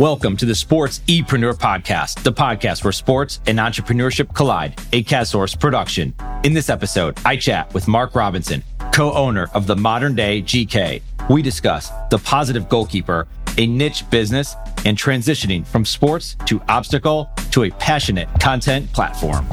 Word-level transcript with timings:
Welcome 0.00 0.36
to 0.38 0.44
the 0.44 0.54
SportsEpreneur 0.54 1.54
Podcast, 1.54 2.24
the 2.24 2.32
podcast 2.32 2.82
where 2.82 2.92
sports 2.92 3.38
and 3.46 3.60
entrepreneurship 3.60 4.34
collide, 4.34 4.76
a 4.92 5.04
KaSource 5.04 5.56
production. 5.58 6.12
In 6.42 6.52
this 6.52 6.68
episode, 6.68 7.16
I 7.24 7.36
chat 7.36 7.72
with 7.72 7.86
Mark 7.86 8.16
Robinson, 8.16 8.64
co-owner 8.92 9.48
of 9.54 9.68
the 9.68 9.76
modern 9.76 10.16
day 10.16 10.42
GK. 10.42 11.00
We 11.30 11.42
discuss 11.42 11.92
the 12.10 12.18
positive 12.18 12.68
goalkeeper, 12.68 13.28
a 13.56 13.68
niche 13.68 14.10
business, 14.10 14.56
and 14.84 14.98
transitioning 14.98 15.64
from 15.64 15.84
sports 15.84 16.34
to 16.46 16.60
obstacle 16.68 17.30
to 17.52 17.62
a 17.62 17.70
passionate 17.70 18.28
content 18.40 18.92
platform. 18.92 19.46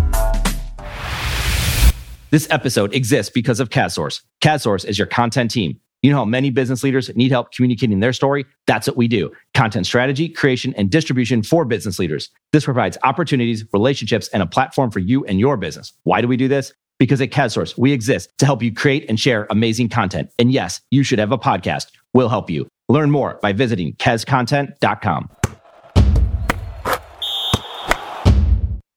This 2.31 2.47
episode 2.49 2.95
exists 2.95 3.31
because 3.31 3.59
of 3.59 3.69
KaSource. 3.69 4.23
KaSource 4.41 4.85
is 4.85 4.97
your 4.97 5.05
content 5.05 5.51
team. 5.51 5.79
You 6.03 6.09
know 6.09 6.17
how 6.17 6.25
many 6.25 6.49
business 6.49 6.83
leaders 6.83 7.15
need 7.15 7.29
help 7.29 7.51
communicating 7.51 7.99
their 7.99 8.11
story? 8.11 8.47
That's 8.65 8.87
what 8.87 8.97
we 8.97 9.07
do. 9.07 9.31
Content 9.53 9.85
strategy, 9.85 10.29
creation, 10.29 10.73
and 10.75 10.89
distribution 10.89 11.43
for 11.43 11.63
business 11.63 11.99
leaders. 11.99 12.31
This 12.51 12.65
provides 12.65 12.97
opportunities, 13.03 13.63
relationships, 13.71 14.27
and 14.29 14.41
a 14.41 14.47
platform 14.47 14.89
for 14.89 14.97
you 14.97 15.23
and 15.25 15.39
your 15.39 15.57
business. 15.57 15.93
Why 16.01 16.21
do 16.21 16.27
we 16.27 16.37
do 16.37 16.47
this? 16.47 16.73
Because 16.97 17.21
at 17.21 17.29
KaSource, 17.29 17.77
we 17.77 17.91
exist 17.91 18.31
to 18.39 18.47
help 18.47 18.63
you 18.63 18.73
create 18.73 19.05
and 19.09 19.19
share 19.19 19.45
amazing 19.51 19.89
content. 19.89 20.31
And 20.39 20.51
yes, 20.51 20.81
you 20.89 21.03
should 21.03 21.19
have 21.19 21.31
a 21.31 21.37
podcast. 21.37 21.91
We'll 22.15 22.29
help 22.29 22.49
you. 22.49 22.67
Learn 22.89 23.11
more 23.11 23.37
by 23.43 23.53
visiting 23.53 23.93
CAScontent.com. 23.93 25.29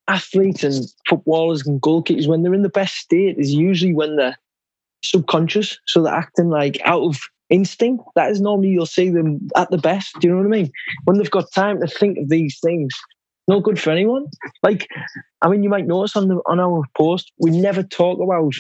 Athletes 0.09 0.65
and 0.65 0.87
footballers 1.07 1.67
and 1.67 1.83
goalkeepers, 1.83 2.27
when 2.27 2.43
they're 2.43 2.55
in 2.55 2.63
the 2.63 2.71
best 2.71 2.95
state, 2.95 3.37
is 3.39 3.53
usually 3.53 3.93
when 3.93 4.17
they're 4.17 4.37
subconscious. 5.05 5.79
So 5.87 6.03
they're 6.03 6.15
acting 6.15 6.49
like 6.51 6.81
out 6.85 7.03
of 7.03 7.19
instinct. 7.51 8.05
That 8.17 8.31
is 8.31 8.41
normally 8.41 8.69
you'll 8.69 8.87
see 8.87 9.11
them 9.11 9.49
at 9.57 9.71
the 9.71 9.79
best. 9.79 10.15
Do 10.21 10.29
you 10.29 10.35
know 10.35 10.41
what 10.41 10.47
I 10.47 10.63
mean? 10.63 10.73
When 11.05 11.19
they've 11.19 11.31
got 11.31 11.53
time 11.53 11.81
to 11.81 11.87
think 11.87 12.19
of 12.19 12.29
these 12.29 12.59
things, 12.63 12.93
not 13.47 13.63
good 13.63 13.79
for 13.79 13.91
anyone. 13.91 14.27
Like, 14.63 14.89
I 15.43 15.49
mean, 15.49 15.63
you 15.63 15.69
might 15.69 15.87
notice 15.87 16.17
on 16.17 16.29
the 16.29 16.41
on 16.47 16.61
our 16.61 16.85
post, 16.97 17.33
we 17.39 17.51
never 17.51 17.83
talk 17.83 18.19
about 18.21 18.55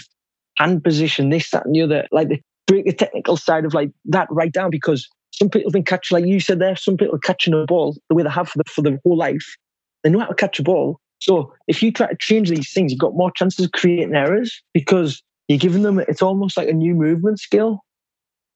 hand 0.59 0.85
position, 0.85 1.31
this, 1.31 1.51
that, 1.51 1.65
and 1.65 1.75
the 1.75 1.83
other. 1.83 2.07
Like, 2.13 2.29
the, 2.29 2.41
break 2.67 2.85
the 2.85 2.93
technical 2.93 3.37
side 3.37 3.65
of 3.65 3.75
like 3.75 3.91
that 4.07 4.29
right 4.31 4.53
down 4.53 4.71
because 4.71 5.09
some 5.33 5.51
people 5.51 5.73
can 5.73 5.83
catch, 5.83 6.13
like 6.13 6.27
you 6.27 6.41
said 6.41 6.61
there, 6.61 6.77
some 6.77 6.97
people 6.97 7.19
catching 7.19 7.55
a 7.55 7.65
ball 7.65 7.97
the 8.09 8.15
way 8.15 8.23
they 8.23 8.31
have 8.31 8.49
for 8.49 8.59
the 8.59 8.65
for 8.71 8.83
their 8.83 9.01
whole 9.05 9.17
life. 9.17 9.57
They 10.03 10.11
know 10.11 10.21
how 10.21 10.27
to 10.27 10.35
catch 10.35 10.61
a 10.61 10.63
ball. 10.63 11.01
So 11.21 11.53
if 11.67 11.83
you 11.83 11.91
try 11.91 12.09
to 12.09 12.17
change 12.21 12.51
these 12.51 12.73
things, 12.73 12.93
you've 12.93 13.01
got 13.01 13.15
more 13.15 13.31
chances 13.31 13.65
of 13.65 13.73
creating 13.73 14.15
errors 14.15 14.63
because 14.75 15.23
you're 15.49 15.59
giving 15.59 15.83
them 15.83 15.99
it's 16.01 16.23
almost 16.23 16.57
like 16.57 16.69
a 16.69 16.73
new 16.73 16.95
movement 16.95 17.41
skill. 17.41 17.81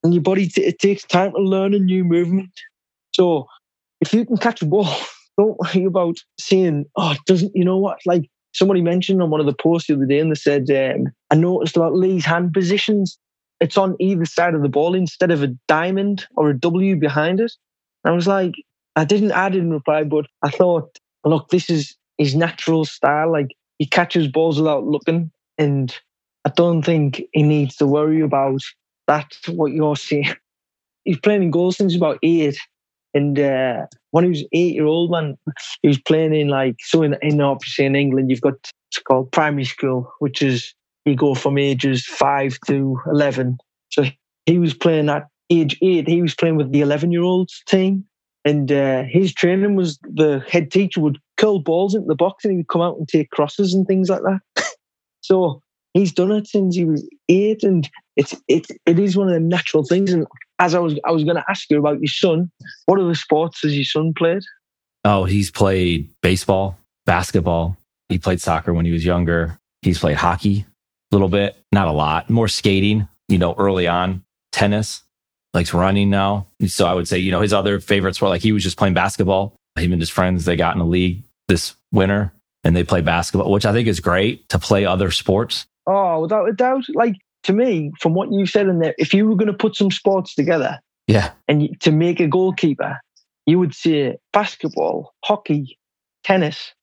And 0.04 0.14
your 0.14 0.22
body 0.22 0.48
t- 0.48 0.64
it 0.64 0.78
takes 0.78 1.04
time 1.04 1.32
to 1.32 1.40
learn 1.42 1.74
a 1.74 1.78
new 1.78 2.04
movement. 2.04 2.50
So 3.14 3.46
if 4.00 4.14
you 4.14 4.24
can 4.26 4.36
catch 4.38 4.62
a 4.62 4.66
ball 4.66 4.88
don't 5.38 5.58
worry 5.60 5.84
about 5.84 6.16
saying 6.40 6.84
oh 6.96 7.12
it 7.12 7.20
doesn't 7.26 7.52
you 7.54 7.64
know 7.64 7.78
what? 7.78 7.98
Like 8.06 8.28
somebody 8.54 8.82
mentioned 8.82 9.22
on 9.22 9.30
one 9.30 9.40
of 9.40 9.46
the 9.46 9.54
posts 9.54 9.88
the 9.88 9.94
other 9.94 10.06
day 10.06 10.20
and 10.20 10.30
they 10.30 10.34
said 10.34 10.70
um, 10.70 11.04
i 11.30 11.36
noticed 11.36 11.76
about 11.76 11.94
lee's 11.94 12.24
hand 12.24 12.52
positions 12.52 13.18
it's 13.60 13.76
on 13.78 13.94
either 14.00 14.24
side 14.24 14.54
of 14.54 14.62
the 14.62 14.68
ball 14.68 14.94
instead 14.94 15.30
of 15.30 15.42
a 15.42 15.48
diamond 15.68 16.26
or 16.36 16.50
a 16.50 16.58
w 16.58 16.96
behind 16.96 17.40
it. 17.40 17.52
And 18.04 18.12
i 18.12 18.14
was 18.14 18.26
like 18.26 18.52
i 18.96 19.04
didn't 19.04 19.32
i 19.32 19.48
didn't 19.48 19.72
reply 19.72 20.04
but 20.04 20.26
i 20.44 20.50
thought 20.50 20.98
look 21.24 21.48
this 21.50 21.70
is 21.70 21.96
his 22.18 22.34
natural 22.34 22.84
style. 22.84 23.30
Like 23.30 23.48
he 23.78 23.86
catches 23.86 24.26
balls 24.28 24.58
without 24.58 24.84
looking 24.84 25.30
and 25.56 25.94
I 26.48 26.52
don't 26.52 26.80
think 26.80 27.22
he 27.34 27.42
needs 27.42 27.76
to 27.76 27.86
worry 27.86 28.22
about 28.22 28.62
that. 29.06 29.30
What 29.48 29.72
you're 29.72 29.96
seeing, 29.96 30.24
he's 31.04 31.20
playing 31.20 31.42
in 31.42 31.50
goals 31.50 31.76
since 31.76 31.94
about 31.94 32.18
eight, 32.22 32.58
and 33.12 33.38
uh, 33.38 33.84
when 34.12 34.24
he 34.24 34.30
was 34.30 34.44
eight 34.52 34.74
year 34.74 34.86
old 34.86 35.10
man, 35.10 35.36
he 35.82 35.88
was 35.88 36.00
playing 36.00 36.34
in 36.34 36.48
like 36.48 36.76
so 36.80 37.02
in, 37.02 37.16
in 37.20 37.42
obviously 37.42 37.84
in 37.84 37.94
England 37.94 38.30
you've 38.30 38.40
got 38.40 38.54
it's 38.90 38.98
called 38.98 39.30
primary 39.30 39.64
school, 39.64 40.10
which 40.20 40.40
is 40.40 40.72
you 41.04 41.14
go 41.14 41.34
from 41.34 41.58
ages 41.58 42.06
five 42.06 42.58
to 42.66 42.98
eleven. 43.12 43.58
So 43.90 44.04
he 44.46 44.58
was 44.58 44.72
playing 44.72 45.10
at 45.10 45.26
age 45.50 45.76
eight. 45.82 46.08
He 46.08 46.22
was 46.22 46.34
playing 46.34 46.56
with 46.56 46.72
the 46.72 46.80
eleven 46.80 47.12
year 47.12 47.24
olds 47.24 47.62
team, 47.68 48.06
and 48.46 48.72
uh, 48.72 49.02
his 49.02 49.34
training 49.34 49.76
was 49.76 49.98
the 49.98 50.42
head 50.48 50.70
teacher 50.70 51.02
would 51.02 51.18
curl 51.36 51.58
balls 51.58 51.94
into 51.94 52.06
the 52.06 52.14
box 52.14 52.46
and 52.46 52.52
he 52.52 52.56
would 52.56 52.68
come 52.68 52.80
out 52.80 52.96
and 52.96 53.06
take 53.06 53.28
crosses 53.28 53.74
and 53.74 53.86
things 53.86 54.08
like 54.08 54.22
that. 54.22 54.40
so 55.20 55.62
he's 55.94 56.12
done 56.12 56.32
it 56.32 56.46
since 56.46 56.76
he 56.76 56.84
was 56.84 57.08
eight, 57.28 57.62
and 57.62 57.88
it's 58.16 58.34
it 58.48 58.66
it 58.86 58.98
is 58.98 59.16
one 59.16 59.28
of 59.28 59.34
the 59.34 59.40
natural 59.40 59.84
things. 59.84 60.12
And 60.12 60.26
as 60.58 60.74
I 60.74 60.78
was 60.78 60.98
I 61.04 61.12
was 61.12 61.24
going 61.24 61.36
to 61.36 61.44
ask 61.48 61.70
you 61.70 61.78
about 61.78 62.00
your 62.00 62.08
son, 62.08 62.50
what 62.86 63.00
other 63.00 63.14
sports 63.14 63.62
has 63.62 63.74
your 63.74 63.84
son 63.84 64.12
played? 64.16 64.42
Oh, 65.04 65.24
he's 65.24 65.50
played 65.50 66.10
baseball, 66.22 66.78
basketball. 67.06 67.76
He 68.08 68.18
played 68.18 68.40
soccer 68.40 68.72
when 68.72 68.86
he 68.86 68.92
was 68.92 69.04
younger. 69.04 69.58
He's 69.82 69.98
played 69.98 70.16
hockey 70.16 70.66
a 71.10 71.14
little 71.14 71.28
bit, 71.28 71.56
not 71.72 71.88
a 71.88 71.92
lot. 71.92 72.28
More 72.28 72.48
skating, 72.48 73.08
you 73.28 73.38
know, 73.38 73.54
early 73.56 73.86
on. 73.86 74.24
Tennis, 74.52 75.02
likes 75.54 75.72
running 75.72 76.10
now. 76.10 76.48
So 76.66 76.86
I 76.86 76.94
would 76.94 77.08
say, 77.08 77.18
you 77.18 77.30
know, 77.30 77.40
his 77.40 77.52
other 77.52 77.80
favorites 77.80 78.20
were 78.20 78.28
like 78.28 78.42
he 78.42 78.52
was 78.52 78.62
just 78.62 78.76
playing 78.76 78.94
basketball. 78.94 79.54
Him 79.76 79.92
and 79.92 80.02
his 80.02 80.10
friends, 80.10 80.44
they 80.44 80.56
got 80.56 80.74
in 80.74 80.80
a 80.80 80.86
league 80.86 81.22
this 81.46 81.74
winter 81.92 82.32
and 82.64 82.74
they 82.74 82.84
play 82.84 83.00
basketball, 83.00 83.50
which 83.50 83.66
I 83.66 83.72
think 83.72 83.88
is 83.88 84.00
great 84.00 84.48
to 84.48 84.58
play 84.58 84.84
other 84.84 85.10
sports. 85.10 85.66
Oh, 85.88 86.20
without 86.20 86.48
a 86.48 86.52
doubt. 86.52 86.84
Like 86.94 87.14
to 87.44 87.52
me, 87.52 87.90
from 87.98 88.14
what 88.14 88.30
you 88.30 88.46
said 88.46 88.68
in 88.68 88.78
there, 88.78 88.94
if 88.98 89.14
you 89.14 89.26
were 89.26 89.36
going 89.36 89.50
to 89.50 89.54
put 89.54 89.74
some 89.74 89.90
sports 89.90 90.34
together, 90.34 90.78
yeah, 91.06 91.32
and 91.48 91.68
to 91.80 91.90
make 91.90 92.20
a 92.20 92.28
goalkeeper, 92.28 92.98
you 93.46 93.58
would 93.58 93.74
say 93.74 94.16
basketball, 94.32 95.14
hockey, 95.24 95.78
tennis. 96.22 96.74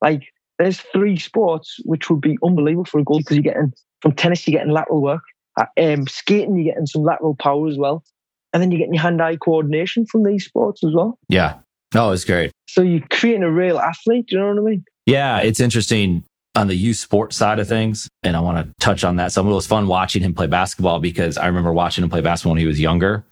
Like 0.00 0.22
there's 0.58 0.80
three 0.80 1.18
sports 1.18 1.76
which 1.84 2.08
would 2.08 2.22
be 2.22 2.38
unbelievable 2.42 2.86
for 2.86 3.00
a 3.00 3.04
goal 3.04 3.18
because 3.18 3.36
you're 3.36 3.42
getting 3.42 3.72
from 4.00 4.12
tennis, 4.12 4.46
you're 4.46 4.58
getting 4.58 4.72
lateral 4.72 5.02
work. 5.02 5.22
Uh, 5.58 5.66
um, 5.80 6.06
skating, 6.06 6.56
you're 6.56 6.72
getting 6.72 6.86
some 6.86 7.02
lateral 7.02 7.34
power 7.34 7.68
as 7.68 7.76
well. 7.76 8.04
And 8.52 8.62
then 8.62 8.70
you're 8.70 8.78
getting 8.78 8.94
your 8.94 9.02
hand-eye 9.02 9.36
coordination 9.36 10.06
from 10.06 10.24
these 10.24 10.44
sports 10.44 10.82
as 10.84 10.92
well. 10.94 11.18
Yeah. 11.28 11.58
Oh, 11.94 12.12
it's 12.12 12.24
great. 12.24 12.52
So 12.68 12.80
you're 12.80 13.04
creating 13.10 13.42
a 13.42 13.50
real 13.50 13.78
athlete. 13.78 14.26
Do 14.28 14.36
you 14.36 14.42
know 14.42 14.54
what 14.54 14.58
I 14.58 14.70
mean? 14.70 14.84
Yeah, 15.06 15.38
it's 15.38 15.60
interesting 15.60 16.24
on 16.58 16.66
the 16.66 16.74
youth 16.74 16.96
sports 16.96 17.36
side 17.36 17.60
of 17.60 17.68
things. 17.68 18.08
And 18.22 18.36
I 18.36 18.40
want 18.40 18.66
to 18.66 18.74
touch 18.80 19.04
on 19.04 19.16
that. 19.16 19.32
So 19.32 19.48
it 19.48 19.52
was 19.52 19.66
fun 19.66 19.86
watching 19.86 20.22
him 20.22 20.34
play 20.34 20.48
basketball 20.48 20.98
because 20.98 21.38
I 21.38 21.46
remember 21.46 21.72
watching 21.72 22.02
him 22.02 22.10
play 22.10 22.20
basketball 22.20 22.52
when 22.52 22.60
he 22.60 22.66
was 22.66 22.80
younger. 22.80 23.24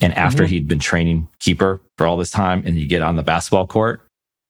And 0.00 0.12
after 0.14 0.42
mm-hmm. 0.42 0.50
he'd 0.50 0.68
been 0.68 0.80
training 0.80 1.28
keeper 1.38 1.80
for 1.96 2.06
all 2.06 2.16
this 2.16 2.32
time 2.32 2.64
and 2.66 2.76
you 2.76 2.86
get 2.86 3.00
on 3.00 3.14
the 3.14 3.22
basketball 3.22 3.68
court, 3.68 4.02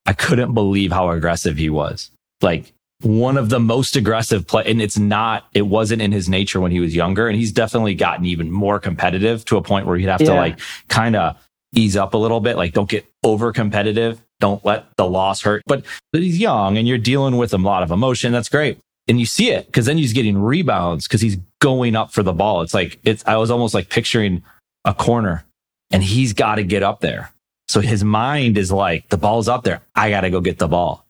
I 0.07 0.15
couldn't 0.15 0.55
believe 0.55 0.91
how 0.91 1.11
aggressive 1.11 1.59
he 1.59 1.69
was. 1.69 2.11
Like 2.41 2.73
one 3.03 3.37
of 3.37 3.51
the 3.51 3.61
most 3.61 3.95
aggressive 3.95 4.47
play. 4.47 4.65
And 4.67 4.81
it's 4.81 4.99
not, 4.99 5.47
it 5.53 5.63
wasn't 5.63 6.01
in 6.01 6.11
his 6.11 6.27
nature 6.27 6.61
when 6.61 6.73
he 6.73 6.81
was 6.81 6.97
younger. 6.97 7.29
And 7.29 7.37
he's 7.37 7.53
definitely 7.53 7.95
gotten 7.95 8.25
even 8.25 8.51
more 8.51 8.81
competitive 8.81 9.45
to 9.47 9.59
a 9.59 9.63
point 9.63 9.87
where 9.87 9.99
he'd 9.99 10.09
have 10.09 10.23
yeah. 10.23 10.29
to 10.29 10.35
like 10.35 10.61
kind 10.89 11.15
of 11.15 11.37
ease 11.77 11.97
up 11.97 12.15
a 12.15 12.19
little 12.19 12.41
bit. 12.41 12.57
Like 12.57 12.73
don't 12.73 12.89
get 12.89 13.07
over 13.23 13.53
competitive 13.53 14.21
don't 14.45 14.65
let 14.65 14.95
the 14.97 15.09
loss 15.09 15.41
hurt. 15.41 15.63
But, 15.67 15.85
but 16.13 16.21
he's 16.21 16.39
young 16.39 16.77
and 16.77 16.87
you're 16.87 16.99
dealing 16.99 17.39
with 17.39 17.55
a 17.55 17.59
lot 17.59 17.83
of 17.83 17.91
emotion. 17.91 18.31
That's 18.31 18.51
great. 18.51 18.79
And 19.09 19.19
you 19.19 19.25
see 19.25 19.51
it 19.51 19.65
because 19.67 19.87
then 19.87 19.97
he's 19.97 20.13
getting 20.13 20.37
rebounds 20.37 21.07
because 21.07 21.23
he's 21.23 21.39
going 21.61 21.97
up 21.97 22.13
for 22.13 22.23
the 22.23 22.35
ball. 22.35 22.61
It's 22.61 22.75
like, 22.75 22.99
it's, 23.05 23.25
I 23.27 23.37
was 23.37 23.51
almost 23.51 23.73
like 23.73 23.89
picturing 23.89 24.43
a 24.85 24.93
corner 24.93 25.45
and 25.91 26.03
he's 26.03 26.35
got 26.35 26.57
to 26.57 26.63
get 26.63 26.83
up 26.83 27.01
there. 27.01 27.31
So 27.69 27.81
his 27.81 28.05
mind 28.05 28.59
is 28.59 28.71
like, 28.71 29.09
the 29.09 29.17
ball's 29.17 29.49
up 29.49 29.65
there. 29.65 29.81
I 29.95 30.11
got 30.11 30.23
to 30.23 30.31
go 30.31 30.43
get 30.43 30.59
the 30.59 30.69
ball. 30.69 31.07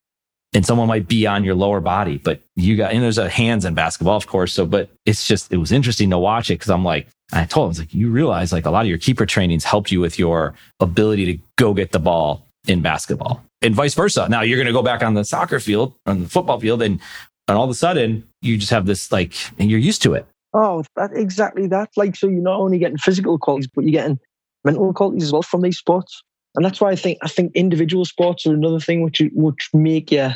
And 0.53 0.65
someone 0.65 0.87
might 0.87 1.09
be 1.09 1.27
on 1.27 1.43
your 1.43 1.57
lower 1.57 1.81
body, 1.81 2.19
but 2.19 2.41
you 2.55 2.77
got, 2.77 2.93
and 2.93 3.03
there's 3.03 3.19
a 3.19 3.29
hands 3.29 3.65
in 3.65 3.75
basketball, 3.75 4.17
of 4.17 4.29
course. 4.29 4.53
So, 4.53 4.65
but 4.65 4.89
it's 5.05 5.27
just, 5.27 5.53
it 5.53 5.57
was 5.57 5.73
interesting 5.73 6.11
to 6.11 6.19
watch 6.19 6.49
it 6.51 6.55
because 6.55 6.71
I'm 6.71 6.85
like, 6.85 7.09
I 7.35 7.45
told 7.47 7.67
him, 7.67 7.71
it's 7.71 7.79
like, 7.81 7.95
you 7.95 8.11
realize 8.11 8.53
like 8.53 8.67
a 8.67 8.71
lot 8.71 8.83
of 8.83 8.89
your 8.89 8.99
keeper 8.99 9.27
trainings 9.27 9.65
helped 9.65 9.91
you 9.91 10.01
with 10.01 10.19
your 10.19 10.55
ability 10.81 11.27
to 11.27 11.43
go 11.57 11.75
get 11.75 11.93
the 11.93 11.99
ball 11.99 12.47
in 12.67 12.81
basketball 12.81 13.45
and 13.61 13.75
vice 13.75 13.95
versa. 13.95 14.27
Now 14.29 14.43
you're 14.43 14.57
going 14.57 14.67
to 14.67 14.73
go 14.73 14.83
back 14.83 15.03
on 15.03 15.15
the 15.15 15.25
soccer 15.25 15.61
field, 15.61 15.95
on 16.07 16.23
the 16.23 16.29
football 16.29 16.61
field, 16.61 16.81
and, 16.81 17.01
and 17.49 17.59
all 17.59 17.65
of 17.65 17.71
a 17.71 17.75
sudden 17.75 18.27
you 18.41 18.57
just 18.57 18.71
have 18.71 18.87
this 18.87 19.11
like, 19.11 19.35
and 19.59 19.71
you're 19.71 19.81
used 19.81 20.03
to 20.03 20.15
it. 20.15 20.27
Oh, 20.55 20.85
that 20.97 21.11
exactly 21.13 21.67
that. 21.67 21.91
Like, 21.97 22.15
so 22.15 22.29
you're 22.29 22.41
not 22.41 22.61
only 22.61 22.79
getting 22.79 22.99
physical 22.99 23.39
qualities, 23.39 23.69
but 23.75 23.85
you're 23.85 24.01
getting 24.01 24.21
mental 24.65 24.93
qualities 24.95 25.25
as 25.25 25.33
well 25.33 25.43
from 25.43 25.63
these 25.63 25.77
sports. 25.77 26.23
And 26.55 26.65
that's 26.65 26.81
why 26.81 26.91
I 26.91 26.97
think 26.97 27.19
I 27.23 27.29
think 27.29 27.51
individual 27.57 28.05
sports 28.05 28.47
are 28.47 28.55
another 28.55 28.79
thing 28.79 29.03
which 29.03 29.21
which 29.33 29.69
make 29.75 30.13
you 30.13 30.31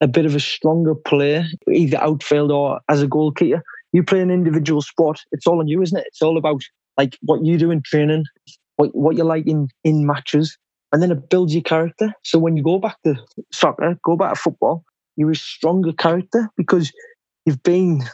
a 0.00 0.08
bit 0.08 0.24
of 0.24 0.34
a 0.34 0.40
stronger 0.40 0.94
player, 0.94 1.44
either 1.70 1.98
outfield 1.98 2.50
or 2.50 2.80
as 2.88 3.02
a 3.02 3.06
goalkeeper. 3.06 3.62
You 3.92 4.02
play 4.02 4.20
an 4.20 4.30
individual 4.30 4.82
sport, 4.82 5.20
it's 5.32 5.46
all 5.46 5.60
on 5.60 5.68
you, 5.68 5.82
isn't 5.82 5.98
it? 5.98 6.06
It's 6.06 6.22
all 6.22 6.38
about 6.38 6.62
like 6.96 7.18
what 7.22 7.44
you 7.44 7.58
do 7.58 7.70
in 7.70 7.82
training, 7.82 8.24
what 8.76 8.94
what 8.94 9.16
you 9.16 9.24
like 9.24 9.46
in 9.46 9.68
in 9.84 10.06
matches, 10.06 10.56
and 10.92 11.02
then 11.02 11.10
it 11.10 11.28
builds 11.28 11.54
your 11.54 11.62
character. 11.62 12.12
So 12.22 12.38
when 12.38 12.56
you 12.56 12.62
go 12.62 12.78
back 12.78 12.96
to 13.04 13.16
soccer, 13.52 13.98
go 14.04 14.16
back 14.16 14.34
to 14.34 14.40
football, 14.40 14.84
you're 15.16 15.32
a 15.32 15.36
stronger 15.36 15.92
character 15.92 16.48
because 16.56 16.92
you've 17.46 17.62
been 17.62 18.04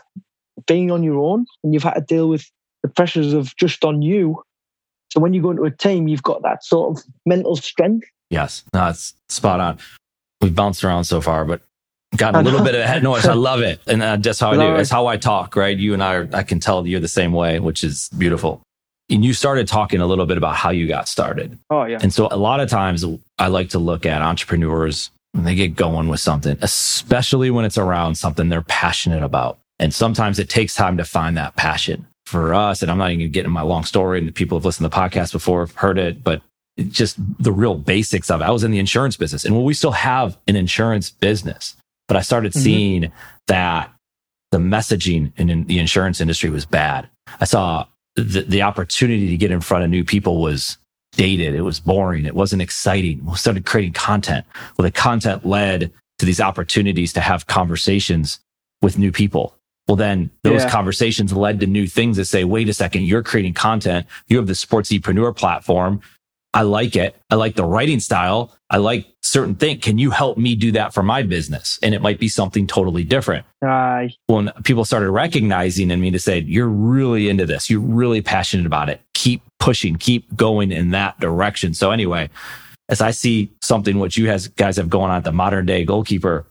being 0.67 0.91
on 0.91 1.03
your 1.03 1.19
own 1.19 1.47
and 1.63 1.75
you've 1.75 1.83
had 1.83 1.95
to 1.95 2.01
deal 2.01 2.29
with 2.29 2.51
the 2.83 2.89
pressures 2.89 3.33
of 3.33 3.55
just 3.57 3.85
on 3.85 4.03
you. 4.03 4.43
So 5.11 5.21
when 5.21 5.35
you 5.35 5.43
go 5.43 5.51
into 5.51 5.65
a 5.65 5.71
team, 5.71 6.09
you've 6.09 6.23
got 6.23 6.43
that 6.43 6.65
sort 6.65 6.99
of 6.99 7.05
mental 7.25 7.57
strength 7.57 8.07
Yes. 8.31 8.65
It's 8.75 9.15
spot 9.29 9.61
on. 9.61 9.79
We've 10.41 10.55
bounced 10.55 10.85
around 10.85 11.05
so 11.05 11.21
far, 11.21 11.45
but 11.45 11.63
got 12.17 12.35
a 12.35 12.41
little 12.41 12.63
bit 12.63 12.75
of 12.75 12.85
head 12.85 13.03
noise. 13.03 13.27
I 13.27 13.35
love 13.35 13.61
it. 13.61 13.81
And 13.87 14.03
uh, 14.03 14.17
that's 14.17 14.41
how 14.41 14.51
I 14.51 14.57
do. 14.57 14.77
It's 14.77 14.91
how 14.91 15.07
I 15.07 15.17
talk, 15.17 15.57
right? 15.57 15.77
You 15.77 15.95
and 15.95 16.03
I 16.03 16.15
are, 16.15 16.29
I 16.33 16.43
can 16.43 16.61
tell 16.61 16.87
you're 16.87 17.01
the 17.01 17.09
same 17.09 17.33
way, 17.33 17.61
which 17.61 17.85
is 17.85 18.09
beautiful. 18.17 18.63
And 19.09 19.25
you 19.25 19.35
started 19.35 19.69
talking 19.69 20.01
a 20.01 20.07
little 20.07 20.27
bit 20.27 20.37
about 20.37 20.57
how 20.57 20.71
you 20.71 20.89
got 20.89 21.09
started. 21.09 21.59
Oh, 21.71 21.85
yeah. 21.85 21.99
And 22.03 22.13
so 22.13 22.29
a 22.31 22.37
lot 22.37 22.61
of 22.61 22.69
times 22.69 23.05
I 23.39 23.49
like 23.49 23.71
to 23.71 23.79
look 23.79 24.05
at 24.05 24.21
entrepreneurs 24.21 25.11
when 25.33 25.45
they 25.45 25.55
get 25.55 25.77
going 25.77 26.09
with 26.09 26.21
something, 26.21 26.59
especially 26.63 27.51
when 27.51 27.65
it's 27.65 27.79
around 27.79 28.17
something 28.17 28.49
they're 28.49 28.63
passionate 28.63 29.23
about. 29.23 29.59
And 29.79 29.95
sometimes 29.95 30.39
it 30.39 30.49
takes 30.49 30.75
time 30.75 30.97
to 30.97 31.05
find 31.05 31.37
that 31.37 31.55
passion 31.57 32.07
for 32.25 32.55
us. 32.55 32.83
And 32.83 32.91
I'm 32.91 32.99
not 32.99 33.11
even 33.11 33.21
going 33.21 33.31
to 33.31 33.35
get 33.35 33.45
in 33.45 33.53
my 33.53 33.63
long 33.63 33.85
story 33.85 34.19
and 34.19 34.35
people 34.35 34.59
have 34.59 34.65
listened 34.65 34.85
to 34.85 34.89
the 34.89 35.01
podcast 35.01 35.33
before, 35.33 35.61
have 35.61 35.75
heard 35.77 35.99
it, 35.99 36.25
but 36.25 36.43
just 36.89 37.17
the 37.43 37.53
real 37.53 37.75
basics 37.75 38.31
of 38.31 38.41
it. 38.41 38.45
I 38.45 38.51
was 38.51 38.65
in 38.65 38.71
the 38.71 38.79
insurance 38.79 39.17
business 39.17 39.45
and 39.45 39.55
well, 39.55 39.65
we 39.65 39.75
still 39.75 39.93
have 39.93 40.37
an 40.49 40.57
insurance 40.57 41.11
business, 41.11 41.77
but 42.09 42.17
I 42.17 42.21
started 42.23 42.53
mm-hmm. 42.53 42.61
seeing 42.61 43.13
that 43.49 43.93
the 44.53 44.59
messaging 44.59 45.33
in 45.37 45.65
the 45.65 45.79
insurance 45.79 46.21
industry 46.21 46.51
was 46.51 46.67
bad. 46.67 47.09
I 47.41 47.45
saw 47.45 47.87
the, 48.15 48.43
the 48.43 48.63
opportunity 48.63 49.29
to 49.29 49.37
get 49.37 49.51
in 49.51 49.61
front 49.61 49.85
of 49.85 49.91
new 49.91 50.05
people 50.05 50.41
was 50.41 50.79
dated. 51.13 51.55
It 51.55 51.63
was 51.63 51.81
boring. 51.81 52.27
It 52.27 52.35
wasn't 52.35 52.63
exciting. 52.63 53.25
We 53.25 53.37
started 53.37 53.67
creating 53.67 53.93
content. 53.93 54.47
Well, 54.77 54.85
the 54.85 54.91
content 54.91 55.45
led 55.47 55.93
to 56.19 56.27
these 56.27 56.41
opportunities 56.41 57.13
to 57.15 57.21
have 57.21 57.47
conversations 57.47 58.41
with 58.83 58.99
new 58.99 59.13
people. 59.13 59.55
Well, 59.89 59.97
then 59.97 60.31
those 60.43 60.63
yeah. 60.63 60.71
conversations 60.71 61.33
led 61.33 61.61
to 61.61 61.67
new 61.67 61.87
things 61.87 62.17
that 62.17 62.25
say, 62.25 62.45
wait 62.45 62.69
a 62.69 62.75
second, 62.75 63.03
you're 63.03 63.23
creating 63.23 63.55
content. 63.55 64.07
You 64.27 64.37
have 64.39 64.47
the 64.47 64.55
sports 64.55 64.91
entrepreneur 64.91 65.33
platform. 65.33 66.01
I 66.55 66.63
like 66.63 66.97
it. 66.97 67.17
I 67.31 67.35
like 67.35 67.55
the 67.55 67.65
writing 67.65 68.01
style. 68.01 68.53
I 68.71 68.79
like 68.79 69.07
certain 69.23 69.55
things. 69.57 69.83
Can 69.83 69.99
you 69.99 70.11
help 70.11 70.39
me 70.39 70.55
do 70.55 70.73
that 70.73 70.95
for 70.95 71.03
my 71.03 71.23
business? 71.23 71.79
And 71.83 71.95
it 71.95 72.01
might 72.01 72.19
be 72.19 72.29
something 72.29 72.67
totally 72.67 73.05
different. 73.05 73.45
Aye. 73.63 74.15
When 74.27 74.51
people 74.65 74.85
started 74.85 75.11
recognizing 75.11 75.91
in 75.91 76.01
me 76.01 76.11
to 76.13 76.19
say, 76.19 76.41
you're 76.41 76.69
really 76.69 77.29
into 77.29 77.45
this. 77.45 77.69
You're 77.69 77.81
really 77.81 78.23
passionate 78.23 78.65
about 78.65 78.89
it. 78.89 79.03
Keep 79.15 79.43
pushing, 79.59 79.97
keep 79.97 80.35
going 80.35 80.73
in 80.73 80.93
that 80.93 81.21
direction. 81.21 81.75
So 81.75 81.91
anyway, 81.91 82.31
as 82.89 83.01
I 83.01 83.11
see 83.11 83.53
something 83.63 83.99
what 83.99 84.17
you 84.17 84.27
guys 84.27 84.77
have 84.77 84.89
going 84.89 85.11
on 85.11 85.19
at 85.19 85.25
the 85.25 85.33
modern 85.33 85.67
day 85.67 85.85
goalkeeper, 85.85 86.47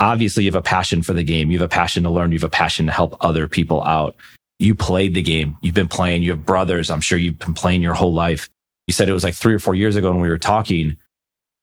obviously 0.00 0.44
you 0.44 0.50
have 0.50 0.58
a 0.58 0.62
passion 0.62 1.02
for 1.02 1.14
the 1.14 1.24
game. 1.24 1.50
You 1.50 1.58
have 1.58 1.66
a 1.66 1.74
passion 1.74 2.02
to 2.02 2.10
learn. 2.10 2.32
You 2.32 2.38
have 2.38 2.44
a 2.44 2.50
passion 2.50 2.86
to 2.86 2.92
help 2.92 3.16
other 3.24 3.48
people 3.48 3.82
out. 3.84 4.16
You 4.58 4.74
played 4.74 5.14
the 5.14 5.22
game. 5.22 5.56
You've 5.62 5.74
been 5.74 5.88
playing. 5.88 6.22
You 6.22 6.32
have 6.32 6.44
brothers. 6.44 6.90
I'm 6.90 7.00
sure 7.00 7.16
you've 7.16 7.38
been 7.38 7.54
playing 7.54 7.80
your 7.80 7.94
whole 7.94 8.12
life 8.12 8.50
you 8.88 8.94
said 8.94 9.08
it 9.08 9.12
was 9.12 9.22
like 9.22 9.34
three 9.34 9.54
or 9.54 9.58
four 9.58 9.74
years 9.74 9.94
ago 9.94 10.10
when 10.10 10.20
we 10.20 10.30
were 10.30 10.38
talking. 10.38 10.96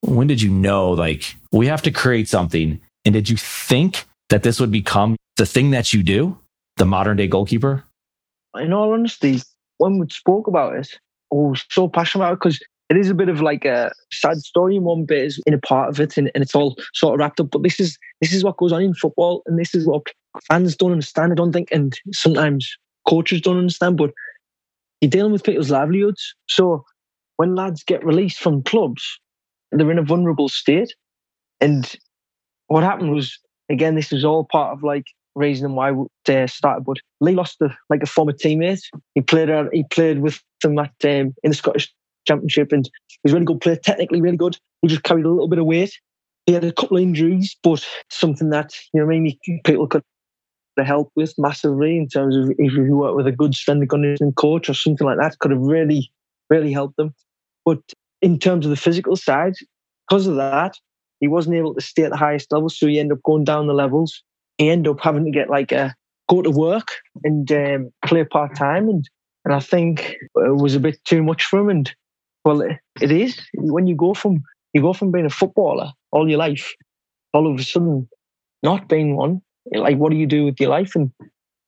When 0.02 0.28
did 0.28 0.40
you 0.40 0.48
know, 0.48 0.92
like, 0.92 1.34
we 1.50 1.66
have 1.66 1.82
to 1.82 1.90
create 1.90 2.28
something? 2.28 2.80
And 3.04 3.12
did 3.12 3.28
you 3.28 3.36
think 3.36 4.04
that 4.30 4.44
this 4.44 4.60
would 4.60 4.70
become 4.70 5.16
the 5.36 5.44
thing 5.44 5.72
that 5.72 5.92
you 5.92 6.04
do, 6.04 6.38
the 6.76 6.86
modern 6.86 7.16
day 7.16 7.26
goalkeeper? 7.26 7.84
In 8.54 8.72
all 8.72 8.92
honesty, 8.92 9.42
when 9.78 9.98
we 9.98 10.08
spoke 10.08 10.46
about 10.46 10.76
it, 10.76 10.88
I 11.32 11.34
was 11.34 11.64
so 11.68 11.88
passionate 11.88 12.24
about 12.24 12.32
it 12.34 12.38
because 12.40 12.60
it 12.88 12.96
is 12.96 13.10
a 13.10 13.14
bit 13.14 13.28
of 13.28 13.40
like 13.40 13.64
a 13.64 13.92
sad 14.12 14.38
story 14.38 14.78
one 14.78 15.04
bit 15.04 15.24
is 15.24 15.42
in 15.46 15.54
a 15.54 15.58
part 15.58 15.88
of 15.88 15.98
it 15.98 16.16
and, 16.16 16.30
and, 16.34 16.42
it's 16.42 16.54
all 16.54 16.76
sort 16.94 17.14
of 17.14 17.18
wrapped 17.18 17.40
up. 17.40 17.50
But 17.50 17.64
this 17.64 17.80
is 17.80 17.98
this 18.20 18.32
is 18.32 18.44
what 18.44 18.56
goes 18.56 18.72
on 18.72 18.82
in 18.82 18.94
football 18.94 19.42
and 19.46 19.58
this 19.58 19.74
is 19.74 19.84
what 19.84 20.06
fans 20.44 20.76
don't 20.76 20.92
understand, 20.92 21.32
I 21.32 21.34
don't 21.34 21.52
think, 21.52 21.70
and 21.72 21.98
sometimes 22.12 22.76
coaches 23.08 23.40
don't 23.40 23.58
understand, 23.58 23.96
but 23.96 24.12
you're 25.00 25.10
dealing 25.10 25.32
with 25.32 25.42
people's 25.42 25.72
livelihoods. 25.72 26.34
So 26.48 26.84
when 27.36 27.54
lads 27.54 27.82
get 27.82 28.04
released 28.04 28.38
from 28.38 28.62
clubs, 28.62 29.20
they're 29.72 29.90
in 29.90 29.98
a 29.98 30.02
vulnerable 30.02 30.48
state. 30.48 30.94
And 31.60 31.94
what 32.68 32.82
happened 32.82 33.12
was, 33.12 33.38
again, 33.70 33.94
this 33.94 34.10
was 34.10 34.24
all 34.24 34.44
part 34.44 34.72
of 34.72 34.82
like 34.82 35.06
reason 35.34 35.74
why 35.74 35.92
they 36.24 36.46
started. 36.46 36.84
But 36.84 36.98
Lee 37.20 37.34
lost 37.34 37.60
a, 37.60 37.76
like 37.90 38.02
a 38.02 38.06
former 38.06 38.32
teammate. 38.32 38.82
He 39.14 39.20
played 39.20 39.50
uh, 39.50 39.64
he 39.72 39.84
played 39.84 40.20
with 40.20 40.42
them 40.62 40.78
at 40.78 40.92
um, 41.04 41.34
in 41.42 41.50
the 41.50 41.54
Scottish 41.54 41.92
Championship, 42.26 42.72
and 42.72 42.88
he 43.08 43.18
was 43.22 43.32
a 43.32 43.36
really 43.36 43.46
good 43.46 43.60
player, 43.60 43.76
technically 43.76 44.20
really 44.20 44.36
good. 44.36 44.58
He 44.82 44.88
just 44.88 45.04
carried 45.04 45.24
a 45.24 45.30
little 45.30 45.48
bit 45.48 45.58
of 45.58 45.66
weight. 45.66 45.92
He 46.46 46.52
had 46.52 46.64
a 46.64 46.72
couple 46.72 46.96
of 46.96 47.02
injuries, 47.02 47.56
but 47.62 47.86
something 48.08 48.50
that 48.50 48.72
you 48.92 49.00
know, 49.00 49.06
mean, 49.06 49.36
people 49.64 49.86
could 49.86 50.04
help 50.78 51.10
with 51.16 51.34
massively 51.38 51.96
in 51.96 52.08
terms 52.08 52.36
of 52.36 52.50
if 52.58 52.72
you 52.72 52.96
work 52.96 53.16
with 53.16 53.26
a 53.26 53.32
good 53.32 53.54
strength 53.54 53.80
and 53.80 53.90
conditioning 53.90 54.32
coach 54.34 54.68
or 54.68 54.74
something 54.74 55.06
like 55.06 55.18
that, 55.18 55.38
could 55.38 55.50
have 55.50 55.60
really, 55.60 56.10
really 56.50 56.72
helped 56.72 56.96
them. 56.96 57.14
But 57.66 57.80
in 58.22 58.38
terms 58.38 58.64
of 58.64 58.70
the 58.70 58.76
physical 58.76 59.16
side, 59.16 59.54
because 60.08 60.26
of 60.28 60.36
that, 60.36 60.74
he 61.20 61.28
wasn't 61.28 61.56
able 61.56 61.74
to 61.74 61.80
stay 61.80 62.04
at 62.04 62.10
the 62.10 62.16
highest 62.16 62.52
level. 62.52 62.68
So 62.68 62.86
he 62.86 63.00
ended 63.00 63.18
up 63.18 63.22
going 63.24 63.44
down 63.44 63.66
the 63.66 63.74
levels. 63.74 64.22
He 64.56 64.70
ended 64.70 64.90
up 64.90 65.00
having 65.00 65.24
to 65.24 65.30
get 65.30 65.50
like 65.50 65.72
a 65.72 65.94
go 66.28 66.42
to 66.42 66.50
work 66.50 66.88
and 67.24 67.50
um, 67.52 67.90
play 68.04 68.24
part 68.24 68.54
time. 68.56 68.88
And, 68.88 69.08
and 69.44 69.54
I 69.54 69.60
think 69.60 70.16
it 70.34 70.56
was 70.56 70.74
a 70.74 70.80
bit 70.80 70.98
too 71.04 71.22
much 71.22 71.44
for 71.44 71.58
him. 71.58 71.68
And 71.68 71.94
well, 72.44 72.60
it, 72.62 72.78
it 73.00 73.10
is 73.10 73.38
when 73.54 73.86
you 73.86 73.96
go 73.96 74.14
from 74.14 74.42
you 74.72 74.82
go 74.82 74.92
from 74.92 75.10
being 75.10 75.26
a 75.26 75.30
footballer 75.30 75.90
all 76.12 76.28
your 76.28 76.38
life, 76.38 76.74
all 77.32 77.50
of 77.50 77.58
a 77.58 77.62
sudden 77.62 78.08
not 78.62 78.88
being 78.88 79.16
one. 79.16 79.40
Like, 79.72 79.96
what 79.96 80.10
do 80.10 80.16
you 80.16 80.26
do 80.26 80.44
with 80.44 80.60
your 80.60 80.70
life? 80.70 80.94
And 80.94 81.10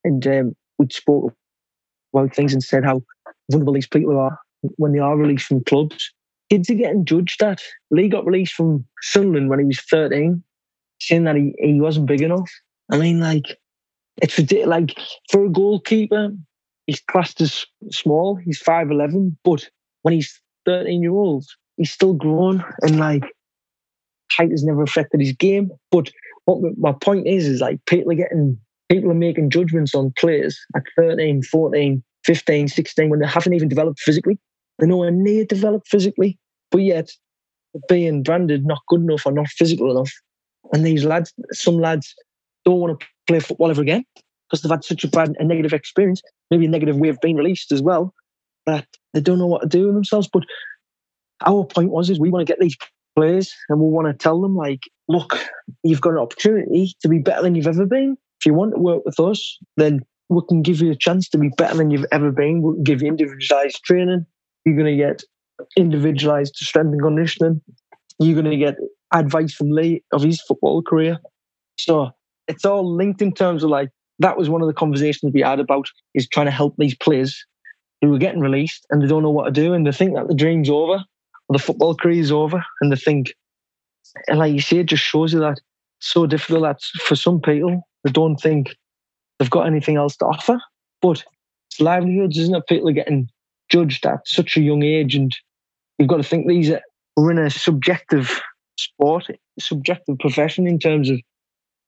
and 0.05 0.27
um, 0.27 0.57
we 0.79 0.87
spoke 0.91 1.35
about 2.15 2.35
things 2.35 2.53
and 2.53 2.63
said 2.63 2.85
how 2.85 3.03
vulnerable 3.51 3.73
these 3.73 3.89
people 3.89 4.19
are 4.19 4.39
when 4.77 4.93
they 4.93 4.99
are 4.99 5.17
released 5.17 5.47
from 5.47 5.65
clubs. 5.65 6.13
Kids 6.51 6.71
are 6.71 6.75
getting 6.75 7.05
judged 7.05 7.43
at. 7.43 7.61
Lee 7.91 8.09
got 8.09 8.25
released 8.25 8.55
from 8.55 8.85
Sunderland 9.03 9.51
when 9.51 9.59
he 9.59 9.67
was 9.67 9.81
13, 9.81 10.43
saying 11.01 11.25
that 11.25 11.37
he, 11.37 11.55
he 11.59 11.81
wasn't 11.81 12.07
big 12.07 12.23
enough. 12.23 12.51
I 12.91 12.97
mean, 12.97 13.21
like, 13.21 13.59
it's 14.23 14.39
ridiculous. 14.39 14.69
Like, 14.69 14.99
for 15.31 15.45
a 15.45 15.51
goalkeeper, 15.51 16.31
he's 16.87 17.01
classed 17.01 17.41
as 17.41 17.67
small. 17.91 18.37
He's 18.37 18.63
5'11, 18.63 19.37
but 19.45 19.69
when 20.03 20.15
he's 20.15 20.41
13 20.65 21.03
year 21.03 21.13
old, 21.13 21.45
he's 21.77 21.93
still 21.93 22.15
grown 22.15 22.65
and, 22.83 22.99
like, 22.99 23.25
height 24.33 24.51
has 24.51 24.65
never 24.65 24.83
affected 24.83 25.21
his 25.21 25.33
game. 25.33 25.71
But 25.91 26.11
what 26.47 26.61
my 26.79 26.93
point 26.93 27.27
is, 27.27 27.47
is 27.47 27.61
like, 27.61 27.85
people 27.85 28.13
are 28.13 28.17
getting, 28.17 28.59
people 28.91 29.11
are 29.11 29.15
making 29.15 29.51
judgments 29.51 29.95
on 29.95 30.15
players 30.19 30.59
at 30.75 30.83
13, 30.97 31.43
14, 31.43 32.03
15, 32.25 32.69
16 32.69 33.11
when 33.11 33.21
they 33.21 33.27
haven't 33.27 33.53
even 33.53 33.69
developed 33.69 34.01
physically. 34.01 34.39
They're 34.79 34.89
nowhere 34.89 35.11
near 35.11 35.45
developed 35.45 35.89
physically, 35.89 36.39
but 36.71 36.83
yet 36.83 37.11
being 37.89 38.23
branded 38.23 38.65
not 38.65 38.81
good 38.89 39.01
enough 39.01 39.27
or 39.27 39.33
not 39.33 39.49
physical 39.49 39.91
enough. 39.91 40.13
And 40.73 40.85
these 40.85 41.05
lads, 41.05 41.33
some 41.53 41.79
lads 41.79 42.15
don't 42.65 42.81
want 42.81 43.01
to 43.01 43.07
play 43.27 43.41
football 43.41 43.71
ever 43.71 43.83
again 43.83 44.05
because 44.49 44.63
they've 44.63 44.71
had 44.71 44.85
such 44.85 45.05
a 45.05 45.09
bad, 45.09 45.35
a 45.39 45.45
negative 45.45 45.73
experience, 45.73 46.23
maybe 46.51 46.67
a 46.67 46.71
negative 46.71 46.97
way 46.97 47.09
of 47.09 47.21
being 47.21 47.37
released 47.37 47.73
as 47.73 47.83
well, 47.83 48.15
that 48.67 48.87
they 49.15 49.21
don't 49.21 49.39
know 49.39 49.47
what 49.47 49.63
to 49.63 49.69
do 49.69 49.87
with 49.87 49.95
themselves. 49.95 50.29
But 50.33 50.45
our 51.45 51.65
point 51.65 51.91
was 51.91 52.11
is 52.11 52.19
we 52.19 52.31
want 52.31 52.47
to 52.47 52.51
get 52.51 52.61
these 52.61 52.77
players 53.17 53.53
and 53.69 53.81
we 53.81 53.89
want 53.89 54.07
to 54.07 54.15
tell 54.15 54.41
them 54.41 54.57
like, 54.57 54.81
look, 55.09 55.39
you've 55.83 56.01
got 56.01 56.13
an 56.13 56.19
opportunity 56.19 56.95
to 57.01 57.09
be 57.09 57.19
better 57.19 57.43
than 57.43 57.55
you've 57.55 57.67
ever 57.67 57.87
been. 57.87 58.17
If 58.41 58.47
you 58.47 58.55
want 58.55 58.75
to 58.75 58.81
work 58.81 59.03
with 59.05 59.19
us, 59.19 59.59
then 59.77 60.01
we 60.29 60.41
can 60.49 60.63
give 60.63 60.81
you 60.81 60.91
a 60.91 60.97
chance 60.97 61.29
to 61.31 61.39
be 61.39 61.51
better 61.57 61.77
than 61.77 61.91
you've 61.91 62.07
ever 62.13 62.31
been. 62.31 62.63
We 62.63 62.75
can 62.75 62.83
give 62.85 63.03
you 63.03 63.09
individualized 63.09 63.83
training. 63.85 64.27
You're 64.69 64.77
going 64.77 64.99
to 64.99 65.03
get 65.03 65.23
individualized 65.79 66.57
strength 66.57 66.93
and 66.93 67.03
conditioning. 67.03 67.63
You're 68.19 68.41
going 68.41 68.51
to 68.51 68.57
get 68.59 68.77
advice 69.15 69.55
from 69.55 69.71
Lee 69.71 70.03
of 70.13 70.23
his 70.23 70.43
football 70.43 70.83
career. 70.83 71.19
So 71.79 72.11
it's 72.49 72.67
all 72.67 72.95
linked 72.95 73.23
in 73.23 73.33
terms 73.33 73.65
of 73.65 73.71
like, 73.71 73.89
that 74.19 74.37
was 74.37 74.51
one 74.51 74.61
of 74.61 74.69
the 74.69 74.75
conversations 74.75 75.33
we 75.33 75.41
had 75.41 75.59
about 75.59 75.87
is 76.15 76.29
trying 76.29 76.47
to 76.47 76.53
help 76.53 76.75
these 76.77 76.95
players 76.95 77.47
who 78.03 78.15
are 78.15 78.19
getting 78.19 78.41
released 78.41 78.87
and 78.91 79.01
they 79.01 79.07
don't 79.07 79.23
know 79.23 79.31
what 79.31 79.47
to 79.47 79.51
do 79.51 79.73
and 79.73 79.87
they 79.87 79.93
think 79.93 80.15
that 80.15 80.29
the 80.29 80.35
dream's 80.35 80.69
over 80.69 81.03
or 81.49 81.53
the 81.53 81.59
football 81.59 81.95
career 81.95 82.21
is 82.21 82.31
over 82.31 82.63
and 82.83 82.93
they 82.93 82.97
think, 82.97 83.33
and 84.29 84.39
like 84.39 84.53
you 84.53 84.61
say, 84.61 84.79
it 84.79 84.87
just 84.87 85.03
shows 85.03 85.33
you 85.33 85.41
that 85.41 85.61
so 86.01 86.27
difficult 86.27 86.63
that 86.65 86.83
for 87.01 87.17
some 87.17 87.41
people, 87.41 87.81
they 88.05 88.11
don't 88.11 88.37
think 88.37 88.77
they've 89.39 89.49
got 89.49 89.67
anything 89.67 89.97
else 89.97 90.15
to 90.19 90.27
offer. 90.27 90.61
But 91.01 91.25
it's 91.71 91.81
livelihoods, 91.81 92.37
isn't 92.37 92.55
it? 92.55 92.67
People 92.69 92.91
are 92.91 92.93
getting 92.93 93.31
judged 93.69 94.07
at 94.07 94.27
such 94.27 94.57
a 94.57 94.61
young 94.61 94.83
age, 94.83 95.15
and 95.15 95.33
you've 95.99 96.09
got 96.09 96.19
to 96.19 96.23
think 96.23 96.47
these 96.47 96.71
are 96.71 96.81
we're 97.17 97.31
in 97.33 97.39
a 97.39 97.51
subjective 97.51 98.41
sport, 98.79 99.27
subjective 99.59 100.19
profession 100.19 100.67
in 100.67 100.79
terms 100.79 101.11
of 101.11 101.19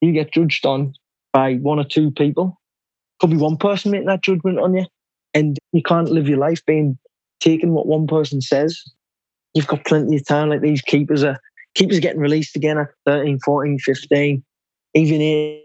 you 0.00 0.12
get 0.12 0.32
judged 0.32 0.66
on 0.66 0.92
by 1.32 1.54
one 1.54 1.78
or 1.78 1.84
two 1.84 2.10
people. 2.10 2.58
Could 3.20 3.30
be 3.30 3.36
one 3.36 3.56
person 3.56 3.92
making 3.92 4.06
that 4.06 4.22
judgment 4.22 4.58
on 4.58 4.74
you, 4.74 4.86
and 5.34 5.58
you 5.72 5.82
can't 5.82 6.10
live 6.10 6.28
your 6.28 6.38
life 6.38 6.64
being 6.66 6.98
taken 7.40 7.72
what 7.72 7.86
one 7.86 8.06
person 8.06 8.40
says. 8.40 8.82
You've 9.54 9.66
got 9.66 9.84
plenty 9.84 10.16
of 10.16 10.26
time. 10.26 10.48
Like 10.48 10.62
these 10.62 10.82
keepers 10.82 11.22
are 11.22 11.38
keepers 11.74 12.00
getting 12.00 12.20
released 12.20 12.56
again 12.56 12.78
at 12.78 12.88
13, 13.06 13.38
14, 13.44 13.78
15, 13.78 14.44
even 14.94 15.60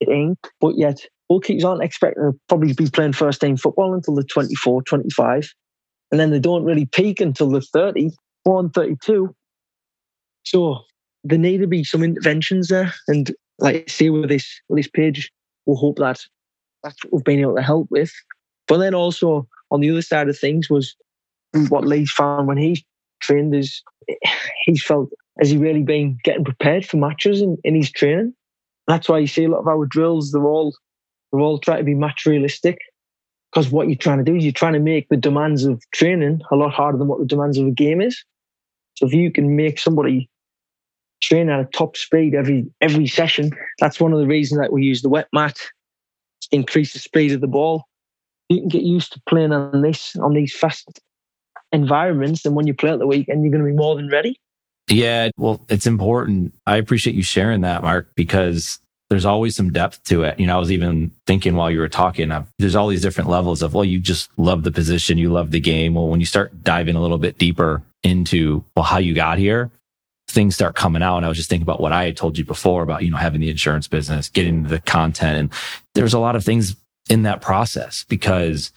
18, 0.00 0.36
but 0.60 0.76
yet 0.76 1.00
goalkeepers 1.30 1.64
aren't 1.64 1.82
expecting 1.82 2.22
to 2.22 2.38
probably 2.48 2.72
be 2.72 2.88
playing 2.88 3.12
first 3.12 3.40
team 3.40 3.56
football 3.56 3.94
until 3.94 4.14
they're 4.14 4.24
24, 4.24 4.82
25. 4.82 5.52
And 6.10 6.18
then 6.18 6.30
they 6.30 6.38
don't 6.38 6.64
really 6.64 6.86
peak 6.86 7.20
until 7.20 7.50
they're 7.50 7.60
30. 7.60 8.10
born 8.44 8.70
32. 8.70 9.34
So 10.44 10.80
there 11.24 11.38
need 11.38 11.58
to 11.58 11.66
be 11.66 11.84
some 11.84 12.02
interventions 12.02 12.68
there. 12.68 12.94
And 13.08 13.30
like 13.58 13.76
I 13.76 13.84
say 13.90 14.10
with 14.10 14.28
this 14.28 14.60
with 14.68 14.78
this 14.78 14.88
page, 14.88 15.30
we'll 15.66 15.76
hope 15.76 15.96
that 15.96 16.24
that's 16.82 17.04
what 17.04 17.12
we've 17.12 17.24
been 17.24 17.40
able 17.40 17.56
to 17.56 17.62
help 17.62 17.88
with. 17.90 18.12
But 18.66 18.78
then 18.78 18.94
also 18.94 19.46
on 19.70 19.80
the 19.80 19.90
other 19.90 20.02
side 20.02 20.28
of 20.28 20.38
things 20.38 20.70
was 20.70 20.96
what 21.68 21.86
Lee's 21.86 22.10
found 22.10 22.46
when 22.46 22.58
he 22.58 22.84
trained 23.20 23.54
is 23.54 23.82
he's 24.64 24.82
felt 24.82 25.10
has 25.38 25.50
he 25.50 25.56
really 25.56 25.82
been 25.82 26.18
getting 26.24 26.44
prepared 26.44 26.84
for 26.84 26.96
matches 26.96 27.40
in, 27.40 27.58
in 27.64 27.74
his 27.74 27.90
training? 27.90 28.32
That's 28.86 29.08
why 29.08 29.18
you 29.18 29.26
see 29.26 29.44
a 29.44 29.48
lot 29.48 29.60
of 29.60 29.68
our 29.68 29.86
drills, 29.86 30.32
they're 30.32 30.42
all 30.42 30.74
they're 31.32 31.40
all 31.40 31.58
trying 31.58 31.78
to 31.78 31.84
be 31.84 31.94
match 31.94 32.24
realistic. 32.26 32.78
Because 33.50 33.70
what 33.70 33.88
you're 33.88 33.96
trying 33.96 34.18
to 34.18 34.24
do 34.24 34.36
is 34.36 34.44
you're 34.44 34.52
trying 34.52 34.74
to 34.74 34.78
make 34.78 35.08
the 35.08 35.16
demands 35.16 35.64
of 35.64 35.82
training 35.92 36.42
a 36.50 36.56
lot 36.56 36.72
harder 36.72 36.98
than 36.98 37.08
what 37.08 37.18
the 37.18 37.24
demands 37.24 37.56
of 37.56 37.66
a 37.66 37.70
game 37.70 38.02
is. 38.02 38.22
So 38.94 39.06
if 39.06 39.14
you 39.14 39.32
can 39.32 39.56
make 39.56 39.78
somebody 39.78 40.28
train 41.22 41.48
at 41.48 41.60
a 41.60 41.64
top 41.64 41.96
speed 41.96 42.34
every 42.34 42.66
every 42.80 43.06
session, 43.06 43.50
that's 43.78 44.00
one 44.00 44.12
of 44.12 44.18
the 44.18 44.26
reasons 44.26 44.60
that 44.60 44.72
we 44.72 44.82
use 44.82 45.02
the 45.02 45.08
wet 45.08 45.28
mat 45.32 45.58
increase 46.50 46.92
the 46.92 46.98
speed 46.98 47.32
of 47.32 47.40
the 47.40 47.46
ball. 47.46 47.84
You 48.48 48.60
can 48.60 48.68
get 48.68 48.82
used 48.82 49.12
to 49.12 49.22
playing 49.28 49.52
on 49.52 49.82
this 49.82 50.16
on 50.16 50.34
these 50.34 50.54
fast 50.54 51.00
environments, 51.72 52.44
and 52.44 52.54
when 52.54 52.66
you 52.66 52.74
play 52.74 52.90
at 52.90 52.98
the 52.98 53.06
weekend, 53.06 53.42
you're 53.42 53.52
going 53.52 53.64
to 53.64 53.70
be 53.70 53.76
more 53.76 53.96
than 53.96 54.08
ready. 54.08 54.38
Yeah, 54.88 55.30
well, 55.36 55.64
it's 55.68 55.86
important. 55.86 56.54
I 56.66 56.76
appreciate 56.76 57.14
you 57.14 57.22
sharing 57.22 57.60
that, 57.60 57.82
Mark, 57.82 58.14
because 58.14 58.80
there's 59.10 59.24
always 59.24 59.56
some 59.56 59.72
depth 59.72 60.04
to 60.04 60.22
it. 60.22 60.38
You 60.38 60.46
know, 60.46 60.56
I 60.56 60.60
was 60.60 60.70
even 60.70 61.10
thinking 61.26 61.54
while 61.54 61.70
you 61.70 61.78
were 61.78 61.88
talking, 61.88 62.30
uh, 62.30 62.44
there's 62.58 62.76
all 62.76 62.88
these 62.88 63.02
different 63.02 63.30
levels 63.30 63.62
of, 63.62 63.74
well, 63.74 63.84
you 63.84 63.98
just 63.98 64.30
love 64.36 64.64
the 64.64 64.70
position, 64.70 65.16
you 65.18 65.30
love 65.30 65.50
the 65.50 65.60
game. 65.60 65.94
Well, 65.94 66.08
when 66.08 66.20
you 66.20 66.26
start 66.26 66.62
diving 66.62 66.94
a 66.94 67.00
little 67.00 67.18
bit 67.18 67.38
deeper 67.38 67.82
into, 68.02 68.64
well, 68.76 68.84
how 68.84 68.98
you 68.98 69.14
got 69.14 69.38
here, 69.38 69.70
things 70.28 70.54
start 70.54 70.76
coming 70.76 71.02
out. 71.02 71.16
And 71.16 71.26
I 71.26 71.28
was 71.28 71.38
just 71.38 71.48
thinking 71.48 71.62
about 71.62 71.80
what 71.80 71.92
I 71.92 72.04
had 72.04 72.16
told 72.16 72.36
you 72.36 72.44
before 72.44 72.82
about, 72.82 73.02
you 73.02 73.10
know, 73.10 73.16
having 73.16 73.40
the 73.40 73.50
insurance 73.50 73.88
business, 73.88 74.28
getting 74.28 74.64
the 74.64 74.80
content. 74.80 75.38
And 75.38 75.52
there's 75.94 76.14
a 76.14 76.18
lot 76.18 76.36
of 76.36 76.44
things 76.44 76.76
in 77.08 77.22
that 77.22 77.40
process 77.40 78.04
because 78.08 78.72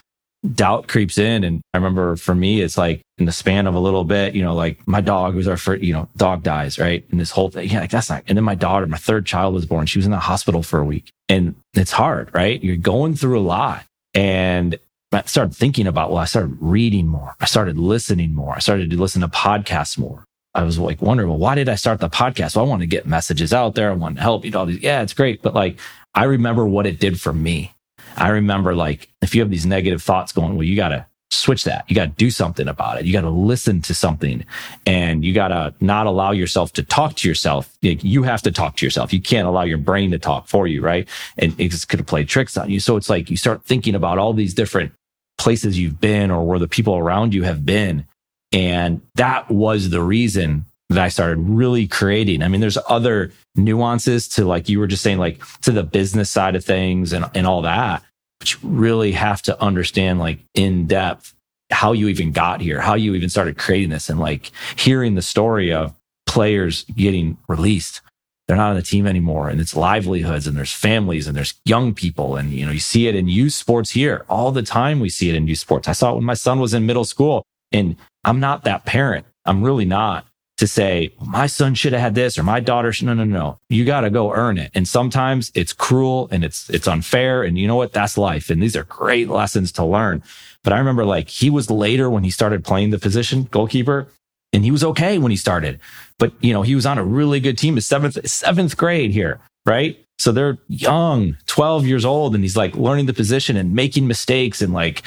doubt 0.56 0.88
creeps 0.88 1.18
in. 1.18 1.44
And 1.44 1.62
I 1.74 1.78
remember 1.78 2.16
for 2.16 2.34
me, 2.34 2.62
it's 2.62 2.78
like 2.78 3.02
in 3.18 3.26
the 3.26 3.32
span 3.32 3.68
of 3.68 3.76
a 3.76 3.80
little 3.80 4.04
bit, 4.04 4.34
you 4.34 4.44
know, 4.44 4.56
like 4.56 4.86
my 4.88 5.02
dog 5.02 5.36
was 5.36 5.48
our 5.48 5.58
first, 5.58 5.84
you 5.84 5.94
know, 5.94 6.10
dog 6.18 6.44
dies, 6.44 6.80
right? 6.80 7.06
And 7.12 7.20
this 7.20 7.32
whole 7.32 7.50
thing, 7.50 7.70
yeah, 7.70 7.82
like 7.82 7.92
that's 7.92 8.10
not, 8.10 8.24
and 8.28 8.38
then 8.38 8.44
my 8.44 8.56
daughter, 8.56 8.88
my 8.88 8.98
third 8.98 9.26
child 9.26 9.54
was 9.54 9.66
born. 9.66 9.86
She 9.86 10.00
was 10.00 10.06
in 10.06 10.12
the 10.12 10.20
hospital 10.20 10.64
for 10.64 10.80
a 10.80 10.86
week 10.86 11.10
and 11.30 11.56
it's 11.74 11.92
hard, 11.92 12.34
right? 12.34 12.64
You're 12.64 12.78
going 12.78 13.16
through 13.16 13.40
a 13.40 13.42
lot. 13.42 13.86
And 14.14 14.78
I 15.12 15.24
started 15.24 15.56
thinking 15.56 15.88
about, 15.88 16.10
well, 16.10 16.20
I 16.20 16.26
started 16.26 16.58
reading 16.60 17.08
more. 17.08 17.36
I 17.40 17.46
started 17.46 17.78
listening 17.78 18.34
more. 18.34 18.56
I 18.56 18.60
started 18.60 18.90
to 18.90 18.98
listen 18.98 19.22
to 19.22 19.28
podcasts 19.28 19.98
more. 19.98 20.24
I 20.54 20.64
was 20.64 20.78
like 20.78 21.02
wondering, 21.02 21.30
well, 21.30 21.38
why 21.38 21.56
did 21.56 21.70
I 21.70 21.76
start 21.76 22.00
the 22.00 22.10
podcast? 22.10 22.56
Well, 22.56 22.66
I 22.66 22.68
want 22.68 22.82
to 22.82 22.88
get 22.88 23.06
messages 23.06 23.54
out 23.54 23.76
there. 23.76 23.90
I 23.90 23.94
want 23.94 24.16
to 24.18 24.22
help 24.22 24.44
you. 24.44 24.52
All 24.54 24.66
these, 24.66 24.82
yeah, 24.82 25.02
it's 25.02 25.14
great. 25.14 25.42
But 25.42 25.54
like, 25.54 25.80
I 26.14 26.26
remember 26.26 26.66
what 26.66 26.88
it 26.88 27.00
did 27.00 27.22
for 27.22 27.32
me. 27.32 27.74
I 28.18 28.30
remember 28.30 28.76
like 28.76 29.10
if 29.22 29.36
you 29.36 29.42
have 29.42 29.50
these 29.50 29.66
negative 29.66 30.02
thoughts 30.02 30.32
going, 30.32 30.56
well, 30.56 30.64
you 30.64 30.76
got 30.76 30.90
to 30.90 31.06
switch 31.32 31.64
that. 31.64 31.86
You 31.88 31.96
got 31.96 32.06
to 32.06 32.12
do 32.12 32.30
something 32.30 32.68
about 32.68 33.00
it. 33.00 33.06
You 33.06 33.14
got 33.14 33.22
to 33.22 33.30
listen 33.30 33.82
to 33.84 33.94
something 33.94 34.46
and 34.86 35.24
you 35.24 35.34
got 35.34 35.48
to 35.48 35.74
not 35.80 36.06
allow 36.06 36.32
yourself 36.32 36.74
to 36.74 36.84
talk 36.84 37.16
to 37.18 37.28
yourself. 37.28 37.78
You 37.82 38.24
have 38.24 38.42
to 38.44 38.52
talk 38.52 38.76
to 38.78 38.86
yourself. 38.86 39.14
You 39.14 39.22
can't 39.22 39.48
allow 39.48 39.64
your 39.64 39.78
brain 39.78 40.12
to 40.12 40.20
talk 40.20 40.48
for 40.48 40.68
you, 40.68 40.82
right? 40.82 41.08
And 41.38 41.58
it's 41.58 41.86
going 41.86 42.00
to 42.00 42.04
play 42.04 42.26
tricks 42.26 42.58
on 42.58 42.70
you. 42.70 42.80
So 42.80 42.98
it's 42.98 43.10
like 43.10 43.30
you 43.30 43.38
start 43.38 43.64
thinking 43.64 43.96
about 43.96 44.18
all 44.18 44.34
these 44.34 44.54
different 44.54 44.92
places 45.38 45.80
you've 45.80 46.02
been 46.02 46.32
or 46.32 46.46
where 46.46 46.60
the 46.60 46.68
people 46.68 46.98
around 46.98 47.34
you 47.34 47.44
have 47.44 47.66
been. 47.66 48.06
And 48.52 49.02
that 49.16 49.50
was 49.50 49.90
the 49.90 50.04
reason 50.04 50.66
that 50.94 51.04
I 51.04 51.10
started 51.10 51.38
really 51.40 51.88
creating. 51.88 52.44
I 52.44 52.48
mean, 52.48 52.62
there's 52.62 52.78
other 52.88 53.32
nuances 53.56 54.28
to 54.30 54.46
like 54.46 54.70
you 54.70 54.80
were 54.80 54.88
just 54.88 55.04
saying, 55.04 55.18
like 55.18 55.42
to 55.62 55.72
the 55.72 55.84
business 55.84 56.30
side 56.30 56.56
of 56.56 56.66
things 56.66 57.14
and, 57.14 57.26
and 57.34 57.48
all 57.48 57.62
that. 57.64 58.04
But 58.40 58.54
you 58.54 58.60
really 58.64 59.12
have 59.12 59.42
to 59.44 59.62
understand 59.62 60.20
like 60.20 60.40
in 60.54 60.88
depth 60.88 61.34
how 61.72 61.94
you 61.94 62.08
even 62.10 62.32
got 62.32 62.62
here, 62.62 62.82
how 62.82 62.96
you 62.96 63.16
even 63.16 63.30
started 63.30 63.58
creating 63.58 63.90
this 63.90 64.10
and 64.10 64.20
like 64.20 64.52
hearing 64.76 65.16
the 65.16 65.22
story 65.22 65.72
of 65.72 65.94
players 66.26 66.84
getting 66.96 67.38
released. 67.48 68.02
They're 68.48 68.58
not 68.58 68.72
on 68.72 68.76
the 68.76 68.82
team 68.82 69.08
anymore 69.08 69.48
and 69.48 69.62
it's 69.62 69.76
livelihoods 69.76 70.48
and 70.48 70.58
there's 70.58 70.74
families 70.74 71.28
and 71.28 71.38
there's 71.38 71.54
young 71.64 71.94
people. 71.94 72.36
And, 72.36 72.52
you 72.52 72.66
know, 72.66 72.72
you 72.72 72.80
see 72.80 73.08
it 73.08 73.16
in 73.16 73.30
youth 73.30 73.54
sports 73.54 73.92
here 73.92 74.26
all 74.28 74.52
the 74.52 74.64
time. 74.64 75.00
We 75.00 75.10
see 75.10 75.30
it 75.30 75.36
in 75.36 75.48
youth 75.48 75.60
sports. 75.60 75.88
I 75.88 75.94
saw 75.94 76.12
it 76.12 76.16
when 76.16 76.26
my 76.26 76.34
son 76.34 76.60
was 76.60 76.74
in 76.74 76.86
middle 76.86 77.06
school 77.06 77.44
and 77.72 77.96
I'm 78.26 78.40
not 78.40 78.66
that 78.66 78.86
parent. 78.86 79.26
I'm 79.46 79.64
really 79.64 79.86
not 79.86 80.26
to 80.62 80.68
say, 80.68 81.12
my 81.20 81.48
son 81.48 81.74
should 81.74 81.92
have 81.92 82.02
had 82.04 82.14
this 82.14 82.38
or 82.38 82.44
my 82.44 82.60
daughter 82.60 82.94
should. 82.94 83.08
No, 83.08 83.16
no, 83.16 83.24
no. 83.24 83.58
You 83.70 83.84
got 83.84 84.02
to 84.02 84.12
go 84.12 84.32
earn 84.32 84.60
it. 84.60 84.70
And 84.76 84.88
sometimes 84.88 85.52
it's 85.56 85.74
cruel 85.74 86.28
and 86.30 86.44
it's, 86.44 86.70
it's 86.70 86.88
unfair. 86.88 87.42
And 87.42 87.58
you 87.58 87.68
know 87.68 87.76
what? 87.76 87.94
That's 87.94 88.16
life. 88.16 88.52
And 88.52 88.62
these 88.62 88.76
are 88.76 88.84
great 88.84 89.28
lessons 89.28 89.72
to 89.72 89.84
learn. 89.84 90.22
But 90.64 90.74
I 90.74 90.78
remember 90.78 91.04
like 91.04 91.30
he 91.30 91.50
was 91.50 91.72
later 91.72 92.12
when 92.12 92.24
he 92.24 92.30
started 92.30 92.64
playing 92.64 92.92
the 92.92 93.00
position 93.00 93.48
goalkeeper 93.50 94.08
and 94.54 94.64
he 94.64 94.70
was 94.70 94.84
okay 94.84 95.18
when 95.18 95.32
he 95.32 95.36
started. 95.36 95.80
But 96.20 96.32
you 96.42 96.54
know, 96.54 96.62
he 96.62 96.76
was 96.76 96.86
on 96.86 97.00
a 97.00 97.04
really 97.04 97.40
good 97.40 97.58
team, 97.58 97.74
his 97.74 97.88
seventh, 97.88 98.24
seventh 98.30 98.78
grade 98.78 99.10
here, 99.10 99.40
right? 99.66 99.98
So 100.20 100.32
they're 100.32 100.60
young, 100.68 101.38
12 101.48 101.88
years 101.88 102.06
old, 102.06 102.36
and 102.36 102.44
he's 102.44 102.56
like 102.56 102.76
learning 102.76 103.08
the 103.08 103.16
position 103.16 103.58
and 103.58 103.74
making 103.74 104.08
mistakes 104.08 104.62
and 104.62 104.72
like 104.72 105.02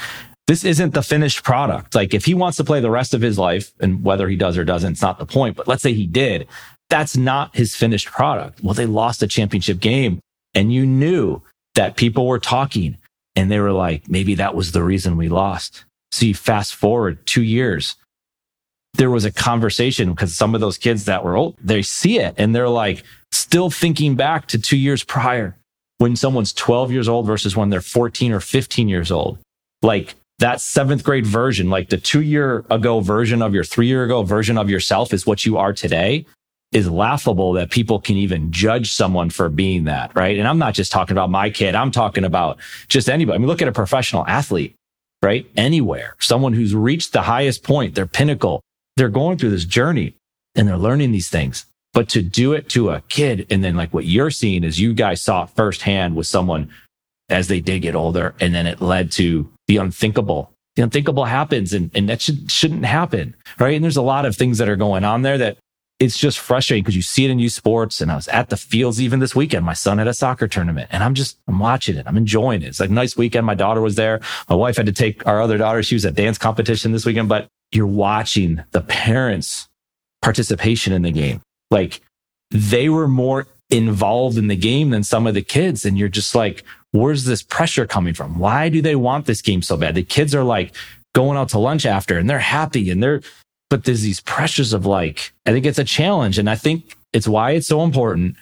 this 0.46 0.64
isn't 0.64 0.92
the 0.92 1.02
finished 1.02 1.42
product. 1.42 1.94
Like 1.94 2.12
if 2.12 2.24
he 2.24 2.34
wants 2.34 2.56
to 2.58 2.64
play 2.64 2.80
the 2.80 2.90
rest 2.90 3.14
of 3.14 3.22
his 3.22 3.38
life 3.38 3.72
and 3.80 4.04
whether 4.04 4.28
he 4.28 4.36
does 4.36 4.58
or 4.58 4.64
doesn't, 4.64 4.92
it's 4.92 5.02
not 5.02 5.18
the 5.18 5.26
point. 5.26 5.56
But 5.56 5.68
let's 5.68 5.82
say 5.82 5.94
he 5.94 6.06
did, 6.06 6.46
that's 6.90 7.16
not 7.16 7.56
his 7.56 7.74
finished 7.74 8.08
product. 8.08 8.62
Well, 8.62 8.74
they 8.74 8.86
lost 8.86 9.22
a 9.22 9.26
championship 9.26 9.80
game 9.80 10.20
and 10.54 10.72
you 10.72 10.84
knew 10.84 11.40
that 11.74 11.96
people 11.96 12.26
were 12.26 12.38
talking 12.38 12.98
and 13.34 13.50
they 13.50 13.58
were 13.58 13.72
like, 13.72 14.08
maybe 14.08 14.34
that 14.36 14.54
was 14.54 14.72
the 14.72 14.82
reason 14.82 15.16
we 15.16 15.28
lost. 15.28 15.84
So 16.12 16.26
you 16.26 16.34
fast 16.34 16.74
forward 16.74 17.26
two 17.26 17.42
years. 17.42 17.96
There 18.92 19.10
was 19.10 19.24
a 19.24 19.32
conversation 19.32 20.10
because 20.10 20.36
some 20.36 20.54
of 20.54 20.60
those 20.60 20.78
kids 20.78 21.06
that 21.06 21.24
were 21.24 21.36
old, 21.36 21.56
they 21.60 21.82
see 21.82 22.20
it 22.20 22.34
and 22.36 22.54
they're 22.54 22.68
like 22.68 23.02
still 23.32 23.70
thinking 23.70 24.14
back 24.14 24.46
to 24.48 24.58
two 24.58 24.76
years 24.76 25.02
prior 25.02 25.56
when 25.98 26.14
someone's 26.16 26.52
12 26.52 26.92
years 26.92 27.08
old 27.08 27.26
versus 27.26 27.56
when 27.56 27.70
they're 27.70 27.80
14 27.80 28.30
or 28.30 28.40
15 28.40 28.88
years 28.88 29.10
old. 29.10 29.38
Like 29.82 30.14
that 30.38 30.60
seventh 30.60 31.04
grade 31.04 31.26
version, 31.26 31.70
like 31.70 31.90
the 31.90 31.96
two 31.96 32.20
year 32.20 32.64
ago 32.70 33.00
version 33.00 33.42
of 33.42 33.54
your 33.54 33.64
three 33.64 33.86
year 33.86 34.04
ago 34.04 34.22
version 34.22 34.58
of 34.58 34.68
yourself 34.68 35.12
is 35.12 35.26
what 35.26 35.44
you 35.44 35.56
are 35.56 35.72
today 35.72 36.26
is 36.72 36.90
laughable 36.90 37.52
that 37.52 37.70
people 37.70 38.00
can 38.00 38.16
even 38.16 38.50
judge 38.50 38.92
someone 38.92 39.30
for 39.30 39.48
being 39.48 39.84
that. 39.84 40.14
Right. 40.14 40.36
And 40.36 40.48
I'm 40.48 40.58
not 40.58 40.74
just 40.74 40.90
talking 40.90 41.14
about 41.14 41.30
my 41.30 41.48
kid. 41.48 41.76
I'm 41.76 41.92
talking 41.92 42.24
about 42.24 42.58
just 42.88 43.08
anybody. 43.08 43.36
I 43.36 43.38
mean, 43.38 43.46
look 43.46 43.62
at 43.62 43.68
a 43.68 43.72
professional 43.72 44.26
athlete, 44.26 44.74
right? 45.22 45.48
Anywhere, 45.56 46.16
someone 46.18 46.52
who's 46.52 46.74
reached 46.74 47.12
the 47.12 47.22
highest 47.22 47.62
point, 47.62 47.94
their 47.94 48.06
pinnacle, 48.06 48.60
they're 48.96 49.08
going 49.08 49.38
through 49.38 49.50
this 49.50 49.64
journey 49.64 50.16
and 50.56 50.66
they're 50.66 50.76
learning 50.76 51.12
these 51.12 51.28
things. 51.28 51.64
But 51.92 52.08
to 52.10 52.22
do 52.22 52.54
it 52.54 52.68
to 52.70 52.90
a 52.90 53.02
kid 53.02 53.46
and 53.50 53.62
then 53.62 53.76
like 53.76 53.94
what 53.94 54.04
you're 54.04 54.32
seeing 54.32 54.64
is 54.64 54.80
you 54.80 54.94
guys 54.94 55.22
saw 55.22 55.46
firsthand 55.46 56.16
with 56.16 56.26
someone 56.26 56.70
as 57.28 57.48
they 57.48 57.60
did 57.60 57.80
get 57.80 57.94
older. 57.94 58.34
And 58.40 58.54
then 58.54 58.66
it 58.66 58.80
led 58.80 59.10
to 59.12 59.50
the 59.66 59.78
unthinkable. 59.78 60.50
The 60.76 60.82
unthinkable 60.82 61.24
happens 61.24 61.72
and, 61.72 61.90
and 61.94 62.08
that 62.08 62.20
should, 62.20 62.50
shouldn't 62.50 62.84
happen. 62.84 63.36
Right. 63.58 63.74
And 63.74 63.84
there's 63.84 63.96
a 63.96 64.02
lot 64.02 64.26
of 64.26 64.36
things 64.36 64.58
that 64.58 64.68
are 64.68 64.76
going 64.76 65.04
on 65.04 65.22
there 65.22 65.38
that 65.38 65.58
it's 66.00 66.18
just 66.18 66.40
frustrating 66.40 66.82
because 66.82 66.96
you 66.96 67.02
see 67.02 67.24
it 67.24 67.30
in 67.30 67.38
youth 67.38 67.52
sports. 67.52 68.00
And 68.00 68.10
I 68.10 68.16
was 68.16 68.26
at 68.28 68.48
the 68.48 68.56
fields 68.56 69.00
even 69.00 69.20
this 69.20 69.36
weekend. 69.36 69.64
My 69.64 69.74
son 69.74 69.98
had 69.98 70.08
a 70.08 70.14
soccer 70.14 70.48
tournament 70.48 70.88
and 70.90 71.04
I'm 71.04 71.14
just, 71.14 71.38
I'm 71.46 71.60
watching 71.60 71.96
it. 71.96 72.06
I'm 72.06 72.16
enjoying 72.16 72.62
it. 72.62 72.66
It's 72.66 72.80
like 72.80 72.90
a 72.90 72.92
nice 72.92 73.16
weekend. 73.16 73.46
My 73.46 73.54
daughter 73.54 73.80
was 73.80 73.94
there. 73.94 74.20
My 74.48 74.56
wife 74.56 74.76
had 74.76 74.86
to 74.86 74.92
take 74.92 75.26
our 75.26 75.40
other 75.40 75.56
daughter. 75.56 75.82
She 75.82 75.94
was 75.94 76.04
at 76.04 76.14
dance 76.14 76.36
competition 76.36 76.90
this 76.90 77.06
weekend, 77.06 77.28
but 77.28 77.46
you're 77.70 77.86
watching 77.86 78.64
the 78.72 78.80
parents 78.80 79.68
participation 80.20 80.92
in 80.92 81.02
the 81.02 81.12
game. 81.12 81.40
Like 81.70 82.00
they 82.50 82.88
were 82.88 83.08
more 83.08 83.46
involved 83.70 84.36
in 84.36 84.48
the 84.48 84.56
game 84.56 84.90
than 84.90 85.04
some 85.04 85.26
of 85.26 85.34
the 85.34 85.42
kids. 85.42 85.84
And 85.84 85.96
you're 85.96 86.08
just 86.08 86.34
like, 86.34 86.64
where's 86.94 87.24
this 87.24 87.42
pressure 87.42 87.86
coming 87.86 88.14
from? 88.14 88.38
Why 88.38 88.68
do 88.68 88.80
they 88.80 88.94
want 88.94 89.26
this 89.26 89.42
game 89.42 89.62
so 89.62 89.76
bad? 89.76 89.96
The 89.96 90.04
kids 90.04 90.32
are 90.32 90.44
like 90.44 90.76
going 91.12 91.36
out 91.36 91.48
to 91.48 91.58
lunch 91.58 91.84
after 91.84 92.18
and 92.18 92.30
they're 92.30 92.38
happy 92.38 92.88
and 92.88 93.02
they're, 93.02 93.20
but 93.68 93.82
there's 93.82 94.02
these 94.02 94.20
pressures 94.20 94.72
of 94.72 94.86
like, 94.86 95.32
I 95.44 95.50
think 95.50 95.66
it's 95.66 95.80
a 95.80 95.84
challenge. 95.84 96.38
And 96.38 96.48
I 96.48 96.54
think 96.54 96.96
it's 97.12 97.26
why 97.26 97.50
it's 97.50 97.66
so 97.66 97.82
important 97.82 98.36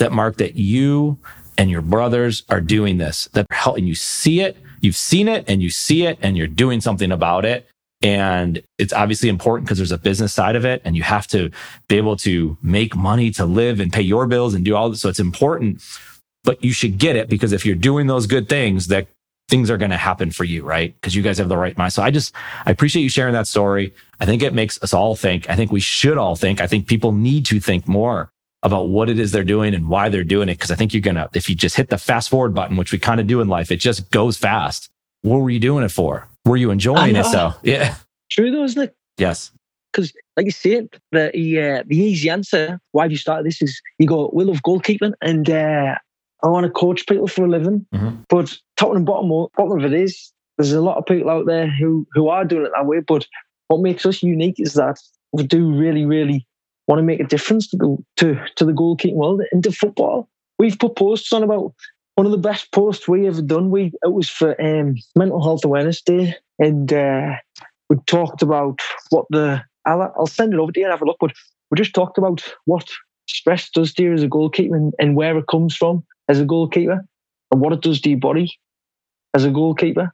that 0.00 0.12
Mark, 0.12 0.36
that 0.36 0.54
you 0.54 1.18
and 1.56 1.70
your 1.70 1.80
brothers 1.80 2.42
are 2.50 2.60
doing 2.60 2.98
this, 2.98 3.26
that 3.32 3.46
help, 3.50 3.78
and 3.78 3.88
you 3.88 3.94
see 3.94 4.40
it, 4.40 4.58
you've 4.82 4.94
seen 4.94 5.26
it 5.26 5.46
and 5.48 5.62
you 5.62 5.70
see 5.70 6.04
it 6.04 6.18
and 6.20 6.36
you're 6.36 6.46
doing 6.46 6.82
something 6.82 7.10
about 7.10 7.46
it. 7.46 7.66
And 8.02 8.62
it's 8.76 8.92
obviously 8.92 9.30
important 9.30 9.66
because 9.66 9.78
there's 9.78 9.92
a 9.92 9.98
business 9.98 10.34
side 10.34 10.56
of 10.56 10.66
it 10.66 10.82
and 10.84 10.94
you 10.94 11.04
have 11.04 11.26
to 11.28 11.50
be 11.88 11.96
able 11.96 12.18
to 12.18 12.58
make 12.60 12.94
money 12.94 13.30
to 13.30 13.46
live 13.46 13.80
and 13.80 13.90
pay 13.90 14.02
your 14.02 14.26
bills 14.26 14.52
and 14.52 14.62
do 14.62 14.76
all 14.76 14.90
this. 14.90 15.00
So 15.00 15.08
it's 15.08 15.18
important 15.18 15.82
but 16.48 16.64
you 16.64 16.72
should 16.72 16.96
get 16.96 17.14
it 17.14 17.28
because 17.28 17.52
if 17.52 17.66
you're 17.66 17.76
doing 17.76 18.06
those 18.06 18.26
good 18.26 18.48
things 18.48 18.86
that 18.86 19.06
things 19.50 19.70
are 19.70 19.76
going 19.76 19.90
to 19.90 19.98
happen 19.98 20.30
for 20.30 20.44
you, 20.44 20.64
right? 20.64 20.94
Because 20.94 21.14
you 21.14 21.20
guys 21.20 21.36
have 21.36 21.50
the 21.50 21.58
right 21.58 21.76
mind. 21.76 21.92
So 21.92 22.02
I 22.02 22.10
just, 22.10 22.32
I 22.64 22.70
appreciate 22.70 23.02
you 23.02 23.10
sharing 23.10 23.34
that 23.34 23.46
story. 23.46 23.92
I 24.18 24.24
think 24.24 24.42
it 24.42 24.54
makes 24.54 24.82
us 24.82 24.94
all 24.94 25.14
think. 25.14 25.50
I 25.50 25.56
think 25.56 25.70
we 25.70 25.80
should 25.80 26.16
all 26.16 26.36
think. 26.36 26.62
I 26.62 26.66
think 26.66 26.86
people 26.86 27.12
need 27.12 27.44
to 27.46 27.60
think 27.60 27.86
more 27.86 28.32
about 28.62 28.88
what 28.88 29.10
it 29.10 29.18
is 29.18 29.30
they're 29.30 29.44
doing 29.44 29.74
and 29.74 29.90
why 29.90 30.08
they're 30.08 30.24
doing 30.24 30.48
it. 30.48 30.58
Cause 30.58 30.70
I 30.70 30.74
think 30.74 30.94
you're 30.94 31.02
going 31.02 31.16
to, 31.16 31.28
if 31.34 31.50
you 31.50 31.54
just 31.54 31.76
hit 31.76 31.90
the 31.90 31.98
fast 31.98 32.30
forward 32.30 32.54
button, 32.54 32.78
which 32.78 32.92
we 32.92 32.98
kind 32.98 33.20
of 33.20 33.26
do 33.26 33.42
in 33.42 33.48
life, 33.48 33.70
it 33.70 33.76
just 33.76 34.10
goes 34.10 34.38
fast. 34.38 34.88
What 35.20 35.42
were 35.42 35.50
you 35.50 35.60
doing 35.60 35.84
it 35.84 35.90
for? 35.90 36.28
Were 36.46 36.56
you 36.56 36.70
enjoying 36.70 37.14
it? 37.14 37.26
So 37.26 37.52
yeah. 37.62 37.96
True 38.30 38.50
though, 38.50 38.64
isn't 38.64 38.84
it? 38.84 38.96
Yes. 39.18 39.52
Because 39.92 40.14
like 40.34 40.46
you 40.46 40.52
said, 40.52 40.88
the, 41.12 41.28
uh, 41.28 41.82
the 41.86 41.98
easy 41.98 42.30
answer, 42.30 42.80
why 42.92 43.02
have 43.02 43.10
you 43.10 43.18
started 43.18 43.44
this 43.44 43.60
is 43.60 43.82
you 43.98 44.06
go, 44.06 44.30
we 44.32 44.44
love 44.44 44.62
goalkeeping 44.62 45.12
and, 45.20 45.50
uh, 45.50 45.96
I 46.42 46.48
want 46.48 46.64
to 46.64 46.70
coach 46.70 47.06
people 47.06 47.26
for 47.26 47.44
a 47.44 47.48
living. 47.48 47.86
Mm-hmm. 47.94 48.22
But 48.28 48.56
top 48.76 48.94
and 48.94 49.04
bottom, 49.04 49.28
bottom 49.56 49.78
of 49.78 49.84
it 49.84 49.92
is, 49.92 50.32
there's 50.56 50.72
a 50.72 50.80
lot 50.80 50.98
of 50.98 51.06
people 51.06 51.30
out 51.30 51.46
there 51.46 51.68
who, 51.68 52.06
who 52.12 52.28
are 52.28 52.44
doing 52.44 52.66
it 52.66 52.72
that 52.74 52.86
way. 52.86 53.00
But 53.00 53.26
what 53.68 53.80
makes 53.80 54.06
us 54.06 54.22
unique 54.22 54.58
is 54.58 54.74
that 54.74 54.98
we 55.32 55.44
do 55.44 55.72
really, 55.72 56.04
really 56.04 56.46
want 56.86 56.98
to 56.98 57.04
make 57.04 57.20
a 57.20 57.24
difference 57.24 57.68
to 57.70 57.76
the, 57.76 57.96
to, 58.16 58.46
to 58.56 58.64
the 58.64 58.72
goalkeeping 58.72 59.14
world 59.14 59.42
and 59.52 59.62
to 59.64 59.72
football. 59.72 60.28
We've 60.58 60.78
put 60.78 60.96
posts 60.96 61.32
on 61.32 61.42
about 61.42 61.74
one 62.14 62.26
of 62.26 62.32
the 62.32 62.38
best 62.38 62.72
posts 62.72 63.06
we 63.06 63.28
ever 63.28 63.42
done. 63.42 63.70
We 63.70 63.92
it 64.02 64.12
was 64.12 64.28
for 64.28 64.60
um, 64.60 64.96
Mental 65.14 65.40
Health 65.40 65.64
Awareness 65.64 66.02
Day, 66.02 66.34
and 66.58 66.92
uh, 66.92 67.36
we 67.88 67.96
talked 68.06 68.42
about 68.42 68.80
what 69.10 69.26
the 69.30 69.62
I'll, 69.86 70.02
I'll 70.02 70.26
send 70.26 70.52
it 70.52 70.58
over 70.58 70.72
to 70.72 70.80
you 70.80 70.86
and 70.86 70.92
have 70.92 71.00
a 71.00 71.04
look. 71.04 71.18
But 71.20 71.32
we 71.70 71.76
just 71.76 71.94
talked 71.94 72.18
about 72.18 72.42
what 72.64 72.88
stress 73.28 73.70
does 73.70 73.94
to 73.94 74.02
you 74.02 74.14
as 74.14 74.24
a 74.24 74.28
goalkeeper 74.28 74.74
and, 74.74 74.92
and 74.98 75.14
where 75.14 75.38
it 75.38 75.46
comes 75.46 75.76
from 75.76 76.02
as 76.28 76.40
a 76.40 76.44
goalkeeper 76.44 77.04
and 77.50 77.60
what 77.60 77.72
it 77.72 77.80
does 77.80 78.00
to 78.02 78.10
your 78.10 78.18
body 78.18 78.52
as 79.34 79.44
a 79.44 79.50
goalkeeper. 79.50 80.12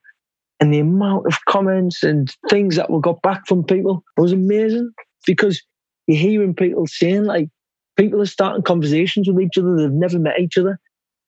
And 0.61 0.73
the 0.73 0.79
amount 0.81 1.27
of 1.27 1.37
comments 1.47 2.03
and 2.03 2.35
things 2.49 2.77
that 2.77 2.91
we 2.91 3.01
got 3.01 3.21
back 3.23 3.47
from 3.47 3.65
people 3.65 4.03
was 4.17 4.33
amazing 4.33 4.93
because 5.27 5.61
you're 6.07 6.19
hearing 6.19 6.55
people 6.55 6.87
saying 6.87 7.25
like 7.25 7.49
people 7.97 8.21
are 8.21 8.27
starting 8.27 8.63
conversations 8.63 9.29
with 9.29 9.43
each 9.45 9.59
other 9.59 9.77
they've 9.77 9.91
never 9.91 10.19
met 10.19 10.41
each 10.41 10.59
other 10.59 10.79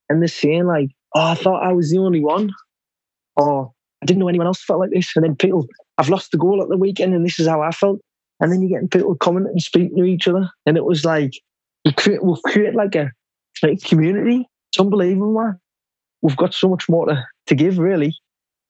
and 0.08 0.20
they're 0.20 0.28
saying 0.28 0.66
like 0.66 0.90
oh 1.14 1.20
i 1.20 1.34
thought 1.34 1.62
i 1.62 1.72
was 1.72 1.90
the 1.90 1.98
only 1.98 2.20
one 2.20 2.50
or 3.36 3.72
i 4.02 4.06
didn't 4.06 4.20
know 4.20 4.28
anyone 4.28 4.46
else 4.46 4.62
felt 4.62 4.80
like 4.80 4.90
this 4.90 5.12
and 5.16 5.24
then 5.24 5.36
people 5.36 5.66
i've 5.98 6.08
lost 6.08 6.30
the 6.30 6.38
goal 6.38 6.62
at 6.62 6.68
the 6.68 6.76
weekend 6.76 7.14
and 7.14 7.24
this 7.24 7.38
is 7.38 7.46
how 7.46 7.62
i 7.62 7.70
felt 7.70 8.00
and 8.40 8.52
then 8.52 8.60
you're 8.60 8.70
getting 8.78 8.88
people 8.88 9.14
commenting 9.16 9.52
and 9.52 9.62
speaking 9.62 9.96
to 9.96 10.04
each 10.04 10.28
other 10.28 10.48
and 10.66 10.76
it 10.76 10.84
was 10.84 11.04
like 11.04 11.32
we 11.84 11.92
create, 11.92 12.22
we've 12.22 12.42
created 12.42 12.74
like 12.74 12.94
a, 12.96 13.10
like 13.62 13.80
community 13.82 14.46
it's 14.76 14.80
unbelievable 14.80 15.32
man 15.32 15.58
we've 16.22 16.36
got 16.36 16.54
so 16.54 16.68
much 16.68 16.88
more 16.88 17.06
to, 17.06 17.24
to 17.46 17.54
give 17.54 17.78
really 17.78 18.16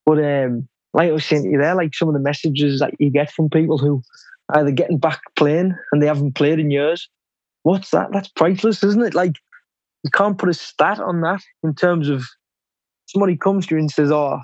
but 0.05 0.23
um 0.25 0.69
like 0.97 1.11
I 1.11 1.13
was 1.13 1.27
saying 1.27 1.43
to 1.45 1.51
you 1.51 1.59
there, 1.59 1.75
like 1.75 1.95
some 1.95 2.09
of 2.09 2.15
the 2.15 2.21
messages 2.21 2.81
that 2.81 2.95
you 2.99 3.11
get 3.11 3.31
from 3.31 3.51
people 3.51 3.77
who 3.77 4.03
are 4.49 4.61
either 4.61 4.71
getting 4.71 4.97
back 4.97 5.21
playing 5.37 5.75
and 5.93 6.03
they 6.03 6.07
haven't 6.07 6.35
played 6.35 6.59
in 6.59 6.71
years. 6.71 7.09
What's 7.65 7.91
that? 7.91 8.09
That's 8.13 8.29
priceless, 8.29 8.83
isn't 8.83 9.05
it? 9.05 9.15
Like 9.15 9.37
you 10.05 10.11
can't 10.11 10.39
put 10.39 10.49
a 10.49 10.55
stat 10.55 10.99
on 10.99 11.21
that 11.21 11.43
in 11.63 11.75
terms 11.75 12.09
of 12.09 12.25
somebody 13.05 13.37
comes 13.37 13.67
to 13.67 13.75
you 13.75 13.81
and 13.81 13.91
says, 13.91 14.11
"Oh, 14.11 14.41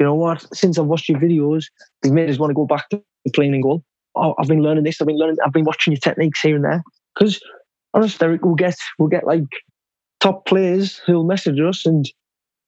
you 0.00 0.06
know 0.06 0.14
what? 0.14 0.46
Since 0.56 0.78
I've 0.78 0.86
watched 0.86 1.10
your 1.10 1.20
videos, 1.20 1.66
they've 2.02 2.12
made 2.12 2.30
us 2.30 2.38
want 2.38 2.50
to 2.50 2.54
go 2.54 2.64
back 2.64 2.88
to 2.90 3.02
playing 3.34 3.54
in 3.54 3.60
goal. 3.60 3.84
Oh, 4.14 4.34
I've 4.38 4.48
been 4.48 4.62
learning 4.62 4.84
this. 4.84 5.00
I've 5.00 5.08
been 5.08 5.18
learning. 5.18 5.36
I've 5.44 5.52
been 5.52 5.64
watching 5.64 5.92
your 5.92 6.00
techniques 6.00 6.40
here 6.40 6.56
and 6.56 6.64
there. 6.64 6.82
Because 7.14 7.38
honestly, 7.92 8.38
we'll 8.42 8.54
get 8.54 8.76
we'll 8.98 9.10
get 9.10 9.26
like 9.26 9.44
top 10.20 10.46
players 10.46 10.98
who'll 11.06 11.24
message 11.24 11.60
us 11.60 11.86
and 11.86 12.06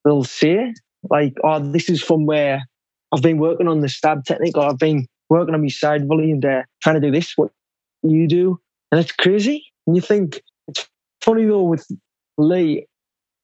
they'll 0.04 0.24
say 0.24 0.74
like, 1.10 1.34
"Oh, 1.44 1.58
this 1.60 1.88
is 1.88 2.02
from 2.02 2.26
where 2.26 2.62
I've 3.12 3.22
been 3.22 3.38
working 3.38 3.68
on 3.68 3.80
the 3.80 3.88
stab 3.88 4.24
technique, 4.24 4.56
or 4.56 4.64
I've 4.64 4.78
been 4.78 5.06
working 5.28 5.54
on 5.54 5.62
my 5.62 5.68
side 5.68 6.06
volley 6.06 6.30
and 6.30 6.44
uh, 6.44 6.62
trying 6.82 7.00
to 7.00 7.00
do 7.00 7.10
this, 7.10 7.32
what 7.36 7.50
you 8.02 8.28
do. 8.28 8.58
And 8.90 9.00
it's 9.00 9.12
crazy. 9.12 9.64
And 9.86 9.96
you 9.96 10.02
think, 10.02 10.40
it's 10.66 10.86
funny 11.22 11.44
though 11.44 11.64
with 11.64 11.86
Lee, 12.36 12.86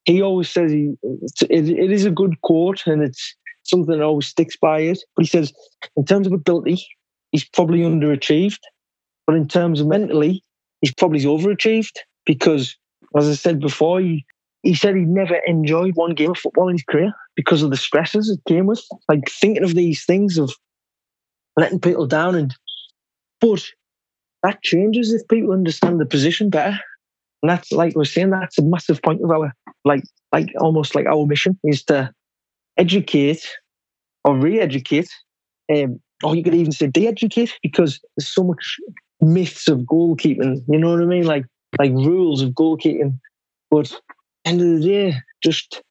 he 0.04 0.22
always 0.22 0.50
says 0.50 0.70
he, 0.70 0.94
it, 1.02 1.68
it 1.68 1.90
is 1.90 2.04
a 2.04 2.10
good 2.10 2.40
quote 2.42 2.86
and 2.86 3.02
it's 3.02 3.34
something 3.62 3.96
that 3.96 4.04
always 4.04 4.26
sticks 4.26 4.56
by 4.56 4.80
it. 4.80 4.98
But 5.16 5.24
he 5.24 5.28
says, 5.28 5.52
in 5.96 6.04
terms 6.04 6.26
of 6.26 6.32
ability, 6.32 6.84
he's 7.32 7.44
probably 7.44 7.80
underachieved. 7.80 8.60
But 9.26 9.36
in 9.36 9.48
terms 9.48 9.80
of 9.80 9.86
mentally, 9.86 10.44
he's 10.82 10.92
probably 10.92 11.20
overachieved 11.20 11.96
because, 12.26 12.76
as 13.16 13.28
I 13.28 13.34
said 13.34 13.60
before, 13.60 14.00
he, 14.00 14.24
he 14.62 14.74
said 14.74 14.96
he'd 14.96 15.08
never 15.08 15.36
enjoyed 15.46 15.94
one 15.94 16.14
game 16.14 16.30
of 16.32 16.38
football 16.38 16.68
in 16.68 16.74
his 16.74 16.84
career 16.84 17.12
because 17.36 17.62
of 17.62 17.70
the 17.70 17.76
stresses 17.76 18.30
it 18.30 18.40
came 18.48 18.66
with. 18.66 18.82
Like 19.08 19.28
thinking 19.28 19.64
of 19.64 19.74
these 19.74 20.04
things 20.04 20.38
of 20.38 20.52
letting 21.56 21.80
people 21.80 22.06
down. 22.06 22.34
And 22.34 22.54
but 23.40 23.64
that 24.42 24.62
changes 24.62 25.12
if 25.12 25.26
people 25.28 25.52
understand 25.52 26.00
the 26.00 26.06
position 26.06 26.50
better. 26.50 26.78
And 27.42 27.50
that's 27.50 27.70
like 27.72 27.94
we're 27.94 28.04
saying, 28.04 28.30
that's 28.30 28.58
a 28.58 28.62
massive 28.62 29.02
point 29.02 29.22
of 29.22 29.30
our 29.30 29.52
like 29.84 30.02
like 30.32 30.48
almost 30.58 30.94
like 30.94 31.06
our 31.06 31.26
mission 31.26 31.58
is 31.64 31.84
to 31.84 32.10
educate 32.76 33.46
or 34.24 34.36
re-educate, 34.36 35.10
um, 35.72 36.00
or 36.22 36.34
you 36.34 36.42
could 36.42 36.54
even 36.54 36.72
say 36.72 36.86
de-educate 36.86 37.52
because 37.62 38.00
there's 38.16 38.28
so 38.28 38.42
much 38.42 38.76
myths 39.20 39.68
of 39.68 39.80
goalkeeping. 39.80 40.62
You 40.68 40.78
know 40.78 40.92
what 40.92 41.02
I 41.02 41.06
mean? 41.06 41.24
Like 41.24 41.44
like 41.78 41.92
rules 41.92 42.42
of 42.42 42.50
goalkeeping. 42.50 43.18
But 43.70 43.92
end 44.44 44.60
of 44.60 44.66
the 44.66 44.80
day, 44.80 45.16
just 45.42 45.82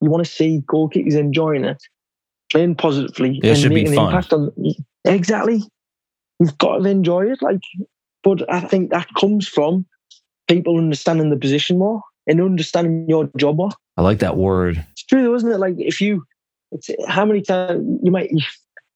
you 0.00 0.10
want 0.10 0.24
to 0.24 0.30
see 0.30 0.62
goalkeepers 0.66 1.14
enjoying 1.14 1.64
it, 1.64 1.82
playing 2.50 2.76
positively, 2.76 3.40
it 3.42 3.64
and 3.64 3.74
making 3.74 3.94
an 3.94 4.04
impact 4.04 4.32
on 4.32 4.52
Exactly. 5.04 5.62
You've 6.40 6.58
got 6.58 6.78
to 6.78 6.88
enjoy 6.88 7.30
it. 7.30 7.40
Like, 7.40 7.60
but 8.22 8.50
I 8.52 8.60
think 8.60 8.90
that 8.90 9.08
comes 9.14 9.48
from 9.48 9.86
people 10.48 10.78
understanding 10.78 11.30
the 11.30 11.36
position 11.36 11.78
more 11.78 12.02
and 12.26 12.40
understanding 12.40 13.06
your 13.08 13.30
job 13.36 13.56
more. 13.56 13.70
I 13.96 14.02
like 14.02 14.18
that 14.18 14.36
word. 14.36 14.84
It's 14.92 15.04
true, 15.04 15.22
though, 15.22 15.34
isn't 15.34 15.50
it? 15.50 15.58
Like, 15.58 15.74
if 15.78 16.00
you, 16.00 16.24
it's, 16.72 16.90
how 17.08 17.24
many 17.24 17.40
times 17.40 18.00
you 18.02 18.10
might, 18.10 18.30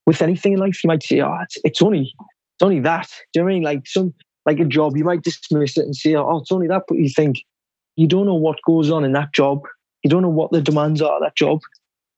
with 0.06 0.20
anything 0.20 0.54
in 0.54 0.58
life, 0.58 0.82
you 0.84 0.88
might 0.88 1.02
say, 1.02 1.20
"Oh, 1.20 1.38
it's, 1.42 1.56
it's 1.64 1.80
only, 1.80 2.12
it's 2.20 2.62
only 2.62 2.80
that." 2.80 3.08
Do 3.32 3.40
you 3.40 3.42
know 3.42 3.44
what 3.44 3.50
I 3.50 3.54
mean? 3.54 3.62
Like 3.62 3.86
some, 3.86 4.12
like 4.50 4.60
a 4.60 4.68
job, 4.68 4.96
you 4.96 5.04
might 5.04 5.22
dismiss 5.22 5.76
it 5.76 5.84
and 5.84 5.94
say, 5.94 6.14
"Oh, 6.14 6.38
it's 6.38 6.52
only 6.52 6.66
that," 6.68 6.82
but 6.88 6.98
you 6.98 7.08
think 7.08 7.44
you 7.96 8.06
don't 8.06 8.26
know 8.26 8.34
what 8.34 8.58
goes 8.66 8.90
on 8.90 9.04
in 9.04 9.12
that 9.12 9.32
job. 9.32 9.62
You 10.02 10.10
don't 10.10 10.22
know 10.22 10.28
what 10.28 10.50
the 10.50 10.60
demands 10.60 11.00
are 11.02 11.16
of 11.16 11.22
that 11.22 11.36
job. 11.36 11.60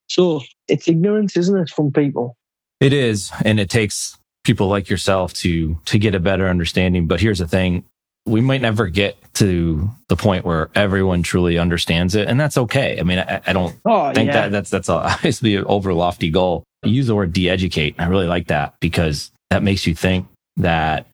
So 0.09 0.43
it's 0.69 0.89
ignorance, 0.89 1.37
isn't 1.37 1.57
it, 1.57 1.71
from 1.71 1.93
people? 1.93 2.37
It 2.81 2.93
is, 2.93 3.31
and 3.45 3.61
it 3.61 3.71
takes 3.71 4.19
people 4.45 4.69
like 4.69 4.89
yourself 4.89 5.33
to 5.35 5.79
to 5.85 5.99
get 5.99 6.15
a 6.15 6.21
better 6.21 6.49
understanding. 6.49 7.07
But 7.07 7.21
here's 7.21 7.39
the 7.39 7.49
thing: 7.49 7.85
we 8.25 8.41
might 8.41 8.63
never 8.63 8.89
get 8.89 9.17
to 9.35 9.91
the 10.09 10.17
point 10.17 10.45
where 10.45 10.71
everyone 10.75 11.23
truly 11.23 11.59
understands 11.59 12.15
it, 12.15 12.29
and 12.29 12.41
that's 12.41 12.57
okay. 12.57 12.99
I 12.99 13.03
mean, 13.03 13.19
I, 13.19 13.41
I 13.47 13.53
don't 13.53 13.77
oh, 13.85 14.13
think 14.13 14.29
yeah. 14.29 14.43
that 14.43 14.53
that's 14.53 14.71
that's 14.71 14.89
obviously 14.89 15.57
an 15.57 15.65
over 15.67 15.93
lofty 15.93 16.31
goal. 16.31 16.65
I 16.85 16.89
use 16.89 17.07
the 17.07 17.15
word 17.15 17.33
de-educate. 17.33 17.97
I 17.99 18.07
really 18.07 18.27
like 18.27 18.49
that 18.49 18.75
because 18.81 19.31
that 19.51 19.63
makes 19.63 19.87
you 19.87 19.95
think 19.95 20.27
that 20.57 21.07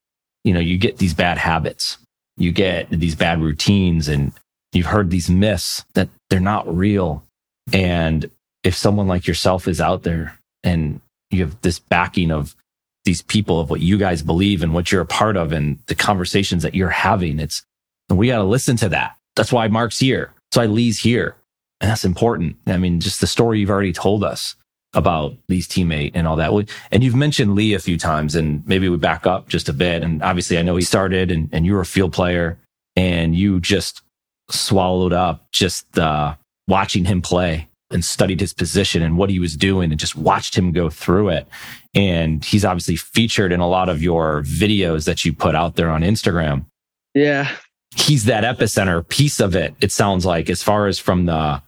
you 0.45 0.53
know 0.53 0.61
you 0.61 0.79
get 0.79 0.99
these 0.99 1.15
bad 1.15 1.39
habits, 1.39 1.99
you 2.37 2.53
get 2.53 2.89
these 2.91 3.15
bad 3.15 3.41
routines, 3.41 4.09
and 4.09 4.33
you've 4.73 4.87
heard 4.87 5.11
these 5.11 5.31
myths 5.31 5.85
that 5.95 6.09
they're 6.31 6.41
not 6.41 6.75
real. 6.75 7.25
And 7.73 8.31
if 8.65 8.75
someone 8.75 9.09
like 9.09 9.27
yourself 9.27 9.69
is 9.69 9.81
out 9.81 10.03
there 10.03 10.39
and 10.65 11.01
you 11.31 11.45
have 11.45 11.61
this 11.61 11.79
backing 11.79 12.31
of 12.31 12.57
these 13.05 13.23
people 13.23 13.61
of 13.61 13.71
what 13.71 13.81
you 13.81 13.97
guys 13.97 14.23
believe 14.23 14.63
and 14.63 14.75
what 14.75 14.93
you're 14.93 15.01
a 15.01 15.07
part 15.07 15.37
of 15.37 15.53
and 15.53 15.79
the 15.87 15.95
conversations 15.95 16.63
that 16.63 16.75
you're 16.75 16.91
having. 16.91 17.39
It's, 17.39 17.63
we 18.11 18.29
got 18.29 18.39
to 18.39 18.45
listen 18.45 18.77
to 18.79 18.89
that. 18.91 19.17
That's 19.37 19.53
why 19.53 19.69
Mark's 19.69 19.99
here. 19.99 20.33
That's 20.51 20.59
why 20.59 20.67
Lee's 20.67 21.01
here. 21.01 21.37
And 21.81 21.91
that's 21.91 22.05
important. 22.05 22.57
I 22.67 22.77
mean, 22.77 23.01
just 23.01 23.21
the 23.21 23.27
story 23.27 23.61
you've 23.61 23.71
already 23.71 23.93
told 23.93 24.25
us 24.25 24.57
about 24.95 25.37
Lee's 25.49 25.69
teammate 25.69 26.13
and 26.15 26.27
all 26.27 26.37
that. 26.37 26.71
And 26.91 27.05
you've 27.05 27.15
mentioned 27.15 27.55
Lee 27.55 27.75
a 27.75 27.79
few 27.79 27.99
times 27.99 28.35
and 28.35 28.67
maybe 28.67 28.89
we 28.89 28.97
back 28.97 29.27
up 29.27 29.49
just 29.49 29.69
a 29.69 29.73
bit. 29.73 30.03
And 30.03 30.23
obviously 30.23 30.59
I 30.59 30.63
know 30.63 30.77
he 30.77 30.83
started 30.83 31.31
and, 31.31 31.49
and 31.53 31.67
you 31.67 31.75
were 31.75 31.81
a 31.81 31.87
field 31.87 32.13
player 32.13 32.59
and 32.97 33.35
you 33.37 33.61
just 33.61 34.03
swallowed 34.51 35.13
up 35.13 35.47
just, 35.53 35.99
uh, 35.99 36.35
watching 36.67 37.05
him 37.05 37.21
play 37.23 37.69
and 37.91 38.05
studied 38.05 38.41
his 38.41 38.53
position 38.53 39.03
and 39.03 39.17
what 39.17 39.31
he 39.31 39.39
was 39.39 39.57
doing 39.57 39.91
and 39.91 40.01
just 40.01 40.17
watched 40.17 40.57
him 40.57 40.73
go 40.73 40.91
through 40.91 41.31
it. 41.31 41.47
And 41.95 42.45
he's 42.45 42.65
obviously 42.65 42.97
featured 42.97 43.53
in 43.53 43.61
a 43.61 43.69
lot 43.69 43.89
of 43.89 44.03
your 44.03 44.43
videos 44.43 45.07
that 45.07 45.25
you 45.25 45.33
put 45.33 45.55
out 45.55 45.77
there 45.77 45.91
on 45.91 46.03
Instagram. 46.03 46.67
Yeah. 47.15 47.51
He's 47.97 48.27
that 48.27 48.45
epicenter 48.45 49.07
piece 49.09 49.41
of 49.41 49.57
it. 49.57 49.75
It 49.81 49.91
sounds 49.91 50.27
like 50.27 50.51
as 50.51 50.63
far 50.63 50.87
as 50.87 50.99
from 50.99 51.27
the 51.27 51.63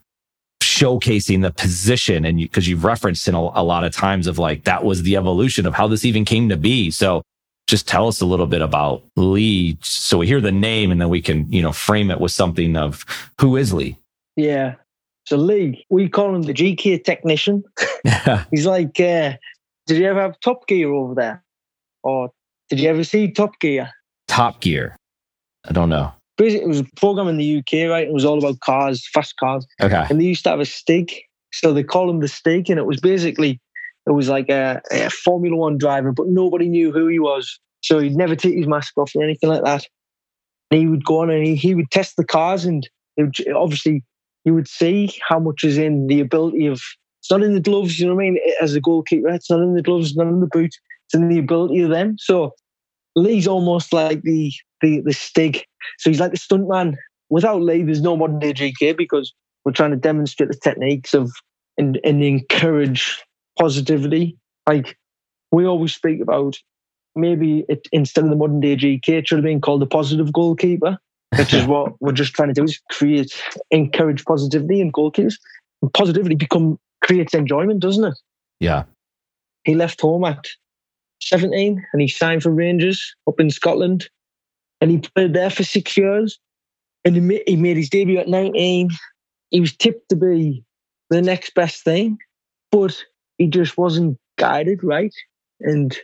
showcasing 0.81 1.43
the 1.43 1.51
position 1.51 2.25
and 2.25 2.39
because 2.39 2.67
you, 2.67 2.77
have 2.77 2.85
referenced 2.85 3.29
in 3.29 3.35
a, 3.35 3.39
a 3.39 3.63
lot 3.63 3.85
of 3.85 3.93
times 3.93 4.27
of 4.27 4.39
like, 4.39 4.65
that 4.65 4.83
was 4.83 5.03
the 5.03 5.17
evolution 5.17 5.67
of 5.67 5.75
how 5.75 5.87
this 5.87 6.07
even 6.07 6.25
came 6.25 6.49
to 6.49 6.57
be. 6.57 6.91
So 6.91 7.23
just 7.67 7.87
tell 7.87 8.09
us 8.09 8.23
a 8.23 8.27
little 8.27 8.47
bit 8.47 8.63
about 8.63 9.03
Lee. 9.17 9.77
So 9.83 10.19
we 10.19 10.27
hear 10.27 10.41
the 10.41 10.51
name 10.51 10.91
and 10.91 11.01
then 11.01 11.11
we 11.11 11.21
can, 11.21 11.51
you 11.53 11.61
know, 11.61 11.73
frame 11.73 12.11
it 12.11 12.19
with 12.19 12.33
something 12.33 12.77
of 12.77 13.05
who 13.39 13.57
is 13.57 13.75
Lee? 13.75 13.99
Yeah. 14.37 14.77
So 15.27 15.37
Lee, 15.37 15.85
we 15.91 16.09
call 16.09 16.35
him 16.35 16.43
the 16.43 16.55
GK 16.55 17.05
technician. 17.05 17.63
He's 18.51 18.67
like, 18.67 18.99
uh, 18.99 19.35
did 19.87 19.99
you 19.99 20.07
ever 20.07 20.23
have 20.23 20.41
Top 20.41 20.67
Gear 20.67 20.91
over 20.93 21.15
there? 21.15 21.45
Or 22.03 22.31
did 22.71 22.81
you 22.81 22.89
ever 22.89 23.05
see 23.05 23.31
Top 23.31 23.61
Gear? 23.61 23.91
Top 24.29 24.61
Gear. 24.61 24.97
I 25.69 25.73
don't 25.73 25.91
know. 25.91 26.13
Basically, 26.41 26.65
it 26.65 26.69
was 26.69 26.81
a 26.81 26.87
program 26.97 27.29
in 27.29 27.37
the 27.37 27.59
UK, 27.59 27.91
right? 27.91 28.09
It 28.09 28.15
was 28.15 28.25
all 28.25 28.39
about 28.39 28.61
cars, 28.61 29.07
fast 29.13 29.37
cars. 29.37 29.67
Okay. 29.83 30.07
And 30.09 30.19
they 30.19 30.25
used 30.25 30.45
to 30.45 30.51
have 30.51 30.61
a 30.61 30.65
Stig. 30.65 31.13
So 31.53 31.75
they 31.75 31.83
call 31.83 32.09
him 32.09 32.21
the 32.21 32.29
Stig. 32.29 32.71
And 32.71 32.79
it 32.79 32.87
was 32.87 32.99
basically, 32.99 33.61
it 34.07 34.13
was 34.13 34.31
like 34.31 34.49
a, 34.49 34.81
a 34.91 35.11
Formula 35.11 35.55
One 35.55 35.77
driver, 35.77 36.13
but 36.13 36.29
nobody 36.29 36.69
knew 36.71 36.93
who 36.93 37.09
he 37.09 37.19
was. 37.19 37.61
So 37.83 37.99
he'd 37.99 38.17
never 38.17 38.35
take 38.35 38.57
his 38.57 38.67
mask 38.67 38.97
off 38.97 39.13
or 39.15 39.23
anything 39.23 39.51
like 39.51 39.65
that. 39.65 39.87
And 40.71 40.81
he 40.81 40.87
would 40.87 41.05
go 41.05 41.21
on 41.21 41.31
and 41.31 41.47
he, 41.47 41.57
he 41.57 41.75
would 41.75 41.91
test 41.91 42.17
the 42.17 42.25
cars 42.25 42.65
and 42.65 42.89
would, 43.19 43.35
obviously 43.55 44.03
you 44.47 44.55
would 44.55 44.69
see 44.69 45.13
how 45.29 45.39
much 45.39 45.63
is 45.63 45.77
in 45.77 46.07
the 46.07 46.21
ability 46.21 46.67
of 46.67 46.81
it's 47.21 47.31
not 47.31 47.43
in 47.43 47.53
the 47.53 47.61
gloves, 47.61 48.01
you 48.01 48.07
know 48.07 48.15
what 48.15 48.23
I 48.23 48.31
mean? 48.31 48.41
As 48.63 48.75
a 48.75 48.81
goalkeeper, 48.81 49.29
it's 49.29 49.51
not 49.51 49.61
in 49.61 49.75
the 49.75 49.83
gloves, 49.83 50.17
not 50.17 50.29
in 50.29 50.41
the 50.41 50.47
boot, 50.47 50.75
it's 51.05 51.15
in 51.15 51.29
the 51.29 51.39
ability 51.39 51.83
of 51.83 51.91
them. 51.91 52.17
So 52.19 52.55
Lee's 53.17 53.47
almost 53.47 53.93
like 53.93 54.23
the 54.23 54.53
the 54.81 55.01
the 55.01 55.13
Stig. 55.13 55.65
So 55.99 56.11
he's 56.11 56.21
like 56.21 56.33
the 56.33 56.39
stuntman. 56.39 56.95
Without 57.29 57.63
Lee, 57.63 57.83
there's 57.83 58.03
no 58.03 58.17
modern 58.17 58.39
day 58.39 58.53
GK 58.53 58.97
because 58.97 59.33
we're 59.65 59.73
trying 59.73 59.93
to 59.93 59.97
demonstrate 59.97 60.51
the 60.51 60.57
techniques 60.57 61.15
of 61.15 61.31
and, 61.79 62.01
and 62.05 62.23
encourage 62.23 63.23
positivity. 63.59 64.37
Like 64.67 64.97
we 65.53 65.67
always 65.67 65.95
speak 65.95 66.21
about 66.21 66.57
maybe 67.15 67.65
it, 67.69 67.87
instead 67.93 68.25
of 68.25 68.31
the 68.31 68.37
modern 68.37 68.61
day 68.61 68.77
GK, 68.77 69.09
it 69.09 69.29
should 69.29 69.39
have 69.39 69.45
been 69.45 69.61
called 69.61 69.83
the 69.83 69.87
positive 69.87 70.33
goalkeeper 70.33 70.99
which 71.37 71.55
is 71.55 71.67
what 71.67 71.93
we're 72.01 72.13
just 72.13 72.35
trying 72.35 72.49
to 72.49 72.55
do 72.55 72.65
is 72.65 72.81
create, 72.91 73.33
encourage 73.71 74.25
positivity 74.25 74.81
in 74.81 74.93
goalkeepers. 74.93 75.35
And 75.83 75.93
positivity 75.93 76.35
become 76.35 76.79
creates 77.03 77.35
enjoyment, 77.35 77.81
doesn't 77.81 78.05
it? 78.05 78.19
Yeah. 78.59 78.85
He 79.65 79.75
left 79.75 80.01
home 80.01 80.25
at 80.25 80.47
17 81.21 81.85
and 81.93 82.03
he 82.03 82.09
signed 82.09 82.43
for 82.43 82.51
Rangers 82.51 83.15
up 83.29 83.41
in 83.41 83.51
Scotland. 83.51 84.09
And 84.81 84.91
he 84.91 84.99
played 84.99 85.35
there 85.35 85.51
for 85.51 85.63
six 85.63 85.97
years. 85.97 86.39
And 87.05 87.15
he 87.15 87.21
made, 87.21 87.43
he 87.47 87.57
made 87.57 87.77
his 87.77 87.91
debut 87.91 88.19
at 88.19 88.29
19. 88.29 88.91
He 89.51 89.61
was 89.61 89.77
tipped 89.77 90.09
to 90.11 90.17
be 90.17 90.65
the 91.11 91.23
next 91.23 91.55
best 91.55 91.83
thing, 91.85 92.19
but 92.71 92.97
he 93.39 93.47
just 93.47 93.77
wasn't 93.77 94.19
guided 94.39 94.83
right. 94.83 95.15
And 95.61 95.97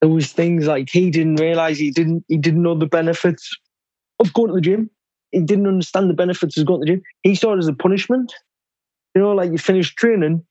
there 0.00 0.10
was 0.10 0.32
things 0.32 0.66
like 0.66 0.88
he 0.90 1.10
didn't 1.10 1.36
realize 1.36 1.78
he 1.78 1.90
didn't 1.90 2.24
he 2.28 2.36
didn't 2.36 2.62
know 2.62 2.76
the 2.78 2.86
benefits 2.86 3.50
of 4.20 4.32
going 4.32 4.48
to 4.48 4.54
the 4.54 4.60
gym. 4.60 4.90
He 5.32 5.40
didn't 5.40 5.66
understand 5.66 6.08
the 6.10 6.14
benefits 6.14 6.56
of 6.56 6.66
going 6.66 6.80
to 6.80 6.84
the 6.84 6.92
gym. 6.96 7.02
He 7.22 7.34
saw 7.34 7.54
it 7.54 7.58
as 7.58 7.68
a 7.68 7.72
punishment. 7.72 8.32
You 9.14 9.22
know, 9.22 9.32
like 9.32 9.50
you 9.50 9.58
finish 9.58 9.94
training 9.94 10.44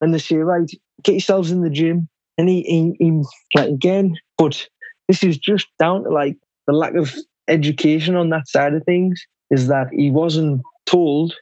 and 0.00 0.12
they 0.12 0.18
say, 0.18 0.36
right, 0.36 0.70
get 1.02 1.12
yourselves 1.12 1.50
in 1.50 1.62
the 1.62 1.70
gym. 1.70 2.08
And 2.38 2.48
he, 2.48 2.62
he, 2.62 2.96
he 2.98 3.22
like 3.54 3.68
again, 3.68 4.16
but 4.38 4.66
this 5.08 5.22
is 5.22 5.38
just 5.38 5.66
down 5.78 6.04
to 6.04 6.10
like 6.10 6.36
the 6.66 6.72
lack 6.72 6.94
of 6.94 7.14
education 7.48 8.16
on 8.16 8.30
that 8.30 8.48
side 8.48 8.74
of 8.74 8.84
things 8.84 9.22
is 9.50 9.68
that 9.68 9.88
he 9.92 10.10
wasn't 10.10 10.62
told 10.86 11.34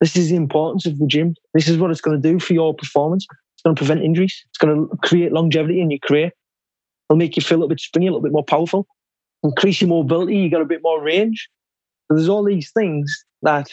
this 0.00 0.16
is 0.16 0.30
the 0.30 0.36
importance 0.36 0.86
of 0.86 0.98
the 0.98 1.06
gym. 1.06 1.34
This 1.54 1.68
is 1.68 1.76
what 1.76 1.90
it's 1.90 2.00
going 2.00 2.20
to 2.20 2.32
do 2.32 2.38
for 2.38 2.52
your 2.52 2.72
performance. 2.72 3.26
It's 3.54 3.62
going 3.62 3.74
to 3.74 3.80
prevent 3.80 4.04
injuries. 4.04 4.44
It's 4.48 4.58
going 4.58 4.88
to 4.88 4.96
create 4.98 5.32
longevity 5.32 5.80
in 5.80 5.90
your 5.90 5.98
career. 5.98 6.30
It'll 7.10 7.18
make 7.18 7.36
you 7.36 7.42
feel 7.42 7.56
a 7.56 7.60
little 7.60 7.68
bit 7.68 7.80
springy, 7.80 8.06
a 8.06 8.10
little 8.10 8.22
bit 8.22 8.32
more 8.32 8.44
powerful 8.44 8.86
increase 9.42 9.80
your 9.80 9.88
mobility, 9.88 10.36
You 10.36 10.50
got 10.50 10.62
a 10.62 10.66
bit 10.66 10.82
more 10.82 11.02
range. 11.02 11.48
So 12.06 12.16
there's 12.16 12.28
all 12.28 12.44
these 12.44 12.70
things 12.70 13.24
that 13.42 13.68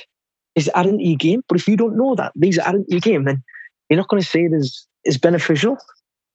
is 0.56 0.69
adding 0.75 0.99
to 0.99 1.04
your 1.04 1.17
game. 1.17 1.41
But 1.47 1.58
if 1.58 1.67
you 1.67 1.78
don't 1.78 1.97
know 1.97 2.15
that 2.15 2.34
these 2.36 2.58
are 2.60 2.67
adding 2.67 2.86
to 2.86 2.91
your 2.91 3.01
game, 3.01 3.25
then 3.25 3.43
you're 3.89 3.97
not 3.97 4.10
going 4.10 4.21
to 4.21 4.28
see 4.28 4.41
it 4.41 4.54
as, 4.54 4.86
as 5.06 5.17
beneficial. 5.17 5.78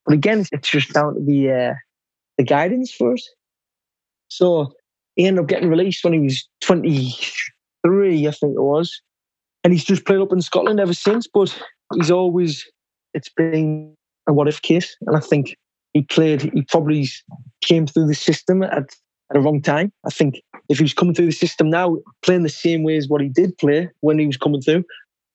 But 0.06 0.14
again, 0.14 0.44
it's 0.52 0.70
just 0.70 0.92
down 0.92 1.14
to 1.14 1.20
the 1.20 1.50
uh, 1.50 1.74
the 2.38 2.44
guidance 2.44 2.92
for 2.92 3.14
it. 3.14 3.22
So 4.28 4.72
he 5.16 5.26
ended 5.26 5.42
up 5.42 5.48
getting 5.48 5.68
released 5.68 6.04
when 6.04 6.12
he 6.12 6.20
was 6.20 6.48
23, 6.62 8.26
I 8.26 8.30
think 8.30 8.54
it 8.54 8.62
was. 8.62 9.00
And 9.62 9.72
he's 9.72 9.84
just 9.84 10.06
played 10.06 10.20
up 10.20 10.32
in 10.32 10.40
Scotland 10.40 10.80
ever 10.80 10.94
since. 10.94 11.26
But 11.26 11.60
he's 11.94 12.10
always, 12.10 12.64
it's 13.12 13.28
been 13.28 13.94
a 14.26 14.32
what 14.32 14.48
if 14.48 14.62
case. 14.62 14.96
And 15.02 15.16
I 15.16 15.20
think 15.20 15.56
he 15.92 16.02
played, 16.02 16.42
he 16.54 16.62
probably 16.62 17.08
came 17.60 17.86
through 17.86 18.06
the 18.06 18.14
system 18.14 18.62
at 18.62 18.94
at 19.30 19.36
a 19.36 19.40
wrong 19.40 19.62
time. 19.62 19.92
I 20.04 20.10
think 20.10 20.42
if 20.68 20.78
he 20.78 20.84
was 20.84 20.94
coming 20.94 21.14
through 21.14 21.26
the 21.26 21.32
system 21.32 21.70
now, 21.70 21.98
playing 22.22 22.42
the 22.42 22.48
same 22.48 22.82
way 22.82 22.96
as 22.96 23.08
what 23.08 23.20
he 23.20 23.28
did 23.28 23.56
play 23.58 23.88
when 24.00 24.18
he 24.18 24.26
was 24.26 24.36
coming 24.36 24.60
through, 24.60 24.84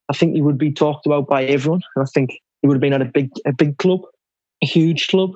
I 0.10 0.14
think 0.14 0.36
he 0.36 0.42
would 0.42 0.58
be 0.58 0.72
talked 0.72 1.06
about 1.06 1.28
by 1.28 1.46
everyone. 1.46 1.82
And 1.96 2.04
I 2.04 2.10
think 2.14 2.32
he 2.62 2.68
would 2.68 2.76
have 2.76 2.82
been 2.82 2.94
at 2.94 3.02
a 3.02 3.06
big, 3.06 3.32
a 3.46 3.54
big 3.54 3.78
club, 3.78 4.02
huge 4.62 5.08
club. 5.08 5.32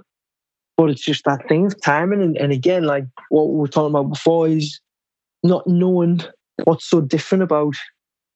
But 0.78 0.90
it's 0.90 1.02
just 1.02 1.26
that 1.26 1.48
thing 1.50 1.66
of 1.66 1.82
timing. 1.82 2.22
And, 2.22 2.38
and 2.38 2.52
again, 2.52 2.84
like 2.84 3.04
what 3.30 3.50
we 3.50 3.58
were 3.58 3.68
talking 3.68 3.94
about 3.94 4.14
before, 4.14 4.48
is 4.48 4.80
not 5.44 5.68
knowing 5.68 6.22
what's 6.64 6.90
so 6.90 7.02
different 7.02 7.44
about 7.44 7.76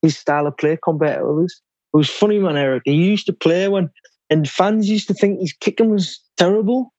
his 0.02 0.16
style 0.16 0.46
of 0.46 0.56
play 0.56 0.78
compared 0.82 1.20
to 1.20 1.26
others. 1.26 1.60
It 1.92 1.96
was 1.96 2.10
funny, 2.10 2.38
man, 2.38 2.56
Eric. 2.56 2.82
He 2.84 2.92
used 2.92 3.26
to 3.26 3.32
play 3.32 3.68
when, 3.68 3.88
and 4.28 4.48
fans 4.48 4.88
used 4.90 5.08
to 5.08 5.14
think 5.14 5.40
his 5.40 5.54
kicking 5.54 5.90
was 5.90 6.20
terrible 6.36 6.92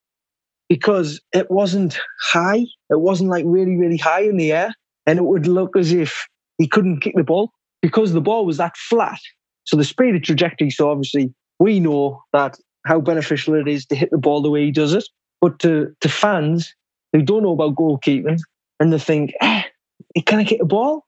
because 0.68 1.20
it 1.32 1.50
wasn't 1.50 1.98
high. 2.22 2.64
It 2.90 3.00
wasn't 3.00 3.30
like 3.30 3.44
really, 3.46 3.76
really 3.76 3.98
high 3.98 4.22
in 4.22 4.36
the 4.36 4.52
air. 4.52 4.74
And 5.06 5.18
it 5.18 5.24
would 5.24 5.46
look 5.46 5.76
as 5.76 5.92
if 5.92 6.26
he 6.58 6.66
couldn't 6.66 7.00
kick 7.00 7.14
the 7.16 7.22
ball 7.22 7.50
because 7.82 8.12
the 8.12 8.20
ball 8.20 8.46
was 8.46 8.56
that 8.56 8.76
flat. 8.76 9.20
So 9.64 9.76
the 9.76 9.84
speed 9.84 10.16
of 10.16 10.22
trajectory. 10.22 10.70
So 10.70 10.90
obviously 10.90 11.32
we 11.58 11.78
know 11.78 12.22
that 12.32 12.56
how 12.86 13.00
beneficial 13.00 13.54
it 13.54 13.66
is 13.66 13.84
to 13.86 13.96
hit 13.96 14.10
the 14.10 14.18
ball 14.18 14.40
the 14.40 14.50
way 14.50 14.64
he 14.64 14.70
does 14.70 14.94
it. 14.94 15.04
But 15.40 15.58
to, 15.60 15.94
to 16.00 16.08
fans 16.08 16.74
who 17.12 17.20
don't 17.20 17.42
know 17.42 17.52
about 17.52 17.74
goalkeeping 17.74 18.38
and 18.80 18.92
they 18.92 18.98
think, 18.98 19.32
eh, 19.40 19.62
he 20.14 20.22
can't 20.22 20.48
hit 20.48 20.60
the 20.60 20.64
ball. 20.64 21.04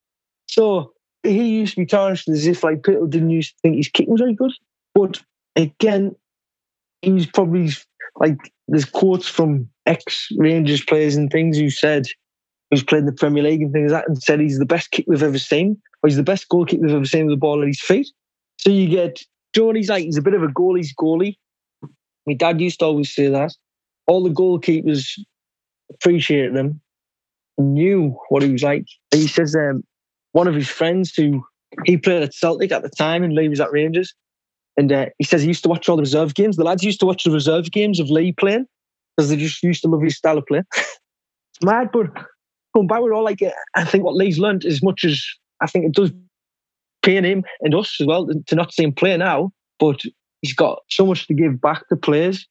so 0.46 0.92
he 1.22 1.58
used 1.58 1.74
to 1.74 1.80
be 1.80 1.86
tarnished 1.86 2.28
as 2.28 2.46
if 2.46 2.64
like 2.64 2.82
people 2.82 3.06
didn't 3.06 3.30
used 3.30 3.50
to 3.50 3.56
think 3.62 3.76
his 3.76 3.88
kicking 3.88 4.12
was 4.12 4.20
very 4.20 4.34
good. 4.34 4.52
But 4.94 5.22
again, 5.54 6.16
he 7.02 7.12
was 7.12 7.26
probably 7.26 7.70
like 8.16 8.52
there's 8.66 8.84
quotes 8.84 9.28
from 9.28 9.68
ex 9.86 10.28
Rangers 10.36 10.84
players 10.84 11.16
and 11.16 11.30
things 11.30 11.56
who 11.56 11.70
said 11.70 12.06
who's 12.70 12.82
played 12.82 13.00
in 13.00 13.06
the 13.06 13.12
Premier 13.12 13.42
League 13.42 13.62
and 13.62 13.72
things 13.72 13.92
like 13.92 14.02
that 14.02 14.08
and 14.08 14.22
said 14.22 14.40
he's 14.40 14.58
the 14.58 14.66
best 14.66 14.90
kick 14.90 15.04
we've 15.08 15.22
ever 15.22 15.38
seen, 15.38 15.80
or 16.02 16.08
he's 16.08 16.16
the 16.16 16.22
best 16.22 16.48
goalkeeper 16.48 16.82
we've 16.82 16.94
ever 16.94 17.04
seen 17.04 17.26
with 17.26 17.34
the 17.34 17.40
ball 17.40 17.62
at 17.62 17.68
his 17.68 17.80
feet. 17.80 18.08
So 18.58 18.70
you 18.70 18.88
get 18.88 19.22
Johnny's 19.54 19.88
like 19.88 20.04
he's 20.04 20.16
a 20.16 20.22
bit 20.22 20.34
of 20.34 20.42
a 20.42 20.48
goalie's 20.48 20.94
goalie. 20.94 21.36
My 22.26 22.34
dad 22.34 22.60
used 22.60 22.80
to 22.80 22.86
always 22.86 23.14
say 23.14 23.28
that. 23.28 23.52
All 24.06 24.22
the 24.22 24.30
goalkeepers 24.30 25.18
appreciated 25.92 26.56
him, 26.56 26.80
knew 27.58 28.16
what 28.28 28.42
he 28.42 28.52
was 28.52 28.62
like. 28.62 28.86
He 29.12 29.26
says 29.26 29.54
um, 29.56 29.84
one 30.32 30.46
of 30.46 30.54
his 30.54 30.68
friends 30.68 31.14
who 31.14 31.44
he 31.84 31.96
played 31.96 32.22
at 32.22 32.34
Celtic 32.34 32.72
at 32.72 32.82
the 32.82 32.88
time 32.88 33.22
and 33.22 33.34
Lee 33.34 33.48
was 33.48 33.60
at 33.60 33.72
Rangers. 33.72 34.14
And 34.76 34.92
uh, 34.92 35.06
he 35.18 35.24
says 35.24 35.42
he 35.42 35.48
used 35.48 35.62
to 35.64 35.68
watch 35.68 35.88
all 35.88 35.96
the 35.96 36.02
reserve 36.02 36.34
games. 36.34 36.56
The 36.56 36.64
lads 36.64 36.82
used 36.82 37.00
to 37.00 37.06
watch 37.06 37.24
the 37.24 37.30
reserve 37.30 37.70
games 37.70 38.00
of 38.00 38.08
Lee 38.08 38.32
playing 38.32 38.66
because 39.16 39.28
they 39.28 39.36
just 39.36 39.62
used 39.62 39.82
to 39.82 39.88
love 39.88 40.02
his 40.02 40.16
style 40.16 40.38
of 40.38 40.46
play. 40.46 40.62
it's 40.76 41.62
mad, 41.62 41.90
but 41.92 42.06
going 42.74 42.86
back 42.86 43.02
with 43.02 43.12
all 43.12 43.24
like 43.24 43.42
uh, 43.42 43.50
I 43.74 43.84
think 43.84 44.04
what 44.04 44.14
Lee's 44.14 44.38
learned 44.38 44.64
as 44.64 44.82
much 44.82 45.04
as 45.04 45.22
I 45.60 45.66
think 45.66 45.86
it 45.86 45.92
does 45.92 46.12
pain 47.02 47.24
him 47.24 47.44
and 47.60 47.74
us 47.74 48.00
as 48.00 48.06
well 48.06 48.26
to 48.26 48.54
not 48.54 48.72
see 48.72 48.84
him 48.84 48.92
play 48.92 49.16
now, 49.16 49.52
but 49.78 50.00
he's 50.42 50.54
got 50.54 50.82
so 50.88 51.06
much 51.06 51.26
to 51.26 51.34
give 51.34 51.60
back 51.60 51.88
to 51.88 51.96
players. 51.96 52.46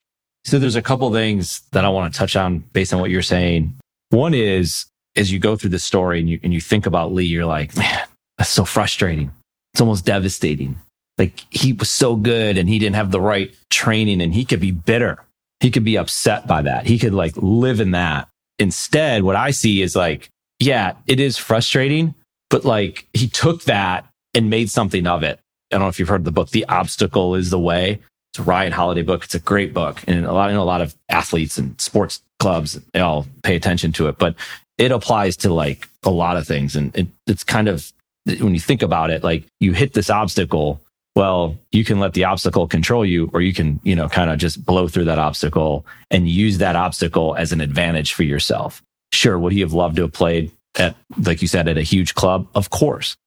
So 0.46 0.60
there's 0.60 0.76
a 0.76 0.82
couple 0.82 1.12
things 1.12 1.62
that 1.72 1.86
I 1.86 1.90
want 1.90 2.14
to 2.14 2.18
touch 2.18 2.36
on 2.36 2.60
based 2.74 2.94
on 2.94 3.00
what 3.00 3.10
you're 3.10 3.22
saying. 3.22 3.78
One 4.10 4.34
is 4.34 4.86
as 5.16 5.32
you 5.32 5.40
go 5.40 5.56
through 5.56 5.72
the 5.72 5.80
story 5.80 6.20
and 6.20 6.30
you 6.30 6.40
and 6.44 6.54
you 6.54 6.62
think 6.62 6.86
about 6.86 7.14
Lee, 7.14 7.26
you're 7.26 7.46
like, 7.46 7.76
man, 7.78 8.08
that's 8.38 8.50
so 8.50 8.66
frustrating. 8.66 9.32
It's 9.74 9.82
almost 9.82 10.06
devastating. 10.06 10.80
Like 11.18 11.46
he 11.50 11.74
was 11.74 11.90
so 11.90 12.16
good 12.16 12.58
and 12.58 12.70
he 12.70 12.80
didn't 12.80 12.96
have 12.96 13.12
the 13.12 13.22
right 13.22 13.54
training 13.70 14.22
and 14.22 14.34
he 14.34 14.46
could 14.46 14.62
be 14.62 14.72
bitter. 14.72 15.24
He 15.60 15.70
could 15.70 15.84
be 15.84 15.98
upset 15.98 16.48
by 16.48 16.62
that. 16.62 16.88
He 16.88 16.98
could 16.98 17.14
like 17.14 17.34
live 17.36 17.82
in 17.82 17.92
that. 17.92 18.30
Instead, 18.58 19.24
what 19.24 19.36
I 19.36 19.52
see 19.52 19.82
is 19.82 19.96
like, 19.96 20.30
yeah, 20.60 20.94
it 21.08 21.20
is 21.20 21.38
frustrating, 21.38 22.16
but 22.50 22.64
like 22.64 23.08
he 23.14 23.28
took 23.28 23.64
that 23.64 24.09
and 24.34 24.50
made 24.50 24.70
something 24.70 25.08
of 25.08 25.24
it. 25.24 25.40
I 25.72 25.76
don't 25.76 25.82
know 25.82 25.88
if 25.88 26.00
you've 26.00 26.10
heard 26.10 26.26
the 26.26 26.32
book, 26.32 26.50
The 26.50 26.66
Obstacle 26.66 27.36
is 27.36 27.50
the 27.50 27.60
Way. 27.60 28.00
It's 28.34 28.40
a 28.40 28.44
Ryan 28.44 28.72
Holiday 28.72 29.02
book. 29.02 29.24
It's 29.24 29.36
a 29.36 29.40
great 29.40 29.74
book. 29.74 30.04
And 30.08 30.26
a 30.26 30.34
lot, 30.34 30.50
you 30.50 30.56
know, 30.56 30.64
a 30.64 30.64
lot 30.64 30.82
of 30.82 30.96
athletes 31.10 31.58
and 31.58 31.80
sports 31.80 32.22
clubs, 32.40 32.80
they 32.94 33.00
all 33.00 33.28
pay 33.44 33.56
attention 33.56 33.92
to 33.94 34.08
it, 34.08 34.18
but 34.18 34.36
it 34.78 34.92
applies 34.92 35.38
to 35.38 35.54
like 35.54 35.88
a 36.04 36.10
lot 36.10 36.38
of 36.38 36.48
things. 36.48 36.76
And 36.76 36.96
it, 36.96 37.08
it's 37.28 37.44
kind 37.44 37.68
of, 37.68 37.92
when 38.26 38.54
you 38.54 38.60
think 38.60 38.82
about 38.82 39.10
it, 39.10 39.24
like 39.24 39.46
you 39.60 39.74
hit 39.74 39.94
this 39.94 40.10
obstacle 40.10 40.82
well, 41.16 41.58
you 41.74 41.84
can 41.84 42.00
let 42.00 42.14
the 42.14 42.24
obstacle 42.24 42.66
control 42.68 43.06
you, 43.06 43.30
or 43.34 43.42
you 43.42 43.54
can, 43.54 43.82
you 43.84 43.94
know, 43.94 44.08
kind 44.08 44.30
of 44.30 44.38
just 44.38 44.64
blow 44.64 44.88
through 44.88 45.06
that 45.06 45.20
obstacle 45.20 45.86
and 46.10 46.30
use 46.30 46.60
that 46.60 46.78
obstacle 46.78 47.36
as 47.36 47.52
an 47.52 47.62
advantage 47.62 48.14
for 48.14 48.24
yourself. 48.24 48.82
Sure. 49.12 49.38
Would 49.38 49.52
he 49.52 49.60
have 49.60 49.74
loved 49.74 49.98
to 49.98 50.04
have 50.04 50.14
played 50.14 50.52
at, 50.78 50.96
like 51.18 51.42
you 51.42 51.48
said, 51.50 51.68
at 51.68 51.78
a 51.78 51.82
huge 51.82 52.16
club? 52.16 52.48
Of 52.56 52.70
course. 52.70 53.18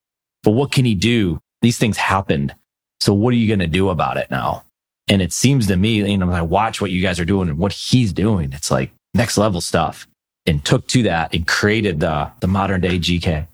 But 0.43 0.53
what 0.53 0.73
can 0.73 0.85
he 0.85 0.95
do 0.95 1.41
these 1.63 1.79
things 1.79 1.97
happened. 1.97 2.55
So 3.01 3.15
what 3.15 3.33
are 3.33 3.39
you 3.39 3.49
going 3.49 3.61
to 3.61 3.67
do 3.67 3.89
about 3.89 4.19
it 4.19 4.31
now? 4.31 4.65
And 5.09 5.23
it 5.23 5.33
seems 5.33 5.69
to 5.69 5.77
me, 5.77 6.09
you 6.09 6.19
know, 6.19 6.31
I 6.31 6.43
watch 6.43 6.81
what 6.81 6.91
you 6.91 7.01
guys 7.01 7.19
are 7.19 7.25
doing 7.25 7.49
and 7.49 7.59
what 7.59 7.73
he's 7.73 8.13
doing. 8.13 8.53
It's 8.53 8.71
like 8.71 8.93
next 9.15 9.39
level 9.39 9.61
stuff 9.61 10.07
and 10.45 10.65
took 10.65 10.87
to 10.89 11.05
that 11.05 11.35
and 11.35 11.47
created 11.47 12.01
the, 12.01 12.31
the 12.41 12.47
modern 12.47 12.81
day 12.81 12.99
GK. 12.99 13.47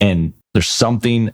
And 0.00 0.34
there's 0.52 0.68
something 0.68 1.30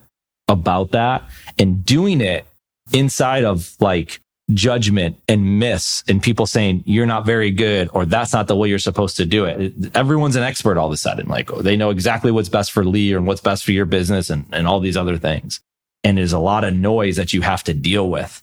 about 0.46 0.92
that 0.92 1.28
and 1.58 1.84
doing 1.84 2.20
it 2.20 2.46
inside 2.92 3.44
of 3.44 3.76
like 3.80 4.20
judgment 4.54 5.16
and 5.28 5.58
miss 5.58 6.02
and 6.08 6.22
people 6.22 6.46
saying 6.46 6.82
you're 6.86 7.06
not 7.06 7.26
very 7.26 7.50
good 7.50 7.90
or 7.92 8.06
that's 8.06 8.32
not 8.32 8.46
the 8.46 8.56
way 8.56 8.68
you're 8.68 8.78
supposed 8.78 9.16
to 9.16 9.26
do 9.26 9.44
it. 9.44 9.74
Everyone's 9.94 10.36
an 10.36 10.42
expert 10.42 10.78
all 10.78 10.86
of 10.86 10.92
a 10.92 10.96
sudden. 10.96 11.28
Like 11.28 11.50
they 11.58 11.76
know 11.76 11.90
exactly 11.90 12.30
what's 12.30 12.48
best 12.48 12.72
for 12.72 12.84
Lee 12.84 13.12
and 13.12 13.26
what's 13.26 13.42
best 13.42 13.64
for 13.64 13.72
your 13.72 13.84
business 13.84 14.30
and, 14.30 14.46
and 14.52 14.66
all 14.66 14.80
these 14.80 14.96
other 14.96 15.18
things. 15.18 15.60
And 16.02 16.16
there's 16.16 16.32
a 16.32 16.38
lot 16.38 16.64
of 16.64 16.74
noise 16.74 17.16
that 17.16 17.32
you 17.32 17.42
have 17.42 17.62
to 17.64 17.74
deal 17.74 18.08
with, 18.08 18.42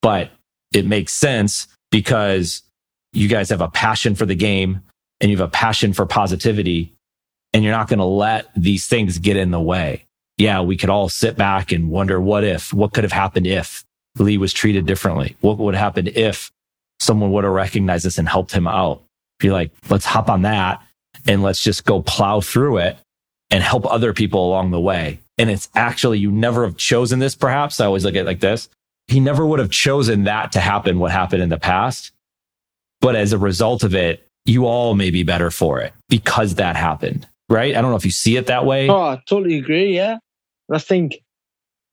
but 0.00 0.30
it 0.72 0.86
makes 0.86 1.12
sense 1.12 1.66
because 1.90 2.62
you 3.12 3.28
guys 3.28 3.50
have 3.50 3.60
a 3.60 3.68
passion 3.68 4.14
for 4.14 4.24
the 4.24 4.34
game 4.34 4.80
and 5.20 5.30
you 5.30 5.36
have 5.36 5.46
a 5.46 5.50
passion 5.50 5.92
for 5.92 6.06
positivity 6.06 6.94
and 7.52 7.62
you're 7.62 7.72
not 7.72 7.88
going 7.88 7.98
to 7.98 8.04
let 8.04 8.46
these 8.56 8.86
things 8.86 9.18
get 9.18 9.36
in 9.36 9.50
the 9.50 9.60
way. 9.60 10.06
Yeah, 10.38 10.62
we 10.62 10.78
could 10.78 10.88
all 10.88 11.10
sit 11.10 11.36
back 11.36 11.72
and 11.72 11.90
wonder 11.90 12.18
what 12.18 12.42
if, 12.42 12.72
what 12.72 12.94
could 12.94 13.04
have 13.04 13.12
happened 13.12 13.46
if 13.46 13.84
Lee 14.18 14.38
was 14.38 14.52
treated 14.52 14.86
differently? 14.86 15.36
What 15.40 15.58
would 15.58 15.74
happen 15.74 16.08
if 16.14 16.50
someone 17.00 17.32
would 17.32 17.44
have 17.44 17.52
recognized 17.52 18.04
this 18.04 18.18
and 18.18 18.28
helped 18.28 18.52
him 18.52 18.66
out? 18.66 19.02
Be 19.38 19.50
like, 19.50 19.70
let's 19.88 20.04
hop 20.04 20.28
on 20.28 20.42
that 20.42 20.82
and 21.26 21.42
let's 21.42 21.62
just 21.62 21.84
go 21.84 22.02
plow 22.02 22.40
through 22.40 22.78
it 22.78 22.96
and 23.50 23.62
help 23.62 23.86
other 23.86 24.12
people 24.12 24.46
along 24.46 24.70
the 24.70 24.80
way. 24.80 25.20
And 25.38 25.50
it's 25.50 25.68
actually, 25.74 26.18
you 26.18 26.30
never 26.30 26.64
have 26.64 26.76
chosen 26.76 27.18
this, 27.18 27.34
perhaps. 27.34 27.80
I 27.80 27.86
always 27.86 28.04
look 28.04 28.14
at 28.14 28.20
it 28.20 28.26
like 28.26 28.40
this. 28.40 28.68
He 29.08 29.18
never 29.18 29.44
would 29.44 29.58
have 29.58 29.70
chosen 29.70 30.24
that 30.24 30.52
to 30.52 30.60
happen, 30.60 30.98
what 30.98 31.10
happened 31.10 31.42
in 31.42 31.48
the 31.48 31.58
past. 31.58 32.12
But 33.00 33.16
as 33.16 33.32
a 33.32 33.38
result 33.38 33.82
of 33.82 33.94
it, 33.94 34.26
you 34.44 34.66
all 34.66 34.94
may 34.94 35.10
be 35.10 35.22
better 35.22 35.50
for 35.50 35.80
it 35.80 35.92
because 36.08 36.56
that 36.56 36.76
happened, 36.76 37.26
right? 37.48 37.74
I 37.74 37.80
don't 37.80 37.90
know 37.90 37.96
if 37.96 38.04
you 38.04 38.10
see 38.10 38.36
it 38.36 38.46
that 38.46 38.64
way. 38.64 38.88
Oh, 38.88 39.02
I 39.02 39.20
totally 39.26 39.58
agree. 39.58 39.94
Yeah. 39.94 40.18
I 40.70 40.78
think 40.78 41.16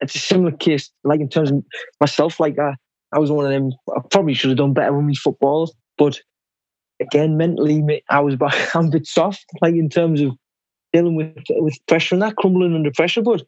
it's 0.01 0.15
a 0.15 0.19
similar 0.19 0.51
case, 0.51 0.91
like 1.03 1.19
in 1.19 1.29
terms 1.29 1.51
of 1.51 1.63
myself, 1.99 2.39
like 2.39 2.57
I, 2.59 2.75
I 3.11 3.19
was 3.19 3.31
one 3.31 3.45
of 3.45 3.51
them, 3.51 3.71
I 3.95 4.01
probably 4.11 4.33
should 4.33 4.49
have 4.49 4.57
done 4.57 4.73
better 4.73 4.93
with 4.93 5.05
me 5.05 5.15
football, 5.15 5.73
but 5.97 6.19
again, 6.99 7.37
mentally, 7.37 8.03
I 8.09 8.19
was 8.19 8.35
back, 8.37 8.75
I'm 8.75 8.87
a 8.87 8.91
bit 8.91 9.07
soft, 9.07 9.45
like 9.61 9.75
in 9.75 9.89
terms 9.89 10.21
of 10.21 10.31
dealing 10.93 11.15
with, 11.15 11.35
with 11.49 11.77
pressure 11.87 12.15
and 12.15 12.21
that, 12.21 12.35
crumbling 12.35 12.73
under 12.73 12.91
pressure. 12.91 13.21
But 13.21 13.43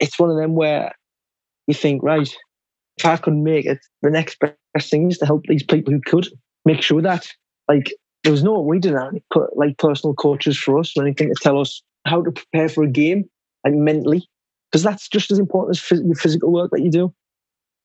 it's 0.00 0.18
one 0.18 0.30
of 0.30 0.36
them 0.36 0.54
where 0.54 0.92
you 1.66 1.74
think, 1.74 2.02
right, 2.02 2.28
if 2.98 3.04
I 3.04 3.16
couldn't 3.16 3.42
make 3.42 3.66
it, 3.66 3.78
the 4.02 4.10
next 4.10 4.38
best 4.40 4.90
thing 4.90 5.10
is 5.10 5.18
to 5.18 5.26
help 5.26 5.44
these 5.46 5.62
people 5.62 5.92
who 5.92 6.00
could 6.00 6.28
make 6.64 6.82
sure 6.82 7.02
that, 7.02 7.28
like, 7.68 7.92
there 8.22 8.32
was 8.32 8.42
no 8.42 8.58
we 8.60 8.78
didn't 8.78 9.22
like 9.54 9.76
personal 9.76 10.14
coaches 10.14 10.56
for 10.56 10.78
us 10.78 10.96
or 10.96 11.04
anything 11.04 11.28
to 11.28 11.34
tell 11.42 11.60
us 11.60 11.82
how 12.06 12.22
to 12.22 12.32
prepare 12.32 12.70
for 12.70 12.82
a 12.82 12.90
game, 12.90 13.24
like 13.64 13.74
mentally 13.74 14.26
because 14.70 14.82
that's 14.82 15.08
just 15.08 15.30
as 15.30 15.38
important 15.38 15.78
as 15.78 16.00
your 16.00 16.14
physical 16.14 16.52
work 16.52 16.70
that 16.72 16.82
you 16.82 16.90
do. 16.90 17.14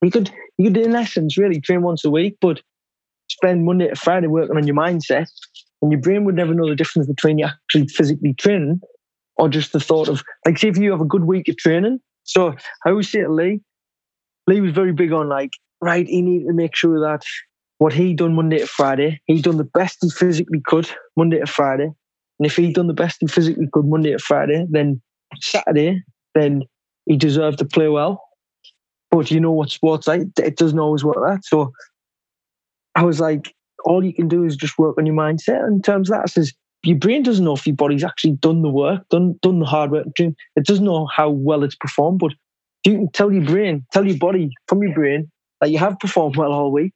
You 0.01 0.11
could, 0.11 0.31
you 0.57 0.69
could, 0.69 0.77
in 0.77 0.95
essence, 0.95 1.37
really 1.37 1.59
train 1.59 1.81
once 1.81 2.05
a 2.05 2.09
week, 2.09 2.37
but 2.39 2.61
spend 3.29 3.65
Monday 3.65 3.89
to 3.89 3.95
Friday 3.95 4.27
working 4.27 4.57
on 4.57 4.65
your 4.65 4.75
mindset, 4.75 5.27
and 5.81 5.91
your 5.91 6.01
brain 6.01 6.25
would 6.25 6.35
never 6.35 6.53
know 6.53 6.67
the 6.67 6.75
difference 6.75 7.07
between 7.07 7.37
you 7.37 7.45
actually 7.45 7.87
physically 7.87 8.33
training 8.33 8.81
or 9.37 9.49
just 9.49 9.71
the 9.71 9.79
thought 9.79 10.09
of, 10.09 10.23
like, 10.45 10.57
say, 10.57 10.67
if 10.67 10.77
you 10.77 10.91
have 10.91 11.01
a 11.01 11.05
good 11.05 11.25
week 11.25 11.47
of 11.47 11.57
training. 11.57 11.99
So 12.23 12.55
I 12.85 12.89
always 12.89 13.09
say 13.09 13.21
to 13.21 13.31
Lee, 13.31 13.61
Lee 14.47 14.61
was 14.61 14.71
very 14.71 14.91
big 14.91 15.13
on 15.13 15.29
like, 15.29 15.51
right, 15.81 16.07
he 16.07 16.21
needed 16.21 16.47
to 16.47 16.53
make 16.53 16.75
sure 16.75 16.99
that 16.99 17.23
what 17.77 17.93
he 17.93 18.13
done 18.13 18.35
Monday 18.35 18.59
to 18.59 18.67
Friday, 18.67 19.21
he 19.25 19.41
done 19.41 19.57
the 19.57 19.63
best 19.63 19.99
he 20.01 20.09
physically 20.09 20.61
could 20.65 20.89
Monday 21.15 21.39
to 21.39 21.45
Friday. 21.45 21.85
And 22.39 22.45
if 22.45 22.55
he 22.55 22.73
done 22.73 22.87
the 22.87 22.93
best 22.93 23.17
he 23.21 23.27
physically 23.27 23.67
could 23.71 23.85
Monday 23.85 24.11
to 24.11 24.19
Friday, 24.19 24.65
then 24.69 25.01
Saturday, 25.39 26.03
then 26.39 26.63
he 27.05 27.17
deserved 27.17 27.57
to 27.59 27.65
play 27.65 27.87
well. 27.87 28.21
But 29.11 29.31
you 29.31 29.39
know 29.39 29.51
what 29.51 29.71
sports 29.71 30.07
like, 30.07 30.21
it 30.37 30.57
doesn't 30.57 30.79
always 30.79 31.03
work 31.03 31.15
that. 31.15 31.43
So 31.43 31.71
I 32.95 33.03
was 33.03 33.19
like, 33.19 33.53
all 33.85 34.03
you 34.03 34.13
can 34.13 34.27
do 34.27 34.43
is 34.43 34.55
just 34.55 34.77
work 34.77 34.97
on 34.97 35.05
your 35.05 35.15
mindset 35.15 35.67
in 35.67 35.81
terms 35.81 36.09
of 36.09 36.17
that. 36.17 36.29
Says, 36.29 36.53
your 36.83 36.97
brain 36.97 37.23
doesn't 37.23 37.43
know 37.43 37.55
if 37.55 37.65
your 37.65 37.75
body's 37.75 38.03
actually 38.03 38.33
done 38.33 38.61
the 38.61 38.69
work, 38.69 39.07
done 39.09 39.37
done 39.41 39.59
the 39.59 39.65
hard 39.65 39.91
work. 39.91 40.07
It 40.17 40.65
doesn't 40.65 40.85
know 40.85 41.07
how 41.07 41.29
well 41.29 41.63
it's 41.63 41.75
performed, 41.75 42.19
but 42.19 42.33
you 42.85 42.93
can 42.93 43.11
tell 43.11 43.33
your 43.33 43.43
brain, 43.43 43.85
tell 43.91 44.05
your 44.05 44.17
body 44.17 44.51
from 44.67 44.83
your 44.83 44.93
brain 44.93 45.31
that 45.59 45.71
you 45.71 45.79
have 45.79 45.99
performed 45.99 46.37
well 46.37 46.53
all 46.53 46.71
week, 46.71 46.93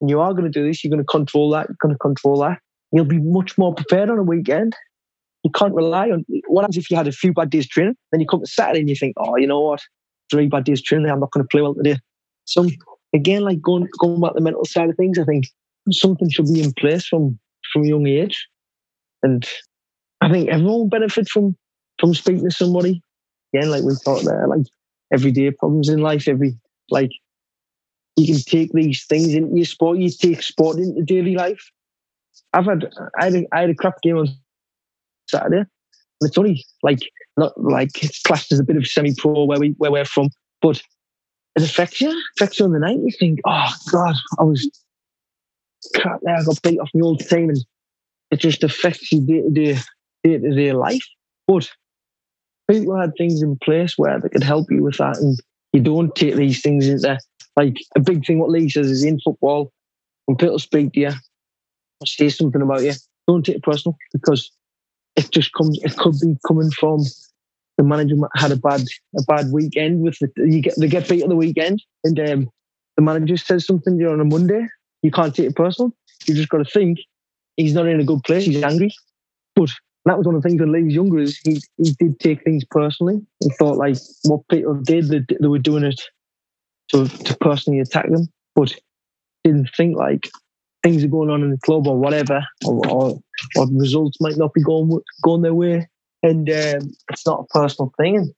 and 0.00 0.10
you 0.10 0.20
are 0.20 0.32
going 0.32 0.44
to 0.44 0.50
do 0.50 0.66
this. 0.66 0.84
You're 0.84 0.90
going 0.90 1.02
to 1.02 1.06
control 1.06 1.50
that. 1.50 1.68
You're 1.68 1.76
going 1.80 1.94
to 1.94 1.98
control 1.98 2.40
that. 2.42 2.58
You'll 2.92 3.04
be 3.04 3.18
much 3.18 3.58
more 3.58 3.74
prepared 3.74 4.10
on 4.10 4.18
a 4.18 4.22
weekend 4.22 4.76
you 5.46 5.50
can't 5.50 5.74
rely 5.74 6.10
on 6.10 6.24
what 6.48 6.62
happens 6.62 6.76
if 6.76 6.90
you 6.90 6.96
had 6.96 7.06
a 7.06 7.12
few 7.12 7.32
bad 7.32 7.50
days 7.50 7.68
training, 7.68 7.94
then 8.10 8.20
you 8.20 8.26
come 8.26 8.40
to 8.40 8.46
Saturday 8.46 8.80
and 8.80 8.88
you 8.88 8.96
think, 8.96 9.14
oh, 9.16 9.36
you 9.36 9.46
know 9.46 9.60
what, 9.60 9.80
three 10.28 10.48
bad 10.48 10.64
days 10.64 10.82
training, 10.82 11.08
I'm 11.08 11.20
not 11.20 11.30
going 11.30 11.44
to 11.44 11.48
play 11.48 11.62
well 11.62 11.72
today. 11.72 12.00
So 12.46 12.66
again, 13.14 13.42
like 13.42 13.62
going 13.62 13.86
going 14.00 14.20
back 14.20 14.32
to 14.32 14.38
the 14.38 14.40
mental 14.40 14.64
side 14.64 14.90
of 14.90 14.96
things, 14.96 15.20
I 15.20 15.24
think 15.24 15.44
something 15.92 16.28
should 16.28 16.52
be 16.52 16.62
in 16.64 16.72
place 16.72 17.06
from 17.06 17.38
from 17.72 17.84
a 17.84 17.86
young 17.86 18.08
age, 18.08 18.48
and 19.22 19.48
I 20.20 20.32
think 20.32 20.48
everyone 20.48 20.88
benefits 20.88 21.30
from 21.30 21.56
from 22.00 22.12
speaking 22.12 22.42
to 22.42 22.50
somebody. 22.50 23.00
Again, 23.54 23.70
like 23.70 23.84
we 23.84 23.94
talked 24.04 24.24
there, 24.24 24.48
like 24.48 24.66
everyday 25.12 25.52
problems 25.52 25.88
in 25.88 26.00
life, 26.00 26.26
every 26.26 26.58
like 26.90 27.12
you 28.16 28.26
can 28.26 28.42
take 28.42 28.72
these 28.72 29.04
things 29.06 29.32
into 29.32 29.54
your 29.54 29.64
sport. 29.64 29.98
You 29.98 30.10
take 30.10 30.42
sport 30.42 30.78
into 30.78 31.02
daily 31.04 31.36
life. 31.36 31.70
I've 32.52 32.64
had 32.64 32.90
I 33.20 33.24
had 33.26 33.34
a, 33.36 33.44
I 33.52 33.60
had 33.60 33.70
a 33.70 33.74
crap 33.76 34.02
game 34.02 34.18
on 34.18 34.28
Saturday. 35.28 35.58
And 35.58 36.28
it's 36.28 36.38
only 36.38 36.64
like 36.82 37.00
not 37.36 37.52
like 37.60 38.02
it's 38.02 38.22
classed 38.22 38.52
as 38.52 38.58
a 38.58 38.64
bit 38.64 38.76
of 38.76 38.86
semi-pro 38.86 39.44
where 39.44 39.60
we 39.60 39.74
where 39.78 39.92
we're 39.92 40.04
from, 40.04 40.30
but 40.62 40.82
it 41.56 41.62
affects 41.62 42.00
you. 42.00 42.10
It 42.10 42.24
affects 42.36 42.58
you 42.58 42.64
on 42.66 42.72
the 42.72 42.78
night. 42.78 42.98
You 42.98 43.12
think, 43.18 43.40
oh 43.46 43.72
God, 43.90 44.14
I 44.38 44.44
was 44.44 44.68
crap 45.94 46.20
there. 46.22 46.36
I 46.36 46.42
got 46.42 46.62
beat 46.62 46.78
off 46.78 46.90
my 46.94 47.02
old 47.02 47.20
team, 47.20 47.50
and 47.50 47.58
it 48.30 48.40
just 48.40 48.64
affects 48.64 49.12
you 49.12 49.20
day 49.20 49.42
to 49.42 49.50
day, 49.50 49.78
day 50.24 50.38
to 50.38 50.54
day 50.54 50.72
life. 50.72 51.04
But 51.46 51.70
people 52.70 52.98
had 52.98 53.12
things 53.16 53.42
in 53.42 53.56
place 53.62 53.94
where 53.96 54.18
they 54.18 54.28
could 54.28 54.42
help 54.42 54.70
you 54.70 54.82
with 54.82 54.98
that, 54.98 55.18
and 55.18 55.38
you 55.72 55.80
don't 55.80 56.14
take 56.14 56.36
these 56.36 56.62
things 56.62 56.88
into 56.88 57.18
like 57.56 57.76
a 57.94 58.00
big 58.00 58.24
thing. 58.24 58.38
What 58.38 58.50
Lee 58.50 58.68
says 58.68 58.90
is 58.90 59.04
in 59.04 59.20
football, 59.20 59.72
when 60.26 60.36
people 60.36 60.58
speak 60.58 60.92
to 60.94 61.00
you 61.00 61.08
or 61.08 62.06
say 62.06 62.28
something 62.28 62.62
about 62.62 62.82
you, 62.82 62.92
don't 63.26 63.44
take 63.44 63.56
it 63.56 63.62
personal 63.62 63.96
because 64.12 64.50
it 65.16 65.30
just 65.32 65.52
comes. 65.52 65.78
It 65.82 65.96
could 65.96 66.14
be 66.20 66.36
coming 66.46 66.70
from 66.70 67.04
the 67.76 67.84
manager 67.84 68.16
had 68.34 68.52
a 68.52 68.56
bad 68.56 68.82
a 69.18 69.22
bad 69.26 69.52
weekend 69.52 70.02
with 70.02 70.18
the 70.20 70.30
you 70.36 70.60
get 70.60 70.74
they 70.78 70.88
get 70.88 71.08
beat 71.08 71.22
on 71.22 71.28
the 71.28 71.36
weekend 71.36 71.82
and 72.04 72.18
um, 72.20 72.50
the 72.96 73.02
manager 73.02 73.36
says 73.36 73.66
something 73.66 73.98
you 73.98 74.10
on 74.10 74.20
a 74.20 74.24
Monday. 74.24 74.66
You 75.02 75.10
can't 75.10 75.34
take 75.34 75.50
it 75.50 75.56
personal. 75.56 75.92
You 76.26 76.34
just 76.34 76.48
got 76.48 76.58
to 76.58 76.64
think 76.64 76.98
he's 77.56 77.74
not 77.74 77.86
in 77.86 78.00
a 78.00 78.04
good 78.04 78.22
place. 78.24 78.46
He's 78.46 78.62
angry. 78.62 78.94
But 79.54 79.70
that 80.06 80.16
was 80.16 80.26
one 80.26 80.34
of 80.34 80.42
the 80.42 80.48
things 80.48 80.60
when 80.60 80.72
Lee 80.72 80.92
younger 80.92 81.18
is 81.18 81.38
he 81.38 81.60
he 81.76 81.92
did 81.98 82.18
take 82.20 82.42
things 82.44 82.64
personally 82.70 83.20
and 83.40 83.52
thought 83.58 83.76
like 83.76 83.96
what 84.24 84.40
Peter 84.48 84.78
did 84.82 85.08
they, 85.08 85.36
they 85.40 85.48
were 85.48 85.58
doing 85.58 85.84
it 85.84 86.00
to 86.92 87.08
to 87.08 87.36
personally 87.38 87.80
attack 87.80 88.08
them, 88.10 88.28
but 88.54 88.74
didn't 89.44 89.70
think 89.76 89.96
like 89.96 90.30
things 90.82 91.04
are 91.04 91.08
going 91.08 91.30
on 91.30 91.42
in 91.42 91.50
the 91.50 91.58
club 91.58 91.86
or 91.86 91.98
whatever, 91.98 92.44
or, 92.64 92.88
or, 92.88 93.20
or 93.56 93.66
the 93.66 93.74
results 93.74 94.20
might 94.20 94.36
not 94.36 94.54
be 94.54 94.62
going 94.62 95.00
going 95.22 95.42
their 95.42 95.54
way, 95.54 95.88
and 96.22 96.48
um, 96.48 96.92
it's 97.10 97.26
not 97.26 97.40
a 97.40 97.58
personal 97.58 97.92
thing. 97.98 98.16
And 98.16 98.34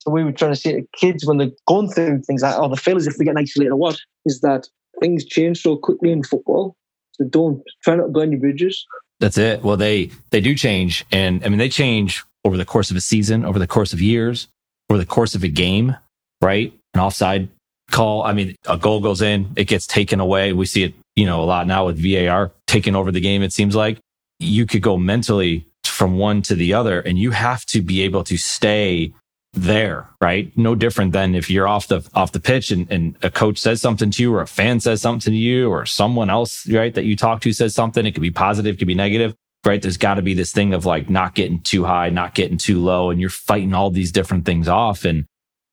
so 0.00 0.10
we 0.10 0.24
were 0.24 0.32
trying 0.32 0.52
to 0.52 0.56
say 0.56 0.72
to 0.72 0.86
kids 0.96 1.26
when 1.26 1.38
they're 1.38 1.50
going 1.66 1.90
through 1.90 2.22
things 2.22 2.42
like, 2.42 2.54
oh, 2.56 2.68
they 2.68 2.76
feel 2.76 2.96
as 2.96 3.06
if 3.06 3.16
they 3.16 3.24
get 3.24 3.36
isolated 3.36 3.74
what, 3.74 3.98
is 4.26 4.40
that 4.40 4.68
things 5.00 5.24
change 5.24 5.60
so 5.60 5.76
quickly 5.76 6.12
in 6.12 6.22
football. 6.22 6.76
So 7.12 7.24
don't 7.24 7.62
try 7.82 7.96
not 7.96 8.04
to 8.04 8.08
burn 8.08 8.30
your 8.30 8.40
bridges. 8.40 8.86
That's 9.20 9.38
it. 9.38 9.62
Well, 9.62 9.76
they 9.76 10.10
they 10.30 10.40
do 10.40 10.54
change, 10.54 11.04
and 11.10 11.44
I 11.44 11.48
mean 11.48 11.58
they 11.58 11.68
change 11.68 12.24
over 12.44 12.56
the 12.56 12.64
course 12.64 12.90
of 12.90 12.96
a 12.96 13.00
season, 13.00 13.44
over 13.44 13.58
the 13.58 13.66
course 13.66 13.92
of 13.92 14.00
years, 14.00 14.48
over 14.90 14.98
the 14.98 15.06
course 15.06 15.34
of 15.34 15.42
a 15.42 15.48
game, 15.48 15.96
right? 16.40 16.72
An 16.94 17.00
offside 17.00 17.48
call. 17.90 18.22
I 18.22 18.32
mean, 18.32 18.54
a 18.66 18.76
goal 18.76 19.00
goes 19.00 19.22
in, 19.22 19.50
it 19.56 19.64
gets 19.64 19.86
taken 19.86 20.20
away. 20.20 20.52
We 20.52 20.66
see 20.66 20.84
it 20.84 20.94
you 21.18 21.26
know, 21.26 21.42
a 21.42 21.46
lot 21.46 21.66
now 21.66 21.86
with 21.86 21.98
VAR 22.00 22.52
taking 22.68 22.94
over 22.94 23.10
the 23.10 23.20
game, 23.20 23.42
it 23.42 23.52
seems 23.52 23.74
like 23.74 23.98
you 24.38 24.66
could 24.66 24.82
go 24.82 24.96
mentally 24.96 25.66
from 25.84 26.18
one 26.18 26.42
to 26.42 26.54
the 26.54 26.72
other 26.72 27.00
and 27.00 27.18
you 27.18 27.32
have 27.32 27.64
to 27.66 27.82
be 27.82 28.02
able 28.02 28.24
to 28.24 28.36
stay 28.36 29.12
there, 29.52 30.08
right? 30.20 30.56
No 30.56 30.74
different 30.74 31.12
than 31.12 31.34
if 31.34 31.50
you're 31.50 31.66
off 31.66 31.88
the 31.88 32.08
off 32.14 32.32
the 32.32 32.40
pitch 32.40 32.70
and, 32.70 32.90
and 32.90 33.16
a 33.22 33.30
coach 33.30 33.58
says 33.58 33.80
something 33.80 34.10
to 34.10 34.22
you 34.22 34.34
or 34.34 34.42
a 34.42 34.46
fan 34.46 34.80
says 34.80 35.00
something 35.00 35.32
to 35.32 35.36
you 35.38 35.70
or 35.70 35.86
someone 35.86 36.30
else, 36.30 36.68
right, 36.68 36.94
that 36.94 37.04
you 37.04 37.16
talk 37.16 37.40
to 37.42 37.52
says 37.52 37.74
something. 37.74 38.06
It 38.06 38.12
could 38.12 38.22
be 38.22 38.30
positive, 38.30 38.74
it 38.74 38.78
could 38.78 38.88
be 38.88 38.94
negative, 38.94 39.34
right? 39.66 39.80
There's 39.80 39.96
got 39.96 40.14
to 40.14 40.22
be 40.22 40.34
this 40.34 40.52
thing 40.52 40.74
of 40.74 40.84
like 40.84 41.10
not 41.10 41.34
getting 41.34 41.60
too 41.60 41.84
high, 41.84 42.10
not 42.10 42.34
getting 42.34 42.58
too 42.58 42.80
low, 42.80 43.10
and 43.10 43.20
you're 43.20 43.30
fighting 43.30 43.74
all 43.74 43.90
these 43.90 44.12
different 44.12 44.44
things 44.44 44.68
off. 44.68 45.04
And 45.04 45.24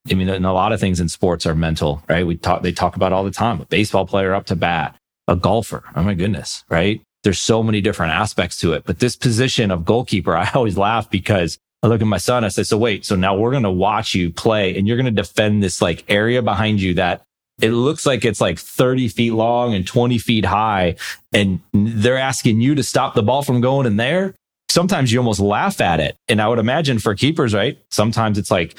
I 0.09 0.13
mean, 0.13 0.29
and 0.29 0.45
a 0.45 0.53
lot 0.53 0.71
of 0.71 0.79
things 0.79 0.99
in 0.99 1.09
sports 1.09 1.45
are 1.45 1.55
mental, 1.55 2.01
right? 2.07 2.25
We 2.25 2.37
talk, 2.37 2.61
they 2.61 2.71
talk 2.71 2.95
about 2.95 3.11
all 3.11 3.23
the 3.23 3.31
time. 3.31 3.61
A 3.61 3.65
baseball 3.65 4.07
player 4.07 4.33
up 4.33 4.45
to 4.47 4.55
bat, 4.55 4.95
a 5.27 5.35
golfer. 5.35 5.83
Oh 5.95 6.03
my 6.03 6.13
goodness, 6.13 6.63
right? 6.69 7.01
There's 7.25 7.41
so 7.41 7.63
many 7.63 7.81
different 7.81 8.13
aspects 8.13 8.59
to 8.59 8.73
it. 8.73 8.83
But 8.85 8.99
this 8.99 9.15
position 9.15 9.71
of 9.71 9.83
goalkeeper, 9.83 10.37
I 10.37 10.49
always 10.53 10.77
laugh 10.77 11.09
because 11.09 11.57
I 11.81 11.87
look 11.87 12.01
at 12.01 12.07
my 12.07 12.19
son. 12.19 12.43
I 12.43 12.49
say, 12.49 12.63
so 12.63 12.77
wait, 12.77 13.03
so 13.03 13.15
now 13.15 13.35
we're 13.35 13.49
going 13.51 13.63
to 13.63 13.71
watch 13.71 14.13
you 14.13 14.31
play 14.31 14.77
and 14.77 14.87
you're 14.87 14.95
going 14.95 15.05
to 15.07 15.11
defend 15.11 15.61
this 15.61 15.81
like 15.81 16.05
area 16.07 16.41
behind 16.43 16.79
you 16.79 16.93
that 16.93 17.23
it 17.61 17.71
looks 17.71 18.05
like 18.05 18.25
it's 18.25 18.39
like 18.39 18.59
30 18.59 19.07
feet 19.07 19.31
long 19.31 19.73
and 19.73 19.87
20 19.87 20.19
feet 20.19 20.45
high. 20.45 20.97
And 21.33 21.61
they're 21.73 22.17
asking 22.17 22.61
you 22.61 22.75
to 22.75 22.83
stop 22.83 23.15
the 23.15 23.23
ball 23.23 23.41
from 23.41 23.59
going 23.59 23.87
in 23.87 23.97
there. 23.97 24.35
Sometimes 24.69 25.11
you 25.11 25.19
almost 25.19 25.39
laugh 25.39 25.81
at 25.81 25.99
it. 25.99 26.15
And 26.27 26.41
I 26.41 26.47
would 26.47 26.59
imagine 26.59 26.99
for 26.99 27.15
keepers, 27.15 27.55
right? 27.55 27.77
Sometimes 27.89 28.37
it's 28.37 28.51
like 28.51 28.75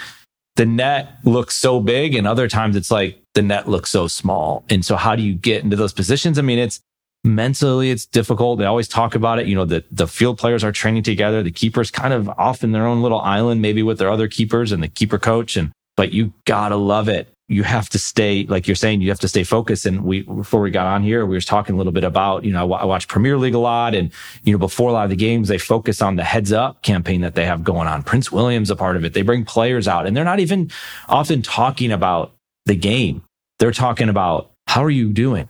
the 0.56 0.66
net 0.66 1.18
looks 1.24 1.56
so 1.56 1.80
big 1.80 2.14
and 2.14 2.26
other 2.26 2.48
times 2.48 2.76
it's 2.76 2.90
like 2.90 3.20
the 3.35 3.42
net 3.42 3.68
looks 3.68 3.90
so 3.90 4.09
small. 4.09 4.64
And 4.70 4.85
so 4.85 4.96
how 4.96 5.16
do 5.16 5.22
you 5.22 5.35
get 5.35 5.64
into 5.64 5.76
those 5.76 5.92
positions? 5.92 6.38
I 6.38 6.42
mean, 6.42 6.59
it's 6.59 6.80
mentally, 7.27 7.91
it's 7.91 8.07
difficult. 8.07 8.59
They 8.59 8.65
always 8.65 8.89
talk 8.89 9.15
about 9.15 9.39
it. 9.39 9.47
You 9.47 9.57
know, 9.57 9.65
the, 9.65 9.85
the 9.91 10.07
field 10.07 10.39
players 10.39 10.65
are 10.65 10.73
training 10.73 11.03
together. 11.03 11.43
The 11.43 11.51
keepers 11.51 11.91
kind 11.91 12.15
of 12.15 12.29
off 12.31 12.65
in 12.65 12.73
their 12.73 12.87
own 12.87 13.03
little 13.03 13.21
island, 13.21 13.61
maybe 13.61 13.83
with 13.83 13.99
their 13.99 14.11
other 14.11 14.29
keepers 14.29 14.73
and 14.73 14.83
the 14.83 14.89
keeper 14.89 15.19
coach. 15.19 15.57
And, 15.57 15.73
but 15.97 16.12
you 16.12 16.33
gotta 16.45 16.77
love 16.77 17.09
it 17.09 17.29
you 17.49 17.62
have 17.62 17.89
to 17.91 17.99
stay, 17.99 18.45
like 18.47 18.67
you're 18.67 18.75
saying, 18.75 19.01
you 19.01 19.09
have 19.09 19.21
to 19.21 19.29
stay 19.29 19.45
focused. 19.45 19.87
And 19.87 20.03
we, 20.03 20.23
before 20.23 20.61
we 20.61 20.71
got 20.71 20.87
on 20.87 21.03
here, 21.03 21.25
we 21.25 21.37
were 21.37 21.41
talking 21.41 21.77
a 21.77 21.79
little 21.79 21.93
bit 21.93 22.03
about, 22.03 22.45
you 22.45 22.53
know, 22.53 22.73
I, 22.73 22.85
watch 22.85 23.07
Premier 23.07 23.39
League 23.39 23.55
a 23.55 23.59
lot 23.59 23.95
and, 23.95 24.12
you 24.43 24.53
know, 24.53 24.59
before 24.59 24.91
a 24.91 24.93
lot 24.93 25.05
of 25.05 25.11
the 25.11 25.17
games, 25.17 25.47
they 25.47 25.59
focus 25.59 26.03
on 26.03 26.17
the 26.17 26.25
heads 26.25 26.51
up 26.51 26.83
campaign 26.83 27.21
that 27.21 27.37
they 27.37 27.45
have 27.45 27.62
going 27.62 27.87
on. 27.87 28.03
Prince 28.03 28.33
William's 28.33 28.71
a 28.71 28.77
part 28.77 28.97
of 28.97 29.05
it. 29.05 29.12
They 29.12 29.23
bring 29.23 29.45
players 29.45 29.87
out 29.87 30.07
and 30.07 30.17
they're 30.17 30.25
not 30.25 30.41
even 30.41 30.71
often 31.09 31.43
talking 31.43 31.93
about 31.93 32.33
the 32.65 32.75
game. 32.75 33.23
They're 33.61 33.71
talking 33.71 34.09
about 34.09 34.51
how 34.67 34.83
are 34.83 34.91
you 34.91 35.12
doing? 35.12 35.49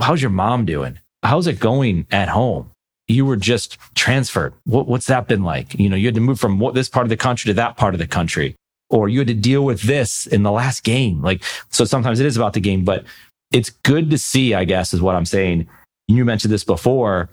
How's 0.00 0.20
your 0.20 0.30
mom 0.30 0.66
doing? 0.66 0.98
How's 1.28 1.46
it 1.46 1.60
going 1.60 2.06
at 2.10 2.30
home? 2.30 2.70
You 3.06 3.26
were 3.26 3.36
just 3.36 3.76
transferred. 3.94 4.54
What, 4.64 4.88
what's 4.88 5.08
that 5.08 5.28
been 5.28 5.42
like? 5.42 5.78
You 5.78 5.90
know, 5.90 5.96
you 5.96 6.06
had 6.06 6.14
to 6.14 6.22
move 6.22 6.40
from 6.40 6.58
this 6.72 6.88
part 6.88 7.04
of 7.04 7.10
the 7.10 7.18
country 7.18 7.50
to 7.50 7.54
that 7.54 7.76
part 7.76 7.94
of 7.94 8.00
the 8.00 8.06
country 8.06 8.56
or 8.88 9.10
you 9.10 9.18
had 9.18 9.28
to 9.28 9.34
deal 9.34 9.62
with 9.62 9.82
this 9.82 10.26
in 10.26 10.42
the 10.42 10.50
last 10.50 10.84
game. 10.84 11.20
Like, 11.20 11.44
so 11.68 11.84
sometimes 11.84 12.18
it 12.18 12.24
is 12.24 12.38
about 12.38 12.54
the 12.54 12.60
game, 12.60 12.82
but 12.82 13.04
it's 13.52 13.68
good 13.68 14.08
to 14.08 14.16
see, 14.16 14.54
I 14.54 14.64
guess, 14.64 14.94
is 14.94 15.02
what 15.02 15.16
I'm 15.16 15.26
saying. 15.26 15.68
You 16.06 16.24
mentioned 16.24 16.50
this 16.50 16.64
before 16.64 17.28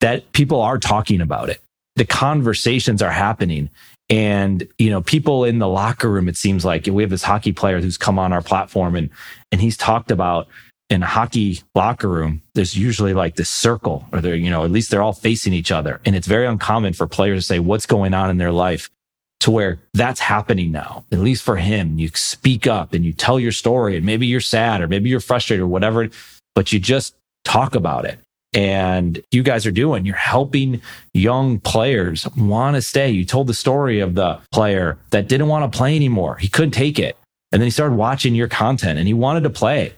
that 0.00 0.32
people 0.32 0.60
are 0.60 0.76
talking 0.76 1.20
about 1.20 1.48
it. 1.48 1.60
The 1.94 2.06
conversations 2.06 3.02
are 3.02 3.12
happening. 3.12 3.70
And, 4.10 4.66
you 4.78 4.90
know, 4.90 5.00
people 5.00 5.44
in 5.44 5.60
the 5.60 5.68
locker 5.68 6.10
room, 6.10 6.28
it 6.28 6.36
seems 6.36 6.64
like 6.64 6.86
we 6.86 7.04
have 7.04 7.10
this 7.10 7.22
hockey 7.22 7.52
player 7.52 7.80
who's 7.80 7.98
come 7.98 8.18
on 8.18 8.32
our 8.32 8.42
platform 8.42 8.96
and, 8.96 9.10
and 9.52 9.60
he's 9.60 9.76
talked 9.76 10.10
about 10.10 10.48
in 10.90 11.02
a 11.02 11.06
hockey 11.06 11.60
locker 11.74 12.08
room, 12.08 12.42
there's 12.54 12.76
usually 12.76 13.12
like 13.12 13.36
this 13.36 13.50
circle 13.50 14.06
or 14.12 14.20
they're, 14.20 14.34
you 14.34 14.50
know, 14.50 14.64
at 14.64 14.70
least 14.70 14.90
they're 14.90 15.02
all 15.02 15.12
facing 15.12 15.52
each 15.52 15.70
other. 15.70 16.00
And 16.04 16.16
it's 16.16 16.26
very 16.26 16.46
uncommon 16.46 16.94
for 16.94 17.06
players 17.06 17.42
to 17.42 17.46
say 17.46 17.58
what's 17.58 17.86
going 17.86 18.14
on 18.14 18.30
in 18.30 18.38
their 18.38 18.52
life 18.52 18.90
to 19.40 19.50
where 19.50 19.78
that's 19.94 20.20
happening 20.20 20.72
now, 20.72 21.04
at 21.12 21.18
least 21.18 21.42
for 21.42 21.56
him. 21.56 21.98
You 21.98 22.08
speak 22.14 22.66
up 22.66 22.92
and 22.92 23.04
you 23.04 23.12
tell 23.12 23.38
your 23.38 23.52
story 23.52 23.96
and 23.96 24.04
maybe 24.04 24.26
you're 24.26 24.40
sad 24.40 24.80
or 24.80 24.88
maybe 24.88 25.10
you're 25.10 25.20
frustrated 25.20 25.62
or 25.62 25.68
whatever, 25.68 26.08
but 26.54 26.72
you 26.72 26.80
just 26.80 27.14
talk 27.44 27.74
about 27.74 28.04
it. 28.04 28.18
And 28.54 29.22
you 29.30 29.42
guys 29.42 29.66
are 29.66 29.70
doing, 29.70 30.06
you're 30.06 30.16
helping 30.16 30.80
young 31.12 31.60
players 31.60 32.26
want 32.34 32.76
to 32.76 32.82
stay. 32.82 33.10
You 33.10 33.26
told 33.26 33.46
the 33.46 33.54
story 33.54 34.00
of 34.00 34.14
the 34.14 34.40
player 34.52 34.98
that 35.10 35.28
didn't 35.28 35.48
want 35.48 35.70
to 35.70 35.76
play 35.76 35.94
anymore. 35.94 36.36
He 36.36 36.48
couldn't 36.48 36.70
take 36.70 36.98
it. 36.98 37.16
And 37.52 37.60
then 37.60 37.66
he 37.66 37.70
started 37.70 37.96
watching 37.96 38.34
your 38.34 38.48
content 38.48 38.98
and 38.98 39.06
he 39.06 39.14
wanted 39.14 39.42
to 39.42 39.50
play. 39.50 39.92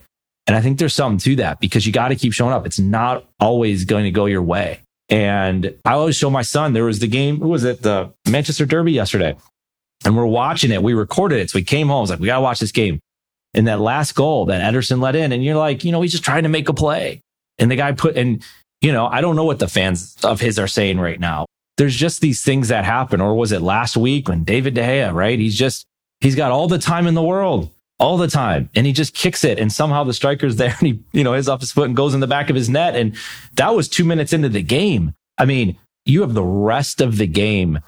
And 0.51 0.57
I 0.57 0.63
think 0.63 0.81
there's 0.81 0.95
something 0.95 1.21
to 1.21 1.37
that 1.37 1.61
because 1.61 1.87
you 1.87 1.93
got 1.93 2.09
to 2.09 2.17
keep 2.17 2.33
showing 2.33 2.53
up. 2.53 2.67
It's 2.67 2.81
not 2.81 3.25
always 3.39 3.85
going 3.85 4.03
to 4.03 4.11
go 4.11 4.27
your 4.27 4.43
way. 4.43 4.81
And 5.09 5.77
I 5.85 5.93
always 5.93 6.17
show 6.17 6.29
my 6.29 6.43
son, 6.43 6.73
there 6.73 6.83
was 6.83 6.99
the 6.99 7.07
game, 7.07 7.39
who 7.39 7.51
was 7.51 7.63
it? 7.63 7.83
The 7.83 8.13
Manchester 8.29 8.67
Derby 8.67 8.91
yesterday. 8.91 9.37
And 10.05 10.17
we're 10.17 10.27
watching 10.27 10.73
it. 10.73 10.83
We 10.83 10.93
recorded 10.93 11.39
it. 11.39 11.51
So 11.51 11.61
we 11.61 11.63
came 11.63 11.87
home. 11.87 11.99
I 11.99 12.01
was 12.01 12.11
like, 12.11 12.19
we 12.19 12.27
got 12.27 12.39
to 12.39 12.41
watch 12.41 12.59
this 12.59 12.73
game. 12.73 12.99
And 13.55 13.69
that 13.69 13.79
last 13.79 14.17
goal 14.17 14.47
that 14.47 14.61
Ederson 14.61 15.01
let 15.01 15.15
in, 15.15 15.31
and 15.31 15.45
you're 15.45 15.55
like, 15.55 15.85
you 15.85 15.93
know, 15.93 16.03
he's 16.03 16.11
just 16.11 16.25
trying 16.25 16.43
to 16.43 16.49
make 16.49 16.69
a 16.69 16.75
play. 16.75 17.21
And 17.61 17.71
the 17.71 17.77
guy 17.77 17.93
put, 17.93 18.17
and, 18.17 18.45
you 18.81 18.91
know, 18.91 19.07
I 19.07 19.21
don't 19.21 19.37
know 19.37 19.45
what 19.45 19.61
the 19.61 19.69
fans 19.69 20.17
of 20.25 20.41
his 20.41 20.59
are 20.59 20.67
saying 20.67 20.99
right 20.99 21.21
now. 21.21 21.47
There's 21.77 21.95
just 21.95 22.21
these 22.21 22.43
things 22.43 22.67
that 22.71 22.85
happen. 22.85 23.21
Or 23.21 23.37
was 23.37 23.53
it 23.53 23.63
last 23.63 23.97
week 23.97 24.29
when 24.29 24.43
David 24.43 24.75
De 24.75 24.83
Gea, 24.83 25.15
right? 25.15 25.39
He's 25.39 25.57
just, 25.57 25.87
he's 26.19 26.35
got 26.35 26.51
all 26.51 26.67
the 26.67 26.79
time 26.79 27.07
in 27.07 27.15
the 27.15 27.23
world 27.23 27.71
all 28.01 28.17
the 28.17 28.27
time. 28.27 28.71
And 28.75 28.87
he 28.87 28.93
just 28.93 29.15
kicks 29.15 29.45
it. 29.45 29.59
And 29.59 29.71
somehow 29.71 30.03
the 30.03 30.15
striker's 30.15 30.57
there 30.57 30.75
and 30.81 30.87
he, 30.87 31.01
you 31.13 31.23
know, 31.23 31.35
is 31.35 31.49
off 31.49 31.61
his 31.61 31.71
foot 31.71 31.87
and 31.87 31.97
goes 31.97 32.15
in 32.15 32.21
the 32.21 32.27
back 32.27 32.51
of 32.51 32.57
his 32.57 32.69
net. 32.69 32.97
And 32.97 33.15
that 33.55 33.75
was 33.75 33.89
two 33.89 34.05
minutes 34.05 34.33
into 34.33 34.49
the 34.49 34.63
game. 34.63 35.15
I 35.39 35.45
mean, 35.45 35.79
you 36.05 36.23
have 36.23 36.35
the 36.35 36.43
rest 36.43 37.01
of 37.01 37.19
the 37.19 37.27
game 37.27 37.79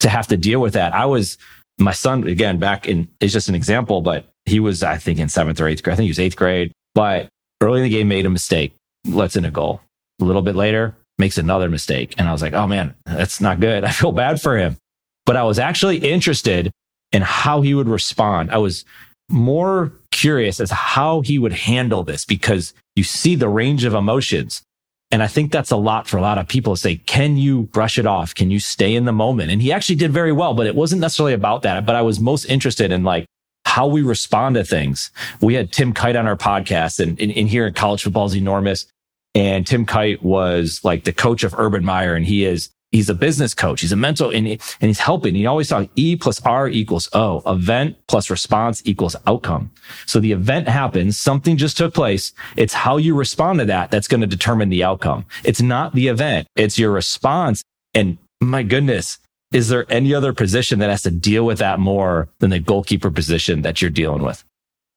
to 0.00 0.08
have 0.08 0.28
to 0.28 0.36
deal 0.36 0.60
with 0.60 0.74
that. 0.74 0.94
I 0.94 1.04
was, 1.04 1.36
my 1.78 1.92
son, 1.92 2.26
again, 2.26 2.58
back 2.58 2.86
in, 2.88 3.08
it's 3.20 3.32
just 3.32 3.48
an 3.48 3.54
example, 3.54 4.00
but 4.00 4.26
he 4.44 4.60
was, 4.60 4.82
I 4.82 4.96
think, 4.96 5.18
in 5.18 5.28
seventh 5.28 5.60
or 5.60 5.68
eighth 5.68 5.82
grade. 5.82 5.94
I 5.94 5.96
think 5.96 6.04
he 6.06 6.10
was 6.10 6.20
eighth 6.20 6.36
grade, 6.36 6.72
but 6.94 7.28
early 7.60 7.80
in 7.80 7.84
the 7.84 7.90
game 7.90 8.08
made 8.08 8.26
a 8.26 8.30
mistake, 8.30 8.74
lets 9.06 9.36
in 9.36 9.44
a 9.44 9.50
goal. 9.50 9.80
A 10.20 10.24
little 10.24 10.42
bit 10.42 10.54
later, 10.54 10.96
makes 11.18 11.38
another 11.38 11.68
mistake. 11.68 12.14
And 12.18 12.28
I 12.28 12.32
was 12.32 12.40
like, 12.42 12.54
oh 12.54 12.66
man, 12.66 12.94
that's 13.04 13.40
not 13.40 13.60
good. 13.60 13.84
I 13.84 13.90
feel 13.90 14.12
bad 14.12 14.40
for 14.40 14.56
him. 14.56 14.76
But 15.24 15.36
I 15.36 15.42
was 15.42 15.58
actually 15.58 15.98
interested 15.98 16.70
in 17.12 17.22
how 17.22 17.60
he 17.60 17.74
would 17.74 17.88
respond. 17.88 18.50
I 18.50 18.58
was 18.58 18.84
more 19.28 19.92
curious 20.10 20.60
as 20.60 20.70
how 20.70 21.20
he 21.20 21.38
would 21.38 21.52
handle 21.52 22.02
this 22.04 22.24
because 22.24 22.74
you 22.94 23.04
see 23.04 23.34
the 23.34 23.48
range 23.48 23.84
of 23.84 23.94
emotions. 23.94 24.62
And 25.10 25.22
I 25.22 25.28
think 25.28 25.52
that's 25.52 25.70
a 25.70 25.76
lot 25.76 26.08
for 26.08 26.16
a 26.16 26.22
lot 26.22 26.38
of 26.38 26.48
people 26.48 26.74
to 26.74 26.80
say, 26.80 26.96
can 26.96 27.36
you 27.36 27.64
brush 27.64 27.98
it 27.98 28.06
off? 28.06 28.34
Can 28.34 28.50
you 28.50 28.58
stay 28.58 28.94
in 28.94 29.04
the 29.04 29.12
moment? 29.12 29.52
And 29.52 29.62
he 29.62 29.72
actually 29.72 29.96
did 29.96 30.10
very 30.10 30.32
well, 30.32 30.54
but 30.54 30.66
it 30.66 30.74
wasn't 30.74 31.00
necessarily 31.00 31.32
about 31.32 31.62
that. 31.62 31.86
But 31.86 31.94
I 31.94 32.02
was 32.02 32.18
most 32.18 32.44
interested 32.46 32.90
in 32.90 33.04
like 33.04 33.26
how 33.64 33.86
we 33.86 34.02
respond 34.02 34.56
to 34.56 34.64
things. 34.64 35.10
We 35.40 35.54
had 35.54 35.70
Tim 35.70 35.92
Kight 35.92 36.16
on 36.16 36.26
our 36.26 36.36
podcast 36.36 36.98
and 36.98 37.18
in 37.20 37.46
here 37.46 37.66
in 37.66 37.74
college 37.74 38.02
football 38.02 38.26
is 38.26 38.36
enormous. 38.36 38.86
And 39.34 39.66
Tim 39.66 39.84
Kight 39.84 40.22
was 40.22 40.80
like 40.82 41.04
the 41.04 41.12
coach 41.12 41.44
of 41.44 41.54
Urban 41.58 41.84
Meyer 41.84 42.14
and 42.14 42.24
he 42.24 42.44
is 42.44 42.70
he's 42.92 43.08
a 43.08 43.14
business 43.14 43.54
coach. 43.54 43.80
He's 43.80 43.92
a 43.92 43.96
mental 43.96 44.30
and, 44.30 44.46
and 44.46 44.60
he's 44.80 45.00
helping. 45.00 45.34
He 45.34 45.46
always 45.46 45.68
talks 45.68 45.88
E 45.96 46.16
plus 46.16 46.40
R 46.42 46.68
equals 46.68 47.08
O. 47.12 47.42
Event 47.46 47.96
plus 48.06 48.30
response 48.30 48.82
equals 48.84 49.16
outcome. 49.26 49.70
So 50.06 50.20
the 50.20 50.32
event 50.32 50.68
happens. 50.68 51.18
Something 51.18 51.56
just 51.56 51.76
took 51.76 51.94
place. 51.94 52.32
It's 52.56 52.74
how 52.74 52.96
you 52.96 53.14
respond 53.14 53.58
to 53.60 53.64
that 53.66 53.90
that's 53.90 54.08
going 54.08 54.20
to 54.20 54.26
determine 54.26 54.68
the 54.68 54.84
outcome. 54.84 55.26
It's 55.44 55.60
not 55.60 55.94
the 55.94 56.08
event. 56.08 56.48
It's 56.56 56.78
your 56.78 56.92
response. 56.92 57.62
And 57.94 58.18
my 58.40 58.62
goodness, 58.62 59.18
is 59.52 59.68
there 59.68 59.86
any 59.88 60.14
other 60.14 60.32
position 60.32 60.80
that 60.80 60.90
has 60.90 61.02
to 61.02 61.10
deal 61.10 61.46
with 61.46 61.58
that 61.58 61.78
more 61.78 62.28
than 62.40 62.50
the 62.50 62.58
goalkeeper 62.58 63.10
position 63.10 63.62
that 63.62 63.80
you're 63.80 63.90
dealing 63.90 64.22
with? 64.22 64.44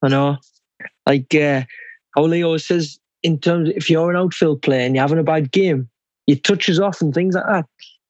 I 0.01 0.07
know. 0.07 0.37
Like, 1.05 1.33
uh, 1.35 1.63
how 2.15 2.23
Leo 2.23 2.57
says, 2.57 2.99
in 3.21 3.39
terms, 3.39 3.69
if 3.75 3.89
you're 3.89 4.09
an 4.09 4.15
outfield 4.15 4.61
player 4.61 4.81
and 4.81 4.95
you're 4.95 5.03
having 5.03 5.19
a 5.19 5.23
bad 5.23 5.51
game, 5.51 5.89
your 6.25 6.37
touches 6.37 6.79
off 6.79 7.01
and 7.01 7.13
things 7.13 7.35
like 7.35 7.45
that. 7.45 7.65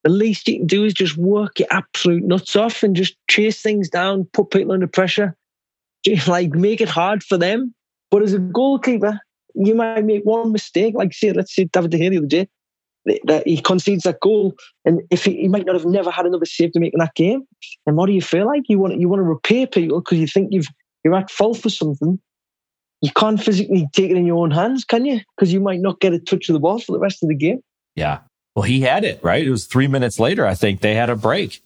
The 0.09 0.15
least 0.15 0.47
you 0.47 0.57
can 0.57 0.65
do 0.65 0.85
is 0.85 0.95
just 0.95 1.17
work 1.17 1.59
your 1.59 1.67
absolute 1.69 2.23
nuts 2.23 2.55
off 2.55 2.81
and 2.81 2.95
just 2.95 3.15
chase 3.29 3.61
things 3.61 3.89
down, 3.89 4.27
put 4.33 4.49
people 4.49 4.71
under 4.71 4.87
pressure, 4.87 5.35
like 6.27 6.49
make 6.49 6.81
it 6.81 6.89
hard 6.89 7.21
for 7.21 7.37
them. 7.37 7.75
But 8.09 8.23
as 8.23 8.33
a 8.33 8.39
goalkeeper, 8.39 9.19
you 9.53 9.75
might 9.75 10.05
make 10.05 10.23
one 10.23 10.51
mistake. 10.51 10.95
Like 10.95 11.13
say, 11.13 11.31
let's 11.31 11.53
say 11.53 11.65
David 11.65 11.91
De 11.91 11.99
Gea 11.99 12.09
the 12.09 12.17
other 12.17 12.25
day, 12.25 12.47
that 13.25 13.45
he 13.45 13.61
concedes 13.61 14.01
that 14.01 14.19
goal, 14.19 14.55
and 14.83 15.01
if 15.11 15.25
he, 15.25 15.41
he, 15.41 15.47
might 15.47 15.67
not 15.67 15.75
have 15.75 15.85
never 15.85 16.09
had 16.09 16.25
another 16.25 16.45
save 16.45 16.71
to 16.71 16.79
make 16.79 16.93
in 16.95 16.99
that 16.99 17.13
game, 17.13 17.43
and 17.85 17.95
what 17.95 18.07
do 18.07 18.13
you 18.13 18.21
feel 18.23 18.47
like? 18.47 18.63
You 18.67 18.79
want 18.79 18.99
you 18.99 19.07
want 19.09 19.19
to 19.19 19.23
repay 19.25 19.67
people 19.67 20.01
because 20.01 20.17
you 20.17 20.25
think 20.25 20.47
you've 20.51 20.69
you're 21.03 21.13
at 21.13 21.29
fault 21.29 21.59
for 21.59 21.69
something. 21.69 22.19
You 23.01 23.11
can't 23.15 23.39
physically 23.39 23.87
take 23.93 24.09
it 24.09 24.17
in 24.17 24.25
your 24.25 24.41
own 24.41 24.49
hands, 24.49 24.85
can 24.85 25.05
you? 25.05 25.19
Because 25.35 25.53
you 25.53 25.59
might 25.59 25.81
not 25.81 25.99
get 25.99 26.13
a 26.13 26.19
touch 26.19 26.49
of 26.49 26.53
the 26.53 26.59
ball 26.59 26.79
for 26.79 26.93
the 26.93 26.99
rest 26.99 27.21
of 27.21 27.29
the 27.29 27.35
game. 27.35 27.61
Yeah. 27.95 28.21
Well, 28.59 28.67
he 28.67 28.81
had 28.81 29.05
it, 29.05 29.23
right? 29.23 29.41
It 29.41 29.51
was 29.51 29.67
three 29.67 29.87
minutes 29.87 30.19
later, 30.19 30.45
I 30.45 30.53
think 30.53 30.81
they 30.81 30.93
had 30.93 31.09
a 31.09 31.15
break 31.15 31.61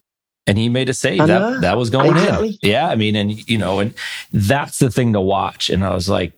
and 0.46 0.60
he 0.60 0.70
made 0.70 0.90
a 0.90 0.94
save. 0.94 1.26
That, 1.26 1.42
uh-huh. 1.42 1.60
that 1.62 1.76
was 1.76 1.90
going 1.90 2.12
exactly. 2.12 2.50
in. 2.62 2.70
Yeah. 2.70 2.88
I 2.88 2.94
mean, 2.94 3.16
and 3.16 3.50
you 3.50 3.58
know, 3.58 3.80
and 3.80 3.96
that's 4.32 4.78
the 4.78 4.92
thing 4.92 5.14
to 5.14 5.20
watch. 5.20 5.72
And 5.72 5.84
I 5.84 5.92
was 5.96 6.08
like, 6.08 6.34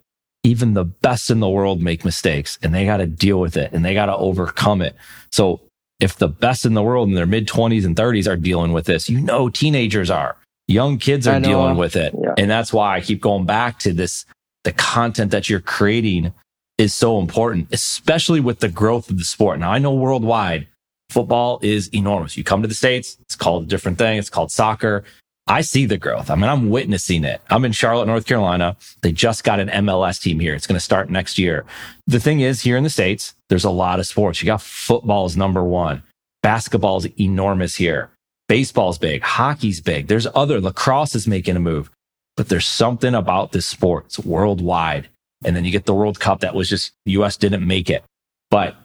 even 0.46 0.74
the 0.74 0.86
best 0.86 1.30
in 1.30 1.42
the 1.42 1.50
world 1.50 1.82
make 1.82 2.06
mistakes 2.06 2.58
and 2.64 2.74
they 2.74 2.86
got 2.86 2.98
to 2.98 3.06
deal 3.06 3.38
with 3.38 3.58
it 3.58 3.74
and 3.74 3.84
they 3.84 3.94
got 3.94 4.06
to 4.06 4.16
overcome 4.16 4.82
it. 4.82 4.96
So 5.34 5.60
if 6.00 6.16
the 6.16 6.30
best 6.30 6.66
in 6.66 6.74
the 6.74 6.84
world 6.84 7.10
in 7.10 7.16
their 7.16 7.26
mid 7.26 7.50
20s 7.50 7.84
and 7.84 7.94
30s 7.94 8.26
are 8.26 8.38
dealing 8.38 8.72
with 8.72 8.86
this, 8.86 9.10
you 9.10 9.20
know, 9.20 9.50
teenagers 9.50 10.10
are, 10.10 10.38
young 10.70 11.00
kids 11.00 11.28
are 11.28 11.42
dealing 11.42 11.76
with 11.76 11.98
it. 11.98 12.16
Yeah. 12.18 12.36
And 12.38 12.50
that's 12.50 12.72
why 12.72 12.96
I 12.96 13.02
keep 13.02 13.20
going 13.20 13.46
back 13.46 13.80
to 13.80 13.92
this 13.92 14.26
the 14.64 14.72
content 14.72 15.32
that 15.32 15.50
you're 15.50 15.60
creating 15.60 16.34
is 16.78 16.94
so 16.94 17.20
important, 17.20 17.68
especially 17.72 18.40
with 18.40 18.60
the 18.60 18.70
growth 18.70 19.10
of 19.10 19.18
the 19.18 19.24
sport. 19.24 19.60
Now, 19.60 19.72
I 19.72 19.80
know 19.80 19.94
worldwide 19.94 20.68
football 21.10 21.60
is 21.62 21.88
enormous. 21.94 22.36
You 22.36 22.44
come 22.44 22.62
to 22.62 22.68
the 22.68 22.74
States, 22.74 23.18
it's 23.22 23.36
called 23.36 23.64
a 23.64 23.68
different 23.68 23.98
thing. 23.98 24.18
It's 24.18 24.30
called 24.30 24.52
soccer. 24.52 25.04
I 25.48 25.62
see 25.62 25.86
the 25.86 25.98
growth. 25.98 26.32
I 26.32 26.36
mean, 26.36 26.50
I'm 26.50 26.70
witnessing 26.72 27.24
it. 27.24 27.40
I'm 27.52 27.66
in 27.66 27.72
Charlotte, 27.72 28.08
North 28.08 28.26
Carolina. 28.26 28.76
They 29.02 29.12
just 29.12 29.44
got 29.44 29.60
an 29.60 29.70
MLS 29.70 30.20
team 30.20 30.40
here. 30.40 30.56
It's 30.56 30.66
going 30.66 30.76
to 30.76 30.84
start 30.84 31.10
next 31.10 31.38
year. 31.38 31.66
The 32.08 32.20
thing 32.20 32.40
is, 32.40 32.62
here 32.62 32.78
in 32.78 32.84
the 32.84 32.90
States, 32.90 33.36
there's 33.50 33.64
a 33.64 33.70
lot 33.70 34.00
of 34.00 34.08
sports. 34.08 34.42
You 34.42 34.48
got 34.48 34.62
football 34.62 35.26
is 35.28 35.38
number 35.38 35.64
one. 35.64 36.02
Basketball 36.42 36.98
is 36.98 37.08
enormous 37.20 37.76
here. 37.76 38.10
Baseball's 38.48 38.98
big. 38.98 39.22
Hockey's 39.22 39.82
big. 39.82 40.08
There's 40.08 40.28
other 40.34 40.60
lacrosse 40.60 41.16
is 41.16 41.28
making 41.28 41.56
a 41.56 41.60
move, 41.60 41.92
but 42.36 42.50
there's 42.50 42.68
something 42.68 43.14
about 43.14 43.52
this 43.52 43.68
sport. 43.68 44.06
It's 44.06 44.20
worldwide. 44.20 45.10
And 45.44 45.56
then 45.56 45.66
you 45.66 45.72
get 45.72 45.86
the 45.86 45.94
World 45.94 46.20
Cup 46.20 46.40
that 46.42 46.56
was 46.56 46.70
just 46.70 46.92
US 47.06 47.38
didn't 47.38 47.66
make 47.66 47.90
it. 47.90 48.04
But 48.50 48.76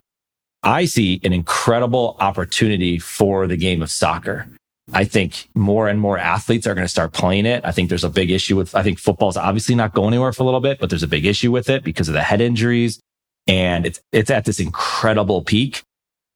I 0.62 0.84
see 0.84 1.20
an 1.24 1.32
incredible 1.32 2.16
opportunity 2.20 2.98
for 2.98 3.46
the 3.46 3.56
game 3.56 3.82
of 3.82 3.90
soccer. 3.90 4.46
I 4.92 5.04
think 5.04 5.48
more 5.54 5.88
and 5.88 6.00
more 6.00 6.18
athletes 6.18 6.66
are 6.66 6.74
going 6.74 6.84
to 6.84 6.88
start 6.88 7.12
playing 7.12 7.46
it. 7.46 7.64
I 7.64 7.70
think 7.70 7.88
there's 7.88 8.04
a 8.04 8.10
big 8.10 8.30
issue 8.30 8.56
with, 8.56 8.74
I 8.74 8.82
think 8.82 8.98
football's 8.98 9.36
obviously 9.36 9.74
not 9.74 9.94
going 9.94 10.12
anywhere 10.12 10.32
for 10.32 10.42
a 10.42 10.46
little 10.46 10.60
bit, 10.60 10.80
but 10.80 10.90
there's 10.90 11.02
a 11.02 11.08
big 11.08 11.24
issue 11.24 11.52
with 11.52 11.70
it 11.70 11.84
because 11.84 12.08
of 12.08 12.14
the 12.14 12.22
head 12.22 12.40
injuries 12.40 13.00
and 13.46 13.86
it's, 13.86 14.00
it's 14.12 14.30
at 14.30 14.44
this 14.44 14.60
incredible 14.60 15.42
peak. 15.42 15.82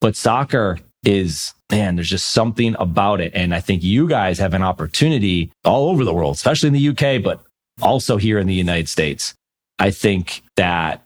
But 0.00 0.16
soccer 0.16 0.78
is, 1.04 1.52
man, 1.70 1.96
there's 1.96 2.10
just 2.10 2.32
something 2.32 2.76
about 2.78 3.20
it. 3.20 3.32
And 3.34 3.54
I 3.54 3.60
think 3.60 3.82
you 3.82 4.08
guys 4.08 4.38
have 4.38 4.54
an 4.54 4.62
opportunity 4.62 5.50
all 5.64 5.90
over 5.90 6.04
the 6.04 6.14
world, 6.14 6.36
especially 6.36 6.68
in 6.68 6.72
the 6.74 6.88
UK, 6.88 7.22
but 7.22 7.42
also 7.82 8.16
here 8.16 8.38
in 8.38 8.46
the 8.46 8.54
United 8.54 8.88
States. 8.88 9.34
I 9.78 9.90
think 9.90 10.42
that 10.56 11.04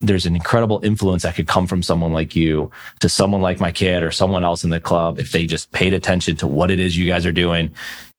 there's 0.00 0.26
an 0.26 0.34
incredible 0.34 0.80
influence 0.84 1.22
that 1.22 1.34
could 1.34 1.46
come 1.46 1.66
from 1.66 1.82
someone 1.82 2.12
like 2.12 2.36
you 2.36 2.70
to 3.00 3.08
someone 3.08 3.40
like 3.40 3.60
my 3.60 3.72
kid 3.72 4.02
or 4.02 4.10
someone 4.10 4.44
else 4.44 4.64
in 4.64 4.70
the 4.70 4.80
club 4.80 5.18
if 5.18 5.32
they 5.32 5.46
just 5.46 5.72
paid 5.72 5.94
attention 5.94 6.36
to 6.36 6.46
what 6.46 6.70
it 6.70 6.78
is 6.78 6.96
you 6.96 7.06
guys 7.06 7.24
are 7.24 7.32
doing. 7.32 7.70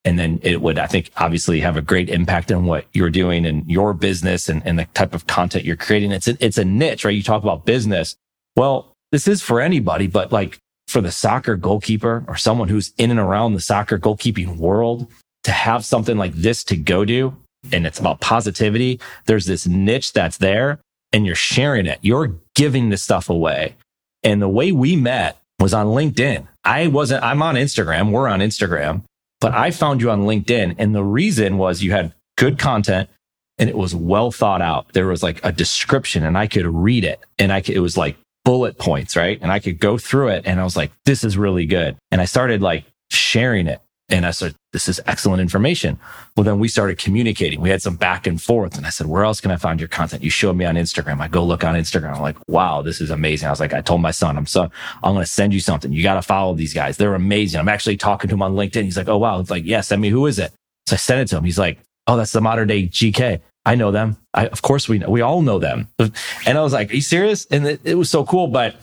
And 0.03 0.19
then 0.19 0.39
it 0.43 0.61
would, 0.61 0.77
I 0.77 0.87
think, 0.87 1.11
obviously 1.17 1.59
have 1.61 1.77
a 1.77 1.81
great 1.81 2.09
impact 2.09 2.51
on 2.51 2.65
what 2.65 2.85
you're 2.93 3.09
doing 3.09 3.45
and 3.45 3.69
your 3.69 3.93
business 3.93 4.49
and, 4.49 4.61
and 4.65 4.77
the 4.77 4.85
type 4.93 5.15
of 5.15 5.25
content 5.27 5.65
you're 5.65 5.75
creating. 5.75 6.11
It's 6.11 6.27
a, 6.27 6.37
it's 6.39 6.59
a 6.59 6.65
niche, 6.65 7.05
right? 7.05 7.15
You 7.15 7.23
talk 7.23 7.41
about 7.41 7.65
business. 7.65 8.15
Well, 8.55 8.93
this 9.11 9.27
is 9.27 9.41
for 9.41 9.61
anybody, 9.61 10.07
but 10.07 10.31
like 10.31 10.59
for 10.87 11.01
the 11.01 11.11
soccer 11.11 11.55
goalkeeper 11.55 12.23
or 12.27 12.37
someone 12.37 12.67
who's 12.67 12.93
in 12.97 13.09
and 13.09 13.19
around 13.19 13.53
the 13.53 13.59
soccer 13.59 13.97
goalkeeping 13.97 14.57
world 14.57 15.07
to 15.43 15.51
have 15.51 15.83
something 15.83 16.17
like 16.17 16.33
this 16.33 16.63
to 16.65 16.77
go 16.77 17.03
to 17.05 17.35
and 17.71 17.85
it's 17.85 17.99
about 17.99 18.21
positivity. 18.21 18.99
There's 19.25 19.45
this 19.45 19.67
niche 19.67 20.13
that's 20.13 20.37
there 20.37 20.79
and 21.11 21.25
you're 21.25 21.35
sharing 21.35 21.85
it. 21.85 21.99
You're 22.01 22.33
giving 22.55 22.89
this 22.89 23.03
stuff 23.03 23.29
away. 23.29 23.75
And 24.23 24.41
the 24.41 24.49
way 24.49 24.71
we 24.71 24.95
met 24.95 25.39
was 25.59 25.73
on 25.73 25.87
LinkedIn. 25.87 26.47
I 26.63 26.87
wasn't, 26.87 27.23
I'm 27.23 27.41
on 27.41 27.55
Instagram. 27.55 28.11
We're 28.11 28.27
on 28.27 28.39
Instagram, 28.39 29.03
but 29.39 29.53
I 29.53 29.71
found 29.71 30.01
you 30.01 30.11
on 30.11 30.23
LinkedIn. 30.23 30.75
And 30.77 30.93
the 30.93 31.03
reason 31.03 31.57
was 31.57 31.83
you 31.83 31.91
had 31.91 32.13
good 32.37 32.59
content 32.59 33.09
and 33.57 33.69
it 33.69 33.77
was 33.77 33.95
well 33.95 34.31
thought 34.31 34.61
out. 34.61 34.91
There 34.93 35.07
was 35.07 35.23
like 35.23 35.43
a 35.45 35.51
description 35.51 36.25
and 36.25 36.37
I 36.37 36.47
could 36.47 36.65
read 36.65 37.05
it 37.05 37.19
and 37.39 37.53
I 37.53 37.61
could, 37.61 37.75
it 37.75 37.79
was 37.79 37.95
like 37.95 38.17
bullet 38.43 38.77
points, 38.77 39.15
right? 39.15 39.39
And 39.41 39.51
I 39.51 39.59
could 39.59 39.79
go 39.79 39.97
through 39.97 40.29
it 40.29 40.43
and 40.45 40.59
I 40.59 40.63
was 40.63 40.75
like, 40.75 40.91
this 41.05 41.23
is 41.23 41.37
really 41.37 41.65
good. 41.65 41.95
And 42.11 42.19
I 42.21 42.25
started 42.25 42.61
like 42.61 42.85
sharing 43.09 43.67
it 43.67 43.81
and 44.09 44.25
I 44.25 44.31
said, 44.31 44.53
this 44.71 44.87
is 44.87 45.01
excellent 45.07 45.41
information. 45.41 45.97
Well, 46.35 46.43
then 46.43 46.59
we 46.59 46.67
started 46.67 46.99
communicating. 46.99 47.59
We 47.59 47.71
had 47.71 47.81
some 47.81 47.95
back 47.95 48.27
and 48.27 48.39
forth. 48.39 48.77
And 48.77 48.85
I 48.85 48.89
said, 48.89 49.07
where 49.07 49.23
else 49.23 49.41
can 49.41 49.49
I 49.49 49.55
find 49.55 49.79
your 49.79 49.87
content? 49.87 50.21
You 50.21 50.29
showed 50.29 50.55
me 50.55 50.63
on 50.65 50.75
Instagram. 50.75 51.21
I 51.21 51.27
go 51.27 51.43
look 51.43 51.63
on 51.63 51.73
Instagram. 51.73 52.15
I'm 52.15 52.21
like, 52.21 52.37
wow, 52.47 52.83
this 52.83 53.01
is 53.01 53.09
amazing. 53.09 53.47
I 53.47 53.51
was 53.51 53.59
like, 53.59 53.73
I 53.73 53.81
told 53.81 54.01
my 54.01 54.11
son, 54.11 54.37
I'm 54.37 54.45
so, 54.45 54.69
I'm 55.03 55.13
going 55.13 55.25
to 55.25 55.31
send 55.31 55.53
you 55.53 55.59
something. 55.59 55.91
You 55.91 56.03
got 56.03 56.15
to 56.15 56.21
follow 56.21 56.53
these 56.53 56.73
guys. 56.73 56.97
They're 56.97 57.15
amazing. 57.15 57.59
I'm 57.59 57.69
actually 57.69 57.97
talking 57.97 58.29
to 58.29 58.35
him 58.35 58.43
on 58.43 58.53
LinkedIn. 58.53 58.83
He's 58.83 58.97
like, 58.97 59.09
oh, 59.09 59.17
wow. 59.17 59.39
It's 59.39 59.49
like, 59.49 59.65
yeah, 59.65 59.81
send 59.81 60.03
me. 60.03 60.09
Who 60.09 60.27
is 60.27 60.37
it? 60.37 60.51
So 60.85 60.93
I 60.93 60.97
sent 60.97 61.21
it 61.21 61.27
to 61.29 61.37
him. 61.37 61.43
He's 61.43 61.57
like, 61.57 61.79
oh, 62.05 62.15
that's 62.15 62.31
the 62.31 62.41
modern 62.41 62.67
day 62.67 62.87
GK. 62.87 63.41
I 63.65 63.73
know 63.73 63.89
them. 63.89 64.17
I, 64.35 64.45
of 64.47 64.61
course 64.61 64.87
we 64.87 64.99
know. 64.99 65.09
We 65.09 65.21
all 65.21 65.41
know 65.41 65.57
them. 65.57 65.87
And 66.45 66.59
I 66.59 66.61
was 66.61 66.73
like, 66.73 66.91
are 66.91 66.95
you 66.95 67.01
serious? 67.01 67.47
And 67.47 67.65
it, 67.65 67.81
it 67.83 67.95
was 67.95 68.11
so 68.11 68.23
cool. 68.23 68.47
But 68.47 68.75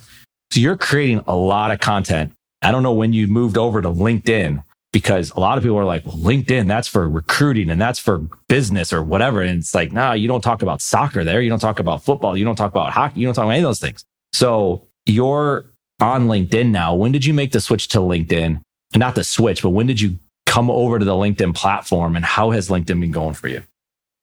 so 0.51 0.59
you're 0.59 0.77
creating 0.77 1.23
a 1.29 1.37
lot 1.37 1.71
of 1.71 1.79
content. 1.79 2.33
I 2.61 2.73
don't 2.73 2.83
know 2.83 2.93
when 2.93 3.13
you 3.13 3.29
moved 3.29 3.57
over 3.57 3.81
to 3.81 3.89
LinkedIn 3.89 4.65
because 4.93 5.31
a 5.31 5.41
lot 5.41 5.57
of 5.57 5.65
people 5.65 5.79
are 5.79 5.85
like, 5.85 6.05
well, 6.05 6.19
LinkedIn, 6.19 6.69
that's 6.69 6.87
for 6.87 7.09
recruiting 7.09 7.71
and 7.71 7.81
that's 7.81 7.99
for 7.99 8.19
business 8.49 8.93
or 8.93 9.03
whatever. 9.03 9.41
And 9.41 9.61
it's 9.61 9.75
like, 9.75 9.91
nah, 9.91 10.13
you 10.13 10.29
don't 10.29 10.43
talk 10.43 10.63
about 10.63 10.83
soccer 10.83 11.25
there. 11.25 11.41
You 11.41 11.49
don't 11.49 11.59
talk 11.59 11.79
about 11.79 12.05
football. 12.05 12.37
You 12.37 12.45
don't 12.45 12.57
talk 12.57 12.71
about 12.71 12.93
hockey. 12.93 13.21
You 13.21 13.27
don't 13.27 13.35
talk 13.35 13.45
about 13.45 13.53
any 13.53 13.61
of 13.61 13.69
those 13.69 13.81
things. 13.81 14.05
So 14.35 14.87
you're 15.07 15.65
on 16.01 16.27
LinkedIn 16.27 16.71
now. 16.71 16.95
When 16.95 17.11
did 17.11 17.25
you 17.25 17.33
make 17.33 17.53
the 17.53 17.61
switch 17.61 17.89
to 17.89 17.99
LinkedIn? 17.99 18.61
Not 18.95 19.15
the 19.15 19.25
switch, 19.25 19.63
but 19.63 19.71
when 19.71 19.87
did 19.87 20.01
you 20.01 20.19
come 20.45 20.71
over 20.71 20.99
to 20.99 21.05
the 21.05 21.13
LinkedIn 21.13 21.55
platform 21.55 22.15
and 22.15 22.25
how 22.25 22.51
has 22.51 22.69
LinkedIn 22.69 23.01
been 23.01 23.13
going 23.13 23.35
for 23.35 23.49
you? 23.49 23.63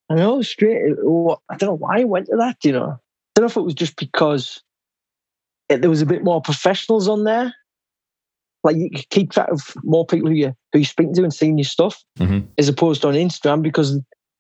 I 0.10 0.16
know 0.16 0.42
straight. 0.44 0.78
I 1.50 1.58
don't 1.58 1.70
know 1.70 1.78
why 1.78 2.02
I 2.02 2.04
went 2.04 2.28
to 2.28 2.36
that. 2.38 2.58
You 2.64 2.74
know, 2.74 2.86
I 2.86 2.98
don't 3.36 3.44
know 3.44 3.46
if 3.46 3.58
it 3.58 3.62
was 3.62 3.74
just 3.74 3.96
because 3.96 4.62
it, 5.68 5.82
there 5.82 5.90
was 5.90 6.04
a 6.04 6.06
bit 6.06 6.24
more 6.24 6.42
professionals 6.42 7.08
on 7.08 7.24
there 7.24 7.56
like 8.64 8.76
you 8.76 8.90
keep 9.10 9.32
track 9.32 9.50
of 9.50 9.74
more 9.84 10.06
people 10.06 10.30
who 10.30 10.36
you 10.36 10.54
who 10.74 10.80
you 10.80 10.86
speak 10.86 11.14
to 11.14 11.24
and 11.24 11.34
seeing 11.34 11.58
your 11.58 11.66
stuff 11.66 12.04
mm-hmm. 12.20 12.46
as 12.58 12.68
opposed 12.68 13.02
to 13.02 13.08
on 13.08 13.14
Instagram 13.14 13.62
because 13.62 14.00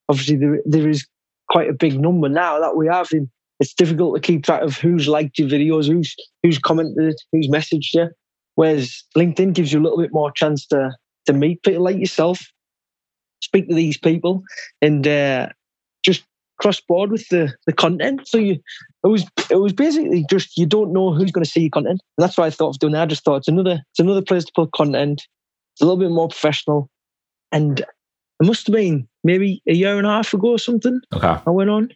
obviously 0.09 0.35
there 0.35 0.59
there 0.65 0.89
is 0.89 1.07
quite 1.49 1.69
a 1.69 1.73
big 1.73 1.99
number 1.99 2.29
now 2.29 2.59
that 2.59 2.75
we 2.75 2.87
have 2.87 3.09
in 3.11 3.29
it's 3.59 3.73
difficult 3.73 4.15
to 4.15 4.21
keep 4.21 4.43
track 4.43 4.61
of 4.61 4.77
who's 4.77 5.07
liked 5.07 5.37
your 5.37 5.49
videos, 5.49 5.87
who's 5.87 6.15
who's 6.43 6.57
commented, 6.57 7.15
who's 7.31 7.49
messaged 7.49 7.93
you. 7.93 8.09
Whereas 8.55 9.03
LinkedIn 9.17 9.53
gives 9.53 9.71
you 9.71 9.79
a 9.79 9.83
little 9.83 9.97
bit 9.97 10.13
more 10.13 10.31
chance 10.31 10.65
to 10.67 10.91
to 11.25 11.33
meet 11.33 11.61
people 11.63 11.83
like 11.83 11.97
yourself, 11.97 12.39
speak 13.41 13.67
to 13.67 13.75
these 13.75 13.97
people, 13.97 14.43
and 14.81 15.05
uh, 15.07 15.49
cross 16.59 16.79
board 16.79 17.11
with 17.11 17.27
the 17.29 17.53
the 17.65 17.73
content. 17.73 18.27
So 18.27 18.37
you 18.37 18.59
it 19.03 19.07
was 19.07 19.25
it 19.49 19.59
was 19.59 19.73
basically 19.73 20.25
just 20.29 20.57
you 20.57 20.65
don't 20.65 20.93
know 20.93 21.13
who's 21.13 21.31
going 21.31 21.43
to 21.43 21.49
see 21.49 21.61
your 21.61 21.69
content. 21.69 22.01
And 22.17 22.23
that's 22.23 22.37
why 22.37 22.45
I 22.45 22.49
thought 22.49 22.69
of 22.69 22.79
doing. 22.79 22.93
That. 22.93 23.03
I 23.03 23.05
just 23.05 23.23
thought 23.23 23.37
it's 23.37 23.47
another 23.47 23.81
it's 23.91 23.99
another 23.99 24.21
place 24.21 24.45
to 24.45 24.51
put 24.53 24.71
content. 24.71 25.23
It's 25.73 25.81
a 25.81 25.85
little 25.85 25.99
bit 25.99 26.11
more 26.11 26.27
professional, 26.27 26.89
and 27.51 27.79
it 27.79 28.45
must 28.45 28.67
have 28.67 28.75
been 28.75 29.07
maybe 29.23 29.61
a 29.67 29.73
year 29.73 29.97
and 29.97 30.05
a 30.05 30.11
half 30.11 30.33
ago 30.33 30.49
or 30.49 30.59
something. 30.59 30.99
Okay, 31.13 31.37
I 31.45 31.49
went 31.49 31.69
on. 31.69 31.89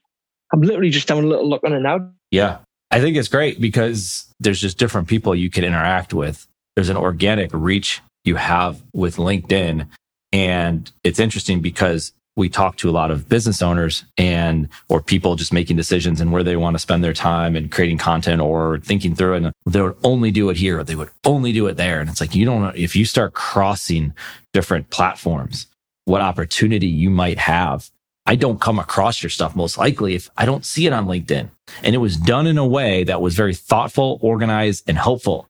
I'm 0.51 0.61
literally 0.61 0.91
just 0.91 1.09
having 1.09 1.25
a 1.25 1.27
little 1.27 1.49
look 1.49 1.63
on 1.63 1.73
it 1.73 1.81
now. 1.81 2.09
Yeah, 2.31 2.59
I 2.91 3.01
think 3.01 3.17
it's 3.17 3.27
great 3.27 3.59
because 3.59 4.31
there's 4.39 4.61
just 4.61 4.77
different 4.77 5.07
people 5.07 5.35
you 5.35 5.49
can 5.49 5.63
interact 5.63 6.13
with. 6.13 6.47
There's 6.75 6.89
an 6.89 6.97
organic 6.97 7.51
reach 7.53 8.01
you 8.23 8.35
have 8.35 8.81
with 8.93 9.17
LinkedIn. 9.17 9.87
And 10.31 10.91
it's 11.03 11.19
interesting 11.19 11.61
because 11.61 12.13
we 12.35 12.49
talk 12.49 12.77
to 12.77 12.89
a 12.89 12.91
lot 12.91 13.11
of 13.11 13.29
business 13.29 13.61
owners 13.61 14.05
and 14.17 14.67
or 14.89 15.01
people 15.01 15.35
just 15.35 15.53
making 15.53 15.77
decisions 15.77 16.19
and 16.19 16.31
where 16.31 16.43
they 16.43 16.55
want 16.55 16.73
to 16.73 16.79
spend 16.79 17.03
their 17.03 17.13
time 17.13 17.55
and 17.55 17.71
creating 17.71 17.97
content 17.97 18.41
or 18.41 18.79
thinking 18.79 19.15
through 19.15 19.33
it. 19.33 19.43
And 19.43 19.53
they 19.65 19.81
would 19.81 19.97
only 20.03 20.31
do 20.31 20.49
it 20.49 20.57
here. 20.57 20.83
They 20.83 20.95
would 20.95 21.11
only 21.25 21.51
do 21.51 21.67
it 21.67 21.77
there. 21.77 21.99
And 21.99 22.09
it's 22.09 22.21
like 22.21 22.35
you 22.35 22.45
don't 22.45 22.75
if 22.75 22.95
you 22.95 23.05
start 23.05 23.33
crossing 23.33 24.13
different 24.51 24.89
platforms 24.89 25.67
what 26.05 26.21
opportunity 26.21 26.87
you 26.87 27.09
might 27.09 27.37
have 27.37 27.89
i 28.25 28.35
don't 28.35 28.59
come 28.59 28.77
across 28.77 29.23
your 29.23 29.29
stuff 29.29 29.55
most 29.55 29.77
likely 29.77 30.15
if 30.15 30.29
i 30.37 30.45
don't 30.45 30.65
see 30.65 30.85
it 30.85 30.93
on 30.93 31.07
linkedin. 31.07 31.49
And 31.81 31.95
it 31.95 31.99
was 31.99 32.17
done 32.17 32.47
in 32.47 32.57
a 32.57 32.67
way 32.67 33.03
that 33.05 33.21
was 33.21 33.35
very 33.35 33.55
thoughtful 33.55 34.19
organized 34.21 34.83
and 34.87 34.97
helpful. 34.97 35.47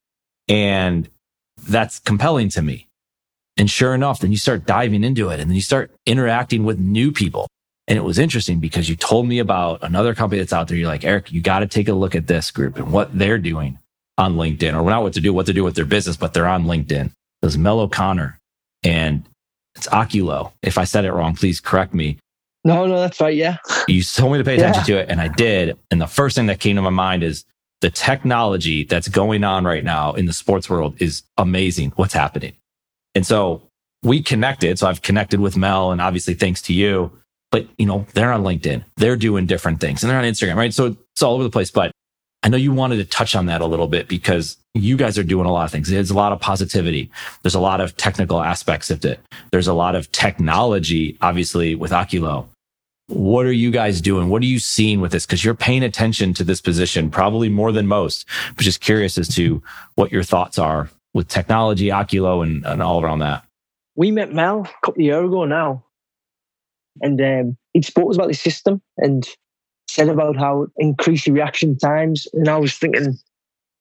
And 0.47 1.09
that's 1.67 1.99
compelling 1.99 2.49
to 2.49 2.61
me 2.61 2.87
and 3.57 3.69
sure 3.69 3.93
enough, 3.93 4.19
then 4.19 4.31
you 4.31 4.37
start 4.37 4.65
diving 4.65 5.03
into 5.03 5.29
it 5.29 5.39
and 5.39 5.49
then 5.49 5.55
you 5.55 5.61
start 5.61 5.91
interacting 6.05 6.63
with 6.63 6.79
new 6.79 7.11
people. 7.11 7.47
And 7.87 7.97
it 7.97 8.01
was 8.01 8.17
interesting 8.17 8.59
because 8.59 8.89
you 8.89 8.95
told 8.95 9.27
me 9.27 9.39
about 9.39 9.83
another 9.83 10.15
company 10.15 10.39
that's 10.39 10.53
out 10.53 10.67
there. 10.67 10.77
You're 10.77 10.87
like, 10.87 11.03
Eric, 11.03 11.31
you 11.31 11.41
got 11.41 11.59
to 11.59 11.67
take 11.67 11.87
a 11.87 11.93
look 11.93 12.15
at 12.15 12.27
this 12.27 12.49
group 12.49 12.77
and 12.77 12.91
what 12.91 13.17
they're 13.17 13.37
doing 13.37 13.77
on 14.17 14.35
LinkedIn 14.35 14.73
or 14.73 14.89
not 14.89 15.03
what 15.03 15.13
to 15.13 15.21
do, 15.21 15.33
what 15.33 15.45
to 15.47 15.53
do 15.53 15.63
with 15.63 15.75
their 15.75 15.85
business, 15.85 16.15
but 16.15 16.33
they're 16.33 16.47
on 16.47 16.63
LinkedIn. 16.65 17.07
It 17.07 17.45
was 17.45 17.57
Mel 17.57 17.79
O'Connor 17.81 18.39
and 18.83 19.23
it's 19.75 19.87
Oculo. 19.87 20.53
If 20.61 20.77
I 20.77 20.85
said 20.85 21.03
it 21.03 21.11
wrong, 21.11 21.35
please 21.35 21.59
correct 21.59 21.93
me. 21.93 22.17
No, 22.63 22.85
no, 22.85 22.99
that's 22.99 23.19
right. 23.19 23.35
Yeah. 23.35 23.57
You 23.87 24.01
told 24.01 24.31
me 24.31 24.37
to 24.37 24.43
pay 24.45 24.55
attention 24.55 24.83
yeah. 24.87 24.95
to 24.95 25.01
it 25.01 25.09
and 25.09 25.19
I 25.19 25.27
did. 25.27 25.77
And 25.91 25.99
the 25.99 26.07
first 26.07 26.35
thing 26.37 26.45
that 26.45 26.61
came 26.61 26.77
to 26.77 26.81
my 26.81 26.89
mind 26.89 27.21
is 27.21 27.43
the 27.81 27.89
technology 27.89 28.85
that's 28.85 29.09
going 29.09 29.43
on 29.43 29.65
right 29.65 29.83
now 29.83 30.13
in 30.13 30.25
the 30.25 30.31
sports 30.31 30.69
world 30.69 30.95
is 31.01 31.23
amazing. 31.37 31.91
What's 31.97 32.13
happening? 32.13 32.53
And 33.15 33.25
so 33.25 33.61
we 34.03 34.21
connected. 34.21 34.79
So 34.79 34.87
I've 34.87 35.01
connected 35.01 35.39
with 35.39 35.57
Mel 35.57 35.91
and 35.91 36.01
obviously 36.01 36.33
thanks 36.33 36.61
to 36.63 36.73
you, 36.73 37.11
but 37.51 37.67
you 37.77 37.85
know, 37.85 38.05
they're 38.13 38.31
on 38.31 38.43
LinkedIn. 38.43 38.83
They're 38.97 39.15
doing 39.15 39.45
different 39.45 39.79
things 39.79 40.03
and 40.03 40.09
they're 40.09 40.19
on 40.19 40.25
Instagram, 40.25 40.55
right? 40.55 40.73
So 40.73 40.97
it's 41.13 41.23
all 41.23 41.35
over 41.35 41.43
the 41.43 41.49
place. 41.49 41.71
But 41.71 41.91
I 42.43 42.49
know 42.49 42.57
you 42.57 42.73
wanted 42.73 42.97
to 42.97 43.05
touch 43.05 43.35
on 43.35 43.45
that 43.45 43.61
a 43.61 43.65
little 43.65 43.87
bit 43.87 44.09
because 44.09 44.57
you 44.73 44.97
guys 44.97 45.17
are 45.17 45.23
doing 45.23 45.45
a 45.45 45.51
lot 45.51 45.63
of 45.63 45.71
things. 45.71 45.89
There's 45.89 46.11
a 46.11 46.15
lot 46.15 46.33
of 46.33 46.41
positivity. 46.41 47.09
There's 47.41 47.55
a 47.55 47.59
lot 47.59 47.79
of 47.79 47.95
technical 47.95 48.41
aspects 48.41 48.89
of 48.91 49.05
it. 49.05 49.21
There's 49.51 49.67
a 49.67 49.73
lot 49.73 49.95
of 49.95 50.11
technology, 50.11 51.17
obviously, 51.21 51.75
with 51.75 51.91
Oculo. 51.91 52.47
What 53.07 53.45
are 53.45 53.53
you 53.53 53.71
guys 53.71 54.01
doing? 54.01 54.29
What 54.29 54.41
are 54.41 54.47
you 54.47 54.59
seeing 54.59 54.99
with 54.99 55.11
this? 55.11 55.25
Because 55.25 55.43
you're 55.43 55.53
paying 55.53 55.83
attention 55.83 56.33
to 56.33 56.43
this 56.43 56.59
position 56.59 57.09
probably 57.09 57.49
more 57.49 57.71
than 57.71 57.87
most, 57.87 58.25
but 58.55 58.63
just 58.63 58.81
curious 58.81 59.17
as 59.17 59.27
to 59.35 59.61
what 59.95 60.11
your 60.11 60.23
thoughts 60.23 60.57
are 60.57 60.89
with 61.13 61.27
technology, 61.27 61.87
Oculo, 61.87 62.43
and, 62.43 62.65
and 62.65 62.81
all 62.81 63.03
around 63.03 63.19
that? 63.19 63.45
we 63.95 64.11
met 64.11 64.33
Mel 64.33 64.61
a 64.61 64.85
couple 64.85 65.01
of 65.01 65.05
years 65.05 65.25
ago 65.25 65.45
now, 65.45 65.83
and 67.01 67.21
um, 67.21 67.57
he 67.73 67.81
spoke 67.81 68.13
about 68.13 68.27
the 68.27 68.33
system 68.33 68.81
and 68.97 69.27
said 69.87 70.09
about 70.09 70.35
how 70.35 70.67
increase 70.77 71.27
your 71.27 71.35
reaction 71.35 71.77
times. 71.77 72.27
And 72.33 72.47
I 72.47 72.57
was 72.57 72.75
thinking, 72.75 73.17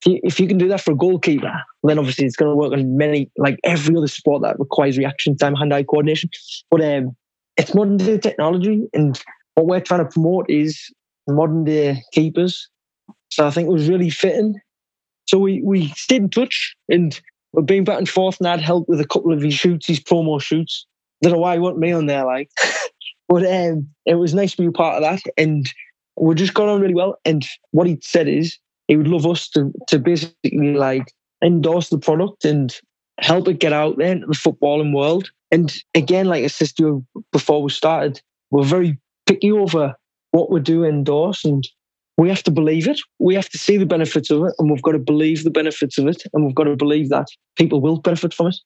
if 0.01 0.07
you, 0.07 0.21
if 0.23 0.41
you 0.41 0.47
can 0.47 0.59
do 0.59 0.69
that 0.69 0.81
for 0.81 0.93
a 0.93 0.97
goalkeeper, 0.97 1.53
then 1.83 1.99
obviously 1.99 2.27
it's 2.27 2.37
going 2.37 2.51
to 2.51 2.57
work 2.57 2.73
on 2.73 2.97
many, 2.97 3.31
like 3.39 3.59
every 3.65 3.97
other 3.97 4.09
sport 4.09 4.43
that 4.43 4.59
requires 4.59 4.99
reaction 4.99 5.37
time, 5.37 5.55
hand-eye 5.55 5.85
coordination. 5.85 6.31
But 6.71 6.83
um, 6.83 7.17
it's 7.57 7.75
modern 7.75 7.97
day 7.97 8.19
technology, 8.19 8.89
and 8.93 9.21
what 9.55 9.67
we're 9.67 9.81
trying 9.81 10.05
to 10.05 10.11
promote 10.11 10.51
is 10.51 10.93
modern 11.29 11.65
day 11.65 12.03
keepers. 12.13 12.69
So 13.31 13.47
I 13.47 13.51
think 13.51 13.69
it 13.69 13.73
was 13.73 13.89
really 13.89 14.11
fitting. 14.11 14.57
So 15.33 15.39
we 15.39 15.63
we 15.65 15.89
stayed 15.97 16.21
in 16.21 16.29
touch, 16.29 16.77
and 16.91 17.19
we're 17.55 17.63
being 17.63 17.85
back 17.85 17.97
and 17.97 18.09
forth, 18.09 18.39
and 18.39 18.47
I'd 18.47 18.61
helped 18.61 18.91
with 18.91 19.01
a 19.01 19.07
couple 19.07 19.33
of 19.33 19.41
his 19.41 19.55
shoots, 19.55 19.87
his 19.87 19.99
promo 19.99 20.39
shoots. 20.43 20.87
I 21.23 21.29
Don't 21.29 21.33
know 21.33 21.41
why 21.41 21.55
he 21.55 21.59
want 21.59 21.79
me 21.79 21.91
on 21.91 22.05
there, 22.05 22.27
like, 22.27 22.51
but 23.31 23.47
um, 23.47 23.89
it 24.05 24.17
was 24.17 24.35
nice 24.35 24.51
to 24.55 24.61
be 24.63 24.67
a 24.69 24.73
part 24.73 24.97
of 24.97 25.03
that, 25.03 25.23
and 25.39 25.65
we 26.21 26.35
just 26.35 26.53
got 26.53 26.69
on 26.69 26.83
really 26.83 26.95
well. 26.95 27.17
And 27.25 27.47
what 27.71 27.87
he 27.87 27.99
said 28.03 28.29
is 28.29 28.59
he 28.89 28.97
would 28.97 29.09
love 29.09 29.27
us 29.27 29.49
to 29.51 29.73
to 29.89 29.99
basically 29.99 30.75
like 30.75 31.11
endorse 31.43 31.89
the 31.89 31.99
product 31.99 32.45
and 32.45 32.79
help 33.19 33.49
it 33.49 33.59
get 33.59 33.73
out 33.73 33.97
there 33.97 34.13
into 34.13 34.27
the 34.27 34.35
footballing 34.35 34.95
world. 34.95 35.31
And 35.51 35.73
again, 35.95 36.27
like 36.27 36.45
I 36.45 36.49
said 36.49 36.69
to 36.77 36.83
you 36.83 37.23
before 37.33 37.63
we 37.63 37.71
started, 37.71 38.21
we're 38.51 38.65
very 38.65 38.99
picky 39.25 39.51
over 39.51 39.95
what 40.33 40.51
we 40.51 40.61
do 40.61 40.85
endorse 40.85 41.43
and 41.47 41.67
we 42.17 42.29
have 42.29 42.43
to 42.45 42.51
believe 42.51 42.89
it. 42.89 43.01
We 43.19 43.35
have 43.35 43.49
to 43.51 43.59
see 43.59 43.77
the 43.77 43.87
benefits 43.87 44.31
of 44.31 44.45
it 44.45 44.55
and 44.59 44.71
we've 44.71 44.83
got 44.83 44.93
to 44.93 44.99
believe 44.99 45.45
the 45.45 45.51
benefits 45.51 45.99
of 45.99 46.07
it 46.07 46.23
and 46.33 46.45
we've 46.45 46.55
got 46.55 46.65
to 46.65 46.77
believe 46.77 47.09
that 47.09 47.27
people 47.57 47.81
will 47.81 48.01
benefit 48.01 48.35
from 48.35 48.49
it. 48.49 48.57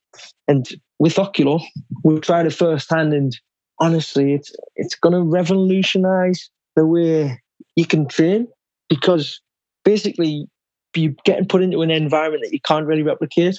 And 0.49 0.67
with 0.99 1.19
Ocular, 1.19 1.59
we've 2.03 2.21
tried 2.21 2.47
it 2.47 2.55
firsthand 2.55 3.13
and 3.13 3.37
honestly 3.79 4.33
it's 4.33 4.53
it's 4.75 4.95
gonna 4.95 5.23
revolutionize 5.23 6.51
the 6.77 6.87
way 6.87 7.41
you 7.77 7.87
can 7.87 8.09
train 8.09 8.49
because 8.89 9.41
basically 9.85 10.49
you're 10.95 11.15
getting 11.25 11.47
put 11.47 11.63
into 11.63 11.83
an 11.83 11.91
environment 11.91 12.43
that 12.43 12.53
you 12.53 12.61
can't 12.61 12.87
really 12.87 13.03
replicate. 13.03 13.59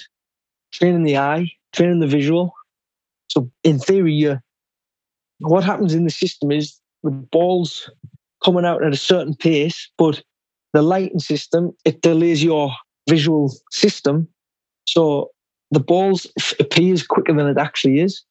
Training 0.72 1.04
the 1.04 1.16
eye, 1.16 1.50
training 1.72 2.00
the 2.00 2.06
visual. 2.06 2.52
So 3.28 3.50
in 3.64 3.78
theory, 3.78 4.12
you 4.12 4.38
what 5.40 5.64
happens 5.64 5.94
in 5.94 6.04
the 6.04 6.10
system 6.10 6.50
is 6.50 6.78
the 7.02 7.10
ball's 7.10 7.90
coming 8.44 8.64
out 8.64 8.84
at 8.84 8.92
a 8.92 8.96
certain 8.96 9.34
pace, 9.34 9.90
but 9.98 10.22
the 10.74 10.82
lighting 10.82 11.20
system 11.20 11.72
it 11.84 12.02
delays 12.02 12.42
your 12.44 12.72
visual 13.08 13.52
system, 13.70 14.28
so 14.86 15.30
the 15.70 15.80
balls 15.80 16.26
appears 16.60 17.06
quicker 17.06 17.34
than 17.34 17.46
it 17.46 17.58
actually 17.58 18.00
is. 18.00 18.22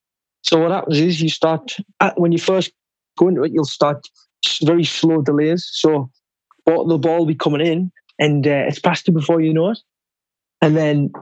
So 0.42 0.60
what 0.60 0.70
happens 0.70 0.98
is 0.98 1.20
you 1.20 1.28
start 1.28 1.76
when 2.16 2.32
you 2.32 2.38
first 2.38 2.72
go 3.18 3.28
into 3.28 3.42
it, 3.42 3.52
you'll 3.52 3.64
start 3.64 4.06
very 4.62 4.84
slow 4.84 5.22
delays. 5.22 5.68
So 5.72 6.10
the 6.66 6.98
ball 6.98 7.18
will 7.20 7.26
be 7.26 7.34
coming 7.34 7.66
in, 7.66 7.90
and 8.18 8.46
uh, 8.46 8.64
it's 8.68 8.78
past 8.78 9.08
you 9.08 9.14
before 9.14 9.40
you 9.40 9.52
know 9.52 9.70
it. 9.70 9.78
And 10.62 10.76
then 10.76 11.12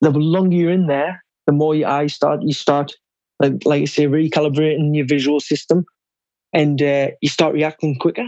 the 0.00 0.10
longer 0.10 0.56
you're 0.56 0.70
in 0.70 0.86
there, 0.86 1.24
the 1.46 1.52
more 1.52 1.74
your 1.74 1.88
eyes 1.88 2.14
start, 2.14 2.42
you 2.42 2.52
start, 2.52 2.92
like, 3.40 3.64
like 3.64 3.82
I 3.82 3.84
say, 3.86 4.06
recalibrating 4.06 4.94
your 4.96 5.06
visual 5.06 5.40
system 5.40 5.84
and 6.52 6.80
uh, 6.82 7.08
you 7.20 7.28
start 7.28 7.54
reacting 7.54 7.98
quicker. 7.98 8.26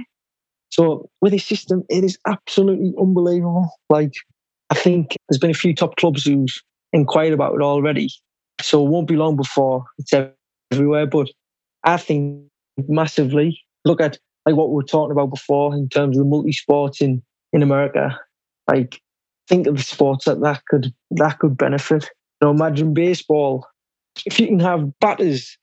So 0.71 1.09
with 1.21 1.33
this 1.33 1.45
system, 1.45 1.85
it 1.89 2.05
is 2.05 2.19
absolutely 2.27 2.93
unbelievable. 3.01 3.71
Like, 3.89 4.13
I 4.71 4.75
think 4.75 5.17
there's 5.29 5.39
been 5.39 5.51
a 5.51 5.55
few 5.55 5.75
top 5.75 5.97
clubs 5.97 6.25
who's 6.25 6.63
inquired 6.93 7.33
about 7.33 7.55
it 7.55 7.63
already. 7.63 8.11
So 8.61 8.85
it 8.85 8.91
won't 8.91 9.09
be 9.09 9.17
long 9.17 9.37
before 9.37 9.85
it's 9.99 10.13
everywhere. 10.73 11.07
But 11.07 11.29
I 11.85 11.97
think 11.97 12.45
massively, 12.87 13.61
look 13.85 14.01
at 14.01 14.19
like 14.45 14.57
what 14.57 14.71
we 14.71 14.77
were 14.77 14.83
talking 14.83 15.13
about 15.13 15.31
before 15.31 15.75
in 15.75 15.89
terms 15.89 16.17
of 16.17 16.25
the 16.25 16.29
multi 16.29 16.53
sports 16.53 17.01
in, 17.01 17.23
in 17.53 17.63
America. 17.63 18.19
Like, 18.69 19.01
think 19.49 19.67
of 19.67 19.77
the 19.77 19.83
sports 19.83 20.27
that 20.27 20.41
that 20.43 20.63
could 20.67 20.93
that 21.13 21.39
could 21.39 21.57
benefit. 21.57 22.05
You 22.41 22.49
know, 22.49 22.51
imagine 22.51 22.95
baseball. 22.95 23.67
If 24.27 24.39
you 24.39 24.49
can 24.49 24.61
have 24.61 24.99
batters 25.01 25.57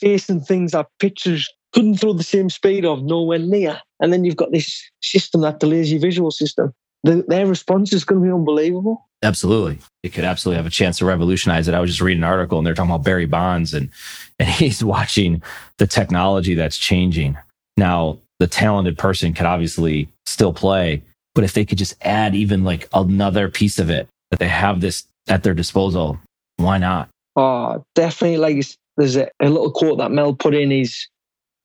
facing 0.00 0.40
things 0.40 0.72
that 0.72 0.86
pitchers 0.98 1.48
couldn't 1.72 1.96
throw 1.96 2.12
the 2.12 2.22
same 2.22 2.50
speed 2.50 2.84
of 2.84 3.02
nowhere 3.02 3.38
near, 3.38 3.80
and 4.00 4.12
then 4.12 4.24
you've 4.24 4.36
got 4.36 4.52
this 4.52 4.82
system 5.02 5.42
that 5.42 5.60
delays 5.60 5.90
your 5.90 6.00
visual 6.00 6.30
system. 6.30 6.72
The, 7.04 7.24
their 7.28 7.46
response 7.46 7.92
is 7.92 8.04
going 8.04 8.20
to 8.20 8.26
be 8.26 8.32
unbelievable. 8.32 9.08
Absolutely. 9.22 9.78
It 10.02 10.12
could 10.12 10.24
absolutely 10.24 10.58
have 10.58 10.66
a 10.66 10.70
chance 10.70 10.98
to 10.98 11.04
revolutionize 11.04 11.68
it. 11.68 11.74
I 11.74 11.80
was 11.80 11.90
just 11.90 12.00
reading 12.00 12.22
an 12.22 12.28
article 12.28 12.58
and 12.58 12.66
they're 12.66 12.74
talking 12.74 12.90
about 12.90 13.04
Barry 13.04 13.26
Bonds 13.26 13.74
and, 13.74 13.90
and 14.38 14.48
he's 14.48 14.82
watching 14.82 15.42
the 15.78 15.86
technology 15.86 16.54
that's 16.54 16.78
changing. 16.78 17.36
Now, 17.76 18.18
the 18.38 18.46
talented 18.46 18.98
person 18.98 19.32
could 19.32 19.46
obviously 19.46 20.08
still 20.26 20.52
play, 20.52 21.02
but 21.34 21.44
if 21.44 21.52
they 21.52 21.64
could 21.64 21.78
just 21.78 21.94
add 22.02 22.34
even 22.34 22.64
like 22.64 22.88
another 22.92 23.48
piece 23.48 23.78
of 23.78 23.90
it 23.90 24.08
that 24.30 24.38
they 24.38 24.48
have 24.48 24.80
this 24.80 25.04
at 25.28 25.42
their 25.42 25.54
disposal, 25.54 26.18
why 26.56 26.78
not? 26.78 27.08
Oh, 27.36 27.84
definitely. 27.94 28.38
Like 28.38 28.64
there's 28.96 29.16
a, 29.16 29.28
a 29.40 29.48
little 29.48 29.70
quote 29.70 29.98
that 29.98 30.10
Mel 30.10 30.34
put 30.34 30.54
in 30.54 30.70
his 30.70 31.08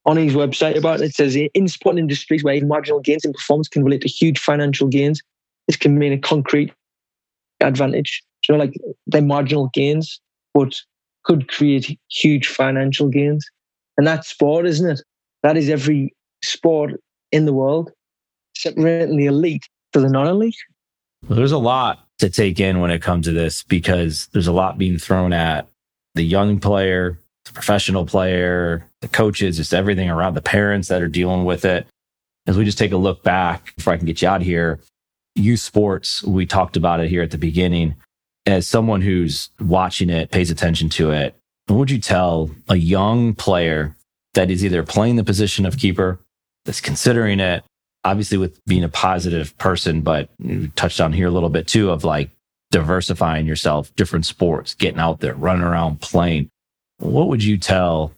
on 0.05 0.17
his 0.17 0.33
website 0.33 0.77
about 0.77 1.01
it. 1.01 1.05
It 1.05 1.15
says 1.15 1.35
in 1.35 1.67
sport 1.67 1.97
industries 1.97 2.43
where 2.43 2.63
marginal 2.65 2.99
gains 2.99 3.25
in 3.25 3.33
performance 3.33 3.67
can 3.67 3.83
relate 3.83 4.01
to 4.01 4.09
huge 4.09 4.39
financial 4.39 4.87
gains, 4.87 5.21
this 5.67 5.77
can 5.77 5.97
mean 5.97 6.13
a 6.13 6.17
concrete 6.17 6.73
advantage. 7.61 8.21
You 8.47 8.55
know, 8.55 8.59
like 8.59 8.73
they're 9.07 9.21
marginal 9.21 9.69
gains, 9.73 10.19
but 10.53 10.81
could 11.23 11.47
create 11.47 11.97
huge 12.11 12.47
financial 12.47 13.07
gains. 13.07 13.45
And 13.97 14.05
that's 14.05 14.27
sport, 14.27 14.65
isn't 14.65 14.89
it? 14.89 15.01
That 15.43 15.55
is 15.55 15.69
every 15.69 16.13
sport 16.43 16.99
in 17.31 17.45
the 17.45 17.53
world, 17.53 17.91
separating 18.55 19.17
the 19.17 19.27
elite 19.27 19.67
to 19.93 20.01
the 20.01 20.09
non-elite. 20.09 20.55
Well, 21.27 21.37
there's 21.37 21.53
a 21.53 21.57
lot 21.57 22.05
to 22.19 22.29
take 22.29 22.59
in 22.59 22.81
when 22.81 22.91
it 22.91 23.01
comes 23.01 23.25
to 23.27 23.31
this 23.31 23.63
because 23.63 24.27
there's 24.33 24.47
a 24.47 24.51
lot 24.51 24.77
being 24.77 24.97
thrown 24.97 25.31
at 25.31 25.69
the 26.15 26.23
young 26.23 26.59
player, 26.59 27.19
the 27.45 27.51
professional 27.53 28.05
player, 28.05 28.85
the 29.01 29.07
coaches, 29.07 29.57
just 29.57 29.73
everything 29.73 30.09
around 30.09 30.33
the 30.33 30.41
parents 30.41 30.87
that 30.87 31.01
are 31.01 31.07
dealing 31.07 31.45
with 31.45 31.65
it. 31.65 31.87
As 32.45 32.57
we 32.57 32.65
just 32.65 32.77
take 32.77 32.91
a 32.91 32.97
look 32.97 33.23
back 33.23 33.75
before 33.75 33.93
I 33.93 33.97
can 33.97 34.05
get 34.05 34.21
you 34.21 34.27
out 34.27 34.41
of 34.41 34.47
here, 34.47 34.79
youth 35.35 35.59
sports, 35.59 36.23
we 36.23 36.45
talked 36.45 36.77
about 36.77 36.99
it 36.99 37.09
here 37.09 37.21
at 37.21 37.31
the 37.31 37.37
beginning. 37.37 37.95
As 38.45 38.67
someone 38.67 39.01
who's 39.01 39.49
watching 39.59 40.09
it, 40.09 40.31
pays 40.31 40.51
attention 40.51 40.89
to 40.89 41.11
it, 41.11 41.35
what 41.67 41.77
would 41.77 41.91
you 41.91 41.99
tell 41.99 42.51
a 42.67 42.75
young 42.75 43.33
player 43.33 43.95
that 44.33 44.51
is 44.51 44.65
either 44.65 44.83
playing 44.83 45.15
the 45.15 45.23
position 45.23 45.65
of 45.65 45.77
keeper 45.77 46.19
that's 46.65 46.81
considering 46.81 47.39
it, 47.39 47.63
obviously 48.03 48.37
with 48.37 48.63
being 48.65 48.83
a 48.83 48.89
positive 48.89 49.57
person, 49.57 50.01
but 50.01 50.29
you 50.39 50.67
touched 50.75 50.99
on 50.99 51.13
here 51.13 51.27
a 51.27 51.31
little 51.31 51.49
bit 51.49 51.67
too 51.67 51.89
of 51.89 52.03
like 52.03 52.31
diversifying 52.71 53.45
yourself, 53.45 53.95
different 53.95 54.25
sports, 54.25 54.73
getting 54.73 54.99
out 54.99 55.19
there, 55.19 55.35
running 55.35 55.63
around, 55.63 56.01
playing. 56.01 56.49
What 57.03 57.27
would 57.27 57.43
you 57.43 57.57
tell 57.57 58.13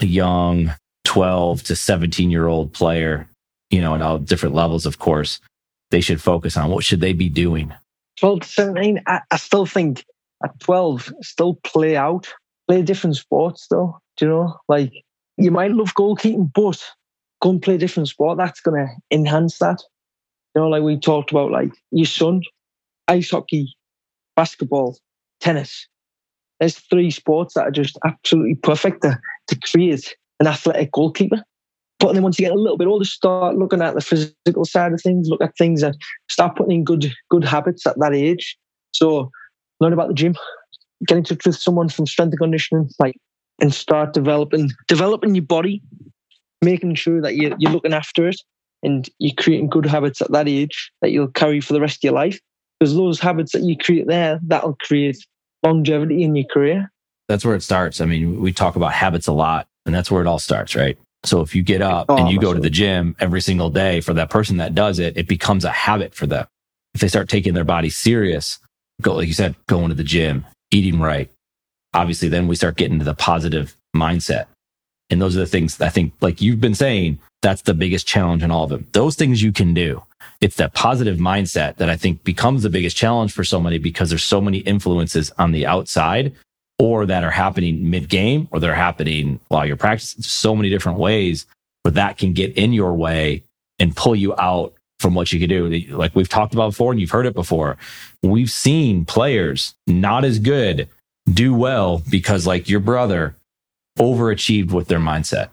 a 0.00 0.06
young 0.06 0.74
12 1.04 1.62
to 1.64 1.76
17 1.76 2.30
year 2.30 2.46
old 2.46 2.72
player, 2.72 3.28
you 3.70 3.80
know, 3.80 3.94
at 3.94 4.02
all 4.02 4.18
different 4.18 4.54
levels, 4.54 4.84
of 4.84 4.98
course, 4.98 5.40
they 5.90 6.02
should 6.02 6.20
focus 6.20 6.56
on? 6.56 6.70
What 6.70 6.84
should 6.84 7.00
they 7.00 7.14
be 7.14 7.30
doing? 7.30 7.72
12 8.20 8.40
to 8.40 8.48
17, 8.48 9.02
I, 9.06 9.20
I 9.30 9.36
still 9.38 9.64
think 9.64 10.04
at 10.44 10.58
12, 10.60 11.14
still 11.22 11.54
play 11.64 11.96
out, 11.96 12.32
play 12.68 12.82
different 12.82 13.16
sports 13.16 13.68
though. 13.70 13.98
Do 14.18 14.26
you 14.26 14.30
know? 14.30 14.58
Like 14.68 14.92
you 15.38 15.50
might 15.50 15.72
love 15.72 15.94
goalkeeping, 15.94 16.52
but 16.52 16.82
go 17.40 17.50
and 17.50 17.62
play 17.62 17.76
a 17.76 17.78
different 17.78 18.08
sport. 18.08 18.36
That's 18.36 18.60
going 18.60 18.86
to 18.86 18.94
enhance 19.10 19.58
that. 19.58 19.82
You 20.54 20.62
know, 20.62 20.68
like 20.68 20.82
we 20.82 20.98
talked 20.98 21.30
about, 21.30 21.52
like 21.52 21.70
your 21.90 22.06
son, 22.06 22.42
ice 23.08 23.30
hockey, 23.30 23.74
basketball, 24.36 24.98
tennis. 25.40 25.88
There's 26.60 26.78
three 26.78 27.10
sports 27.10 27.54
that 27.54 27.66
are 27.66 27.70
just 27.70 27.98
absolutely 28.04 28.54
perfect 28.56 29.02
to, 29.02 29.18
to 29.48 29.58
create 29.60 30.16
an 30.40 30.46
athletic 30.46 30.92
goalkeeper. 30.92 31.42
But 31.98 32.12
then 32.12 32.22
once 32.22 32.38
you 32.38 32.44
get 32.44 32.54
a 32.54 32.60
little 32.60 32.76
bit 32.76 32.88
older, 32.88 33.04
start 33.04 33.56
looking 33.56 33.80
at 33.80 33.94
the 33.94 34.00
physical 34.00 34.64
side 34.64 34.92
of 34.92 35.00
things, 35.00 35.28
look 35.28 35.42
at 35.42 35.56
things 35.56 35.82
and 35.82 35.96
start 36.28 36.56
putting 36.56 36.72
in 36.72 36.84
good 36.84 37.12
good 37.30 37.44
habits 37.44 37.86
at 37.86 37.98
that 37.98 38.14
age. 38.14 38.56
So 38.92 39.30
learn 39.80 39.92
about 39.92 40.08
the 40.08 40.14
gym, 40.14 40.34
get 41.06 41.18
in 41.18 41.24
touch 41.24 41.46
with 41.46 41.56
someone 41.56 41.88
from 41.88 42.06
strength 42.06 42.32
and 42.32 42.38
conditioning, 42.38 42.90
like 42.98 43.16
and 43.60 43.72
start 43.72 44.12
developing 44.12 44.70
developing 44.88 45.34
your 45.34 45.44
body 45.44 45.82
making 46.62 46.94
sure 46.94 47.20
that 47.20 47.36
you're, 47.36 47.54
you're 47.58 47.72
looking 47.72 47.92
after 47.92 48.28
it 48.28 48.40
and 48.82 49.08
you're 49.18 49.34
creating 49.36 49.68
good 49.68 49.86
habits 49.86 50.20
at 50.20 50.32
that 50.32 50.48
age 50.48 50.90
that 51.00 51.10
you'll 51.10 51.28
carry 51.28 51.60
for 51.60 51.72
the 51.72 51.80
rest 51.80 51.98
of 51.98 52.04
your 52.04 52.12
life. 52.12 52.38
Because 52.78 52.94
those 52.94 53.20
habits 53.20 53.52
that 53.52 53.62
you 53.62 53.76
create 53.76 54.06
there, 54.06 54.38
that'll 54.46 54.76
create 54.82 55.16
longevity 55.66 56.22
in 56.22 56.36
your 56.36 56.46
career. 56.46 56.90
That's 57.28 57.44
where 57.44 57.56
it 57.56 57.62
starts. 57.62 58.00
I 58.00 58.06
mean, 58.06 58.40
we 58.40 58.52
talk 58.52 58.76
about 58.76 58.92
habits 58.92 59.26
a 59.26 59.32
lot, 59.32 59.66
and 59.84 59.94
that's 59.94 60.10
where 60.10 60.22
it 60.22 60.26
all 60.26 60.38
starts, 60.38 60.76
right? 60.76 60.96
So 61.24 61.40
if 61.40 61.54
you 61.54 61.62
get 61.62 61.82
up 61.82 62.06
oh, 62.08 62.16
and 62.16 62.28
you 62.28 62.38
go 62.38 62.54
to 62.54 62.60
the 62.60 62.70
gym 62.70 63.16
every 63.18 63.40
single 63.40 63.70
day 63.70 64.00
for 64.00 64.14
that 64.14 64.30
person 64.30 64.58
that 64.58 64.74
does 64.74 64.98
it, 64.98 65.16
it 65.16 65.26
becomes 65.26 65.64
a 65.64 65.70
habit 65.70 66.14
for 66.14 66.26
them. 66.26 66.46
If 66.94 67.00
they 67.00 67.08
start 67.08 67.28
taking 67.28 67.54
their 67.54 67.64
body 67.64 67.90
serious, 67.90 68.58
go, 69.02 69.14
like 69.14 69.26
you 69.26 69.34
said, 69.34 69.56
going 69.66 69.88
to 69.88 69.94
the 69.94 70.04
gym, 70.04 70.46
eating 70.70 71.00
right, 71.00 71.30
obviously 71.94 72.28
then 72.28 72.46
we 72.46 72.56
start 72.56 72.76
getting 72.76 72.98
to 73.00 73.04
the 73.04 73.14
positive 73.14 73.76
mindset. 73.94 74.46
And 75.10 75.20
those 75.20 75.36
are 75.36 75.40
the 75.40 75.46
things 75.46 75.80
I 75.80 75.88
think, 75.88 76.12
like 76.20 76.40
you've 76.40 76.60
been 76.60 76.74
saying, 76.74 77.18
that's 77.42 77.62
the 77.62 77.74
biggest 77.74 78.06
challenge 78.06 78.42
in 78.42 78.50
all 78.50 78.64
of 78.64 78.70
them. 78.70 78.86
Those 78.92 79.16
things 79.16 79.42
you 79.42 79.52
can 79.52 79.74
do. 79.74 80.02
It's 80.40 80.56
that 80.56 80.74
positive 80.74 81.18
mindset 81.18 81.76
that 81.76 81.88
I 81.88 81.96
think 81.96 82.24
becomes 82.24 82.62
the 82.62 82.70
biggest 82.70 82.96
challenge 82.96 83.32
for 83.32 83.44
somebody 83.44 83.78
because 83.78 84.10
there's 84.10 84.24
so 84.24 84.40
many 84.40 84.58
influences 84.58 85.32
on 85.38 85.52
the 85.52 85.66
outside 85.66 86.34
or 86.78 87.06
that 87.06 87.24
are 87.24 87.30
happening 87.30 87.90
mid 87.90 88.08
game 88.08 88.48
or 88.50 88.60
they're 88.60 88.74
happening 88.74 89.40
while 89.48 89.64
you're 89.64 89.76
practicing. 89.76 90.22
So 90.22 90.54
many 90.54 90.68
different 90.68 90.98
ways 90.98 91.46
where 91.82 91.92
that 91.92 92.18
can 92.18 92.32
get 92.32 92.56
in 92.56 92.72
your 92.72 92.94
way 92.94 93.44
and 93.78 93.96
pull 93.96 94.14
you 94.14 94.34
out 94.36 94.74
from 94.98 95.14
what 95.14 95.32
you 95.32 95.40
could 95.40 95.48
do. 95.48 95.68
Like 95.96 96.14
we've 96.14 96.28
talked 96.28 96.54
about 96.54 96.70
before 96.70 96.92
and 96.92 97.00
you've 97.00 97.10
heard 97.10 97.26
it 97.26 97.34
before. 97.34 97.76
We've 98.22 98.50
seen 98.50 99.04
players 99.04 99.74
not 99.86 100.24
as 100.24 100.38
good 100.38 100.88
do 101.30 101.54
well 101.54 102.02
because 102.10 102.46
like 102.46 102.68
your 102.68 102.80
brother 102.80 103.36
overachieved 103.98 104.72
with 104.72 104.88
their 104.88 104.98
mindset. 104.98 105.50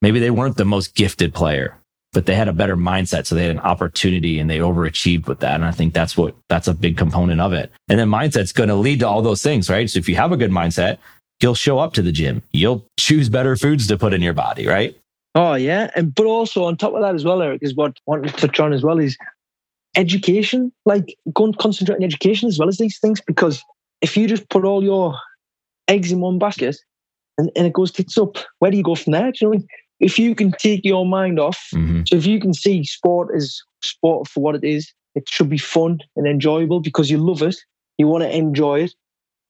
Maybe 0.00 0.20
they 0.20 0.30
weren't 0.30 0.56
the 0.56 0.64
most 0.64 0.94
gifted 0.94 1.34
player, 1.34 1.76
but 2.12 2.26
they 2.26 2.34
had 2.34 2.48
a 2.48 2.52
better 2.52 2.76
mindset. 2.76 3.26
So 3.26 3.34
they 3.34 3.42
had 3.42 3.50
an 3.50 3.60
opportunity 3.60 4.38
and 4.38 4.48
they 4.48 4.58
overachieved 4.58 5.26
with 5.26 5.40
that. 5.40 5.54
And 5.54 5.64
I 5.64 5.72
think 5.72 5.94
that's 5.94 6.16
what, 6.16 6.34
that's 6.48 6.68
a 6.68 6.74
big 6.74 6.96
component 6.96 7.40
of 7.40 7.52
it. 7.52 7.70
And 7.88 7.98
then 7.98 8.08
mindset's 8.08 8.52
going 8.52 8.70
to 8.70 8.74
lead 8.74 9.00
to 9.00 9.08
all 9.08 9.22
those 9.22 9.42
things, 9.42 9.68
right? 9.68 9.88
So 9.88 9.98
if 9.98 10.08
you 10.08 10.16
have 10.16 10.32
a 10.32 10.36
good 10.36 10.50
mindset, 10.50 10.98
you'll 11.42 11.54
show 11.54 11.78
up 11.78 11.92
to 11.94 12.02
the 12.02 12.12
gym. 12.12 12.42
You'll 12.52 12.84
choose 12.98 13.28
better 13.28 13.56
foods 13.56 13.86
to 13.88 13.98
put 13.98 14.14
in 14.14 14.22
your 14.22 14.34
body, 14.34 14.66
right? 14.66 14.96
Oh 15.34 15.54
yeah, 15.54 15.90
and 15.94 16.14
but 16.14 16.26
also 16.26 16.64
on 16.64 16.76
top 16.76 16.94
of 16.94 17.02
that 17.02 17.14
as 17.14 17.24
well, 17.24 17.42
Eric 17.42 17.62
is 17.62 17.74
what 17.74 17.92
I 17.92 18.00
want 18.06 18.26
to 18.26 18.32
touch 18.32 18.58
on 18.58 18.72
as 18.72 18.82
well 18.82 18.98
is 18.98 19.16
education. 19.94 20.72
Like 20.84 21.16
go 21.32 21.44
and 21.44 21.58
concentrate 21.58 21.96
on 21.96 22.02
education 22.02 22.48
as 22.48 22.58
well 22.58 22.68
as 22.68 22.78
these 22.78 22.98
things 22.98 23.20
because 23.20 23.62
if 24.00 24.16
you 24.16 24.26
just 24.26 24.48
put 24.48 24.64
all 24.64 24.82
your 24.82 25.14
eggs 25.86 26.10
in 26.10 26.20
one 26.20 26.38
basket 26.38 26.76
and, 27.36 27.50
and 27.54 27.66
it 27.66 27.72
goes 27.72 27.92
tits 27.92 28.16
up, 28.18 28.36
where 28.58 28.70
do 28.70 28.76
you 28.76 28.82
go 28.82 28.94
from 28.94 29.12
there? 29.12 29.30
Do 29.30 29.38
you 29.40 29.46
know 29.46 29.50
what 29.50 29.56
I 29.56 29.58
mean? 29.58 29.68
If 30.00 30.18
you 30.18 30.34
can 30.34 30.52
take 30.52 30.84
your 30.84 31.04
mind 31.04 31.40
off, 31.40 31.58
mm-hmm. 31.74 32.02
so 32.06 32.16
if 32.16 32.26
you 32.26 32.40
can 32.40 32.54
see 32.54 32.84
sport 32.84 33.28
as 33.34 33.60
sport 33.82 34.28
for 34.28 34.40
what 34.40 34.54
it 34.54 34.64
is, 34.64 34.92
it 35.14 35.28
should 35.28 35.48
be 35.48 35.58
fun 35.58 35.98
and 36.16 36.26
enjoyable 36.26 36.80
because 36.80 37.10
you 37.10 37.18
love 37.18 37.42
it, 37.42 37.56
you 37.96 38.06
want 38.06 38.22
to 38.22 38.36
enjoy 38.36 38.84
it. 38.84 38.94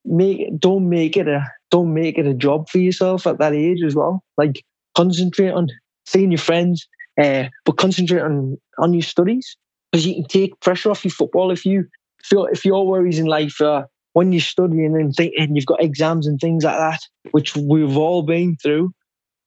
Make 0.04 0.58
don't 0.58 0.88
make 0.88 1.16
it 1.16 1.28
a 1.28 1.44
don't 1.70 1.92
make 1.92 2.16
it 2.16 2.26
a 2.26 2.32
job 2.32 2.68
for 2.70 2.78
yourself 2.78 3.26
at 3.26 3.38
that 3.38 3.52
age 3.52 3.82
as 3.82 3.94
well. 3.94 4.22
Like 4.38 4.64
concentrate 4.96 5.50
on 5.50 5.68
seeing 6.06 6.30
your 6.30 6.38
friends, 6.38 6.88
uh, 7.20 7.44
but 7.64 7.76
concentrate 7.76 8.22
on 8.22 8.56
on 8.78 8.94
your 8.94 9.02
studies 9.02 9.56
because 9.90 10.06
you 10.06 10.14
can 10.14 10.24
take 10.24 10.58
pressure 10.60 10.90
off 10.90 11.04
your 11.04 11.12
football 11.12 11.50
if 11.50 11.66
you 11.66 11.86
feel 12.22 12.46
if 12.46 12.64
your 12.64 12.86
worries 12.86 13.18
in 13.18 13.26
life 13.26 13.60
are 13.60 13.86
when 14.14 14.32
you're 14.32 14.40
studying 14.40 14.96
and 14.96 15.14
thinking 15.14 15.54
you've 15.54 15.66
got 15.66 15.82
exams 15.82 16.26
and 16.26 16.40
things 16.40 16.64
like 16.64 16.76
that, 16.76 17.00
which 17.32 17.54
we've 17.54 17.96
all 17.96 18.22
been 18.22 18.56
through. 18.56 18.92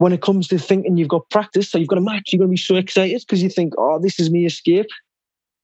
When 0.02 0.14
it 0.14 0.24
comes 0.24 0.48
to 0.48 0.58
thinking 0.58 0.98
you've 0.98 1.10
got 1.10 1.30
practice, 1.30 1.70
so 1.70 1.78
you've 1.78 1.88
got 1.88 2.00
a 2.00 2.02
match, 2.02 2.30
you're 2.32 2.40
going 2.40 2.50
to 2.50 2.54
be 2.54 2.58
so 2.58 2.76
excited 2.76 3.22
because 3.22 3.44
you 3.44 3.50
think, 3.50 3.74
oh, 3.78 4.00
this 4.00 4.20
is 4.20 4.32
me 4.32 4.48
escape. 4.48 4.88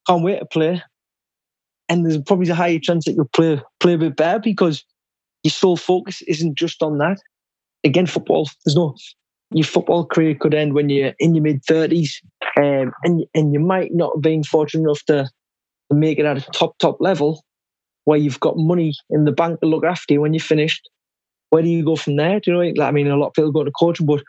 Can't 0.06 0.24
wait 0.24 0.38
to 0.38 0.46
play. 0.46 0.84
And 1.90 2.06
there's 2.06 2.22
probably 2.22 2.48
a 2.52 2.54
higher 2.54 2.78
chance 2.78 3.06
that 3.06 3.14
you'll 3.14 3.30
play 3.34 3.60
play 3.80 3.94
a 3.94 3.98
bit 3.98 4.16
better 4.16 4.38
because 4.38 4.84
your 5.42 5.50
sole 5.50 5.76
focus 5.76 6.22
isn't 6.28 6.54
just 6.54 6.84
on 6.84 7.00
that. 7.00 7.18
Again, 7.84 8.06
football, 8.06 8.48
there's 8.64 8.76
no 8.76 8.94
your 9.50 9.66
football 9.66 10.06
career 10.06 10.36
could 10.36 10.54
end 10.54 10.76
when 10.76 10.90
you're 10.90 11.14
in 11.18 11.34
your 11.34 11.44
mid 11.44 11.64
30s 11.64 12.18
um, 12.58 12.92
and, 13.04 13.26
and 13.34 13.54
you 13.54 13.60
might 13.60 13.90
not 13.92 14.12
have 14.16 14.22
been 14.22 14.44
fortunate 14.44 14.84
enough 14.84 15.04
to, 15.06 15.24
to 15.90 15.98
make 15.98 16.20
it 16.20 16.26
at 16.26 16.38
a 16.38 16.52
top, 16.52 16.78
top 16.78 16.98
level 17.00 17.44
where 18.04 18.20
you've 18.20 18.40
got 18.40 18.54
money 18.56 18.94
in 19.10 19.26
the 19.26 19.32
bank 19.32 19.62
to 19.62 19.66
look 19.66 19.84
after 19.84 20.14
you 20.14 20.22
when 20.22 20.36
you're 20.36 20.42
finished. 20.42 20.88
Where 21.50 21.64
do 21.64 21.70
you 21.70 21.84
go 21.84 21.96
from 21.96 22.18
there? 22.18 22.40
Do 22.40 22.52
you 22.52 22.74
know? 22.74 22.84
I 22.84 22.92
mean, 22.92 23.08
a 23.08 23.16
lot 23.16 23.28
of 23.28 23.34
people 23.34 23.52
go 23.52 23.64
to 23.64 23.72
coaching, 23.72 24.06
but 24.06 24.20
if 24.20 24.24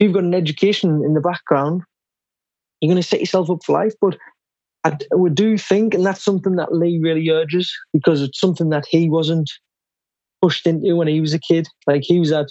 you've 0.00 0.14
got 0.14 0.24
an 0.24 0.34
education 0.34 1.02
in 1.04 1.14
the 1.14 1.20
background, 1.20 1.82
you're 2.80 2.90
going 2.90 3.02
to 3.02 3.06
set 3.06 3.20
yourself 3.20 3.50
up 3.50 3.58
for 3.64 3.72
life. 3.72 3.94
But 4.00 4.16
I 4.84 4.96
would 5.12 5.34
do 5.34 5.58
think, 5.58 5.94
and 5.94 6.04
that's 6.04 6.24
something 6.24 6.56
that 6.56 6.74
Lee 6.74 7.00
really 7.02 7.28
urges 7.30 7.72
because 7.92 8.22
it's 8.22 8.40
something 8.40 8.70
that 8.70 8.84
he 8.88 9.10
wasn't 9.10 9.50
pushed 10.40 10.66
into 10.66 10.96
when 10.96 11.08
he 11.08 11.20
was 11.20 11.34
a 11.34 11.38
kid. 11.38 11.68
Like 11.86 12.02
he 12.04 12.18
was 12.18 12.32
at 12.32 12.46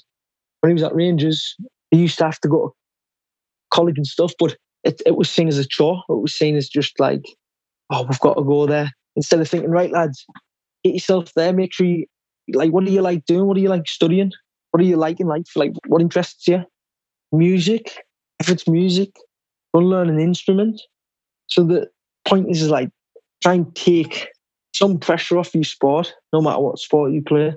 when 0.61 0.71
he 0.71 0.73
was 0.73 0.83
at 0.83 0.95
Rangers, 0.95 1.55
he 1.91 1.97
used 1.97 2.17
to 2.17 2.25
have 2.25 2.39
to 2.41 2.47
go 2.47 2.67
to 2.67 2.73
college 3.71 3.97
and 3.97 4.07
stuff, 4.07 4.33
but 4.39 4.57
it, 4.83 5.01
it 5.05 5.15
was 5.15 5.29
seen 5.29 5.47
as 5.47 5.57
a 5.57 5.65
chore. 5.65 6.03
It 6.09 6.21
was 6.21 6.33
seen 6.33 6.55
as 6.55 6.67
just 6.67 6.99
like, 6.99 7.23
oh, 7.91 8.03
we've 8.03 8.19
got 8.19 8.35
to 8.35 8.43
go 8.43 8.65
there. 8.65 8.91
Instead 9.15 9.39
of 9.39 9.49
thinking, 9.49 9.71
right, 9.71 9.91
lads, 9.91 10.25
get 10.83 10.93
yourself 10.93 11.31
there. 11.35 11.53
Make 11.53 11.73
sure 11.73 11.87
you, 11.87 12.05
like, 12.53 12.71
what 12.71 12.85
do 12.85 12.91
you 12.91 13.01
like 13.01 13.25
doing? 13.25 13.45
What 13.45 13.55
do 13.55 13.61
you 13.61 13.69
like 13.69 13.87
studying? 13.87 14.31
What 14.71 14.81
do 14.81 14.85
you 14.85 14.97
like 14.97 15.19
in 15.19 15.27
life? 15.27 15.47
Like, 15.55 15.73
what 15.87 16.01
interests 16.01 16.47
you? 16.47 16.63
Music. 17.31 17.97
If 18.39 18.49
it's 18.49 18.67
music, 18.67 19.15
go 19.73 19.79
learn 19.81 20.09
an 20.09 20.19
instrument. 20.19 20.81
So 21.47 21.63
the 21.63 21.89
point 22.25 22.49
is, 22.49 22.61
is 22.61 22.69
like, 22.69 22.89
try 23.41 23.53
and 23.53 23.73
take 23.75 24.27
some 24.73 24.99
pressure 24.99 25.37
off 25.37 25.55
your 25.55 25.63
sport, 25.63 26.13
no 26.33 26.41
matter 26.41 26.59
what 26.59 26.79
sport 26.79 27.11
you 27.13 27.21
play. 27.21 27.53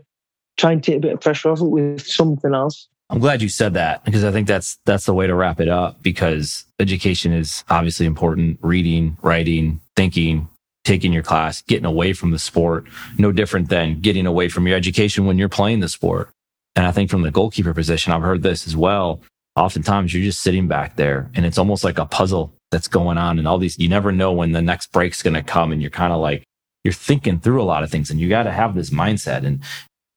Try 0.57 0.73
and 0.73 0.83
take 0.83 0.97
a 0.97 1.01
bit 1.01 1.13
of 1.13 1.21
pressure 1.21 1.51
off 1.51 1.61
it 1.61 1.67
with 1.67 2.07
something 2.07 2.55
else. 2.55 2.89
I'm 3.11 3.21
glad 3.21 3.41
you 3.41 3.49
said 3.49 3.75
that 3.75 4.05
because 4.05 4.23
I 4.23 4.31
think 4.31 4.47
that's 4.47 4.79
that's 4.85 5.07
the 5.07 5.15
way 5.15 5.27
to 5.27 5.35
wrap 5.35 5.61
it 5.61 5.69
up 5.69 6.03
because 6.03 6.65
education 6.79 7.33
is 7.33 7.65
obviously 7.71 8.07
important. 8.07 8.59
Reading, 8.61 9.17
writing, 9.23 9.81
thinking, 9.97 10.49
taking 10.89 11.13
your 11.13 11.23
class, 11.23 11.61
getting 11.61 11.85
away 11.85 12.15
from 12.15 12.31
the 12.31 12.39
sport, 12.39 12.87
no 13.19 13.31
different 13.31 13.69
than 13.69 14.01
getting 14.01 14.27
away 14.27 14.49
from 14.49 14.67
your 14.67 14.75
education 14.75 15.27
when 15.27 15.37
you're 15.37 15.49
playing 15.49 15.81
the 15.81 15.89
sport. 15.89 16.31
And 16.75 16.87
I 16.87 16.93
think 16.93 17.11
from 17.11 17.21
the 17.21 17.31
goalkeeper 17.31 17.75
position, 17.75 18.13
I've 18.13 18.23
heard 18.23 18.43
this 18.43 18.67
as 18.67 18.75
well. 18.75 19.21
Oftentimes 19.55 20.15
you're 20.15 20.25
just 20.25 20.41
sitting 20.41 20.67
back 20.67 20.97
there 20.97 21.31
and 21.35 21.45
it's 21.45 21.59
almost 21.59 21.85
like 21.85 21.99
a 21.99 22.07
puzzle 22.07 22.55
that's 22.71 22.89
going 22.89 23.19
on 23.19 23.39
and 23.39 23.47
all 23.47 23.59
these, 23.59 23.79
you 23.79 23.89
never 23.89 24.13
know 24.13 24.33
when 24.33 24.53
the 24.53 24.63
next 24.63 24.91
break's 24.91 25.23
going 25.23 25.35
to 25.35 25.43
come 25.43 25.73
and 25.73 25.83
you're 25.83 25.91
kind 25.91 26.13
of 26.13 26.21
like, 26.21 26.43
you're 26.85 26.95
thinking 26.95 27.39
through 27.39 27.61
a 27.61 27.65
lot 27.65 27.83
of 27.83 27.91
things 27.91 28.11
and 28.11 28.19
you 28.19 28.31
got 28.31 28.45
to 28.45 28.53
have 28.53 28.75
this 28.75 28.89
mindset 28.89 29.45
and 29.45 29.63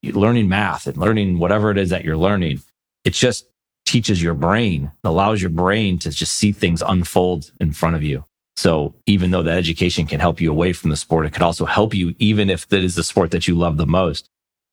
learning 0.04 0.48
math 0.48 0.88
and 0.88 0.96
learning 0.96 1.38
whatever 1.38 1.70
it 1.70 1.78
is 1.78 1.90
that 1.90 2.06
you're 2.06 2.16
learning 2.16 2.62
it 3.04 3.14
just 3.14 3.48
teaches 3.86 4.24
your 4.24 4.36
brain, 4.36 4.92
allows 5.04 5.42
your 5.42 5.50
brain 5.50 6.00
to 6.00 6.12
just 6.12 6.34
see 6.34 6.52
things 6.52 6.82
unfold 6.82 7.52
in 7.60 7.74
front 7.74 7.96
of 7.96 8.04
you. 8.04 8.24
So 8.62 8.94
even 9.08 9.32
though 9.32 9.42
that 9.42 9.58
education 9.58 10.06
can 10.06 10.20
help 10.20 10.40
you 10.40 10.52
away 10.52 10.72
from 10.72 10.92
the 10.92 10.96
sport, 10.96 11.26
it 11.26 11.34
could 11.34 11.42
also 11.42 11.66
help 11.66 11.96
you 11.96 12.14
even 12.20 12.48
if 12.48 12.68
that 12.68 12.84
is 12.84 12.94
the 12.94 13.04
sport 13.04 13.32
that 13.32 13.48
you 13.48 13.56
love 13.56 13.78
the 13.78 13.88
most. 13.88 14.28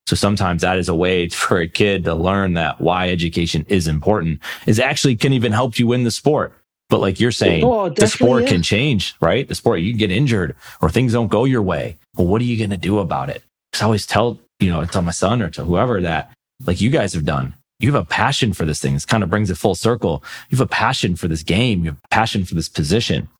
So 0.07 0.15
sometimes 0.15 0.61
that 0.61 0.77
is 0.77 0.91
a 0.91 0.95
way 0.95 1.27
for 1.31 1.59
a 1.59 1.67
kid 1.67 2.05
to 2.05 2.15
learn 2.15 2.53
that 2.53 2.83
why 2.83 3.09
education 3.09 3.65
is 3.67 3.89
important 3.89 4.41
is 4.67 4.79
actually 4.79 5.17
can 5.17 5.33
even 5.33 5.53
help 5.53 5.79
you 5.79 5.87
win 5.87 6.05
the 6.05 6.11
sport. 6.11 6.53
But 6.91 7.01
like 7.01 7.19
you're 7.19 7.33
saying, 7.33 7.65
oh, 7.65 7.89
the 7.89 8.07
sport 8.07 8.47
can 8.47 8.63
change, 8.63 9.15
right? 9.23 9.49
The 9.49 9.55
sport, 9.55 9.81
you 9.81 9.93
can 9.93 9.99
get 9.99 10.11
injured 10.11 10.55
or 10.83 10.91
things 10.91 11.15
don't 11.15 11.29
go 11.29 11.47
your 11.47 11.63
way. 11.63 11.97
Well, 12.15 12.27
what 12.27 12.43
are 12.43 12.45
you 12.45 12.59
going 12.59 12.69
to 12.69 12.77
do 12.77 12.99
about 12.99 13.31
it? 13.31 13.43
Because 13.73 13.81
I 13.81 13.85
always 13.87 14.05
tell, 14.05 14.39
you 14.61 14.71
know, 14.71 14.85
tell 14.85 15.01
my 15.01 15.13
son 15.13 15.41
or 15.41 15.49
to 15.49 15.65
whoever 15.65 16.03
that 16.03 16.31
like 16.67 16.83
you 16.83 16.91
guys 16.91 17.15
have 17.15 17.25
done, 17.25 17.55
you 17.81 17.91
have 17.91 18.03
a 18.03 18.07
passion 18.07 18.53
for 18.53 18.67
this 18.67 18.83
thing. 18.83 18.93
This 18.93 19.07
kind 19.07 19.23
of 19.23 19.31
brings 19.31 19.49
it 19.49 19.57
full 19.57 19.75
circle. 19.75 20.23
You 20.51 20.59
have 20.59 20.67
a 20.67 20.69
passion 20.69 21.17
for 21.17 21.27
this 21.27 21.43
game. 21.43 21.85
You 21.85 21.93
have 21.93 22.01
a 22.05 22.09
passion 22.09 22.45
for 22.45 22.55
this 22.55 22.69
position. 22.69 23.31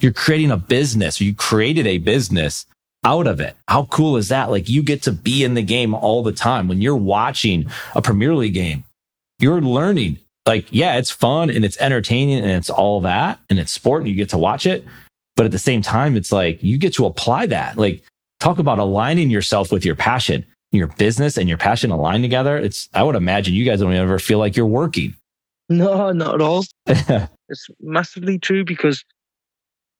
You're 0.00 0.12
creating 0.12 0.50
a 0.50 0.56
business 0.56 1.20
or 1.20 1.24
you 1.24 1.34
created 1.34 1.86
a 1.86 1.98
business 1.98 2.66
out 3.04 3.26
of 3.26 3.40
it. 3.40 3.56
How 3.68 3.84
cool 3.84 4.16
is 4.16 4.28
that? 4.28 4.50
Like 4.50 4.68
you 4.68 4.82
get 4.82 5.02
to 5.02 5.12
be 5.12 5.44
in 5.44 5.54
the 5.54 5.62
game 5.62 5.94
all 5.94 6.22
the 6.22 6.32
time. 6.32 6.68
When 6.68 6.80
you're 6.80 6.96
watching 6.96 7.66
a 7.94 8.02
Premier 8.02 8.34
League 8.34 8.54
game, 8.54 8.84
you're 9.38 9.60
learning. 9.60 10.18
Like, 10.46 10.66
yeah, 10.70 10.96
it's 10.96 11.10
fun 11.10 11.50
and 11.50 11.64
it's 11.64 11.78
entertaining 11.78 12.38
and 12.38 12.50
it's 12.50 12.70
all 12.70 13.00
that 13.02 13.38
and 13.48 13.58
it's 13.58 13.70
sport 13.70 14.02
and 14.02 14.08
you 14.08 14.16
get 14.16 14.30
to 14.30 14.38
watch 14.38 14.66
it. 14.66 14.84
But 15.36 15.46
at 15.46 15.52
the 15.52 15.58
same 15.58 15.82
time, 15.82 16.16
it's 16.16 16.32
like 16.32 16.62
you 16.62 16.78
get 16.78 16.94
to 16.94 17.06
apply 17.06 17.46
that. 17.46 17.76
Like, 17.76 18.02
talk 18.40 18.58
about 18.58 18.78
aligning 18.78 19.30
yourself 19.30 19.70
with 19.70 19.84
your 19.84 19.94
passion 19.94 20.44
your 20.72 20.88
business 20.88 21.36
and 21.36 21.48
your 21.48 21.58
passion 21.58 21.90
align 21.90 22.22
together, 22.22 22.56
it's, 22.56 22.88
I 22.94 23.02
would 23.02 23.14
imagine 23.14 23.54
you 23.54 23.64
guys 23.64 23.80
don't 23.80 23.92
ever 23.92 24.18
feel 24.18 24.38
like 24.38 24.56
you're 24.56 24.66
working. 24.66 25.14
No, 25.68 26.10
not 26.12 26.34
at 26.34 26.40
all. 26.40 26.64
it's 26.86 27.68
massively 27.80 28.38
true 28.38 28.64
because 28.64 29.04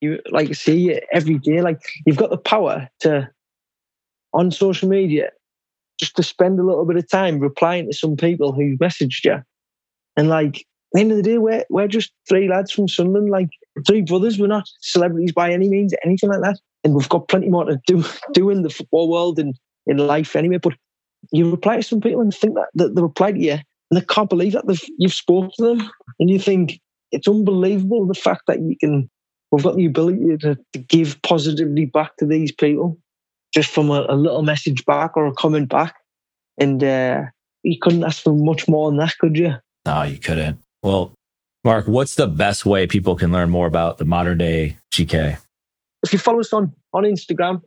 you 0.02 0.20
like 0.30 0.54
see 0.54 0.90
it 0.90 1.04
every 1.12 1.38
day. 1.38 1.62
Like 1.62 1.80
you've 2.04 2.16
got 2.16 2.30
the 2.30 2.38
power 2.38 2.88
to, 3.00 3.28
on 4.34 4.50
social 4.50 4.88
media, 4.88 5.30
just 5.98 6.16
to 6.16 6.22
spend 6.22 6.58
a 6.58 6.64
little 6.64 6.84
bit 6.84 6.96
of 6.96 7.08
time 7.08 7.38
replying 7.38 7.86
to 7.86 7.96
some 7.96 8.16
people 8.16 8.52
who've 8.52 8.78
messaged 8.78 9.24
you. 9.24 9.42
And 10.16 10.28
like, 10.28 10.66
the 10.92 11.00
end 11.00 11.10
of 11.10 11.16
the 11.16 11.22
day, 11.22 11.38
we're, 11.38 11.64
we're 11.70 11.88
just 11.88 12.12
three 12.28 12.48
lads 12.48 12.70
from 12.70 12.88
Sunderland, 12.88 13.30
like 13.30 13.50
three 13.86 14.02
brothers. 14.02 14.38
We're 14.38 14.46
not 14.46 14.68
celebrities 14.80 15.32
by 15.32 15.50
any 15.50 15.68
means, 15.68 15.94
anything 16.04 16.30
like 16.30 16.42
that. 16.42 16.58
And 16.84 16.94
we've 16.94 17.08
got 17.08 17.28
plenty 17.28 17.48
more 17.48 17.64
to 17.64 17.80
do, 17.86 18.04
do 18.32 18.50
in 18.50 18.62
the 18.62 18.70
football 18.70 19.10
world 19.10 19.38
and 19.38 19.54
in 19.86 19.96
life 19.98 20.36
anyway. 20.36 20.58
But 20.58 20.74
you 21.30 21.50
reply 21.50 21.76
to 21.76 21.82
some 21.82 22.00
people 22.00 22.20
and 22.20 22.34
think 22.34 22.54
that, 22.54 22.68
that 22.74 22.94
they 22.94 23.02
reply 23.02 23.32
to 23.32 23.38
you 23.38 23.52
and 23.52 24.00
they 24.00 24.04
can't 24.06 24.28
believe 24.28 24.52
that 24.52 24.88
you've 24.98 25.14
spoken 25.14 25.50
to 25.56 25.62
them. 25.62 25.90
And 26.18 26.28
you 26.28 26.38
think 26.38 26.80
it's 27.10 27.28
unbelievable 27.28 28.06
the 28.06 28.14
fact 28.14 28.42
that 28.48 28.60
you 28.60 28.76
can, 28.78 29.08
we've 29.52 29.62
got 29.62 29.76
the 29.76 29.86
ability 29.86 30.38
to, 30.38 30.58
to 30.72 30.78
give 30.78 31.20
positively 31.22 31.84
back 31.84 32.16
to 32.16 32.26
these 32.26 32.50
people 32.50 32.98
just 33.54 33.70
from 33.70 33.90
a, 33.90 34.06
a 34.08 34.16
little 34.16 34.42
message 34.42 34.84
back 34.86 35.16
or 35.16 35.26
a 35.26 35.32
comment 35.32 35.68
back. 35.68 35.94
and 36.58 36.82
uh, 36.82 37.22
you 37.62 37.78
couldn't 37.80 38.02
ask 38.02 38.22
for 38.22 38.32
much 38.32 38.66
more 38.66 38.90
than 38.90 38.98
that, 38.98 39.16
could 39.18 39.36
you? 39.36 39.54
No, 39.84 40.02
you 40.02 40.18
couldn't. 40.18 40.58
Well, 40.82 41.12
Mark, 41.64 41.86
what's 41.86 42.16
the 42.16 42.26
best 42.26 42.66
way 42.66 42.86
people 42.86 43.14
can 43.14 43.30
learn 43.30 43.50
more 43.50 43.66
about 43.66 43.98
the 43.98 44.04
modern 44.04 44.38
day 44.38 44.78
GK? 44.92 45.38
If 46.02 46.12
you 46.12 46.18
follow 46.18 46.40
us 46.40 46.52
on 46.52 46.72
on 46.92 47.04
Instagram, 47.04 47.62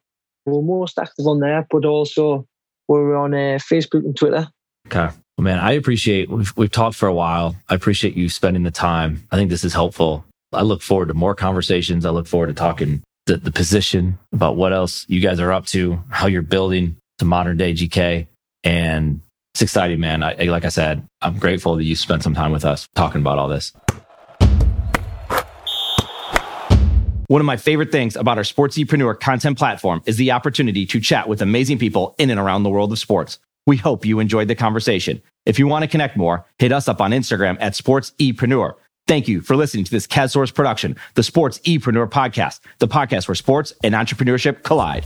we're 0.46 0.62
most 0.62 1.00
active 1.00 1.26
on 1.28 1.40
there, 1.40 1.66
but 1.70 1.86
also 1.86 2.46
we're 2.88 3.16
on 3.16 3.34
uh, 3.34 3.58
Facebook 3.58 4.04
and 4.04 4.16
Twitter. 4.16 4.48
Okay. 4.88 5.16
Well, 5.38 5.44
man, 5.44 5.60
I 5.60 5.74
appreciate 5.74 6.30
we've 6.30 6.52
we've 6.58 6.72
talked 6.72 6.98
for 6.98 7.08
a 7.08 7.14
while. 7.14 7.56
I 7.70 7.76
appreciate 7.76 8.16
you 8.16 8.28
spending 8.28 8.64
the 8.64 8.72
time. 8.72 9.26
I 9.32 9.38
think 9.38 9.50
this 9.50 9.64
is 9.64 9.74
helpful. 9.74 10.26
I 10.56 10.62
look 10.62 10.82
forward 10.82 11.10
to 11.10 11.14
more 11.14 11.36
conversations. 11.36 12.06
I 12.06 12.10
look 12.10 12.28
forward 12.28 12.48
to 12.48 12.54
talking 12.54 13.04
the, 13.26 13.38
the 13.38 13.52
position 13.52 14.18
about 14.32 14.56
what 14.56 14.74
else 14.74 15.06
you 15.10 15.20
guys 15.20 15.40
are 15.40 15.52
up 15.52 15.66
to, 15.68 16.02
how 16.10 16.28
you're 16.28 16.42
building 16.42 16.98
the 17.20 17.26
modern 17.26 17.58
day 17.58 17.74
GK. 17.74 18.28
And 18.64 19.22
it's 19.54 19.62
exciting, 19.62 20.00
man. 20.00 20.24
I, 20.24 20.34
like 20.46 20.66
I 20.66 20.70
said, 20.70 21.06
I'm 21.22 21.38
grateful 21.38 21.76
that 21.76 21.84
you 21.84 21.96
spent 21.96 22.24
some 22.24 22.34
time 22.34 22.52
with 22.52 22.66
us 22.66 22.88
talking 22.96 23.22
about 23.22 23.38
all 23.38 23.48
this. 23.48 23.74
One 27.28 27.42
of 27.42 27.46
my 27.46 27.58
favorite 27.58 27.92
things 27.92 28.16
about 28.16 28.38
our 28.38 28.44
sports 28.44 28.78
Sportsepreneur 28.78 29.20
content 29.20 29.58
platform 29.58 30.02
is 30.06 30.18
the 30.18 30.32
opportunity 30.32 30.86
to 30.86 31.00
chat 31.00 31.28
with 31.28 31.42
amazing 31.42 31.80
people 31.80 32.16
in 32.20 32.30
and 32.30 32.40
around 32.40 32.64
the 32.64 32.70
world 32.70 32.92
of 32.92 33.00
sports. 33.00 33.40
We 33.66 33.78
hope 33.78 34.06
you 34.06 34.20
enjoyed 34.20 34.48
the 34.48 34.56
conversation. 34.56 35.24
If 35.46 35.58
you 35.58 35.66
want 35.66 35.82
to 35.84 35.88
connect 35.88 36.18
more, 36.18 36.46
hit 36.60 36.72
us 36.72 36.88
up 36.88 37.02
on 37.02 37.12
Instagram 37.12 37.58
at 37.60 37.74
Sportsepreneur. 37.74 38.76
Thank 39.08 39.28
you 39.28 39.42
for 39.42 39.56
listening 39.56 39.86
to 39.86 39.92
this 39.92 40.08
KaSource 40.08 40.54
production, 40.54 40.96
the 41.14 41.22
SportsEpreneur 41.22 42.10
Podcast, 42.10 42.60
the 42.80 42.88
podcast 42.88 43.28
where 43.28 43.36
sports 43.36 43.72
and 43.84 43.94
entrepreneurship 43.94 44.64
collide. 44.64 45.06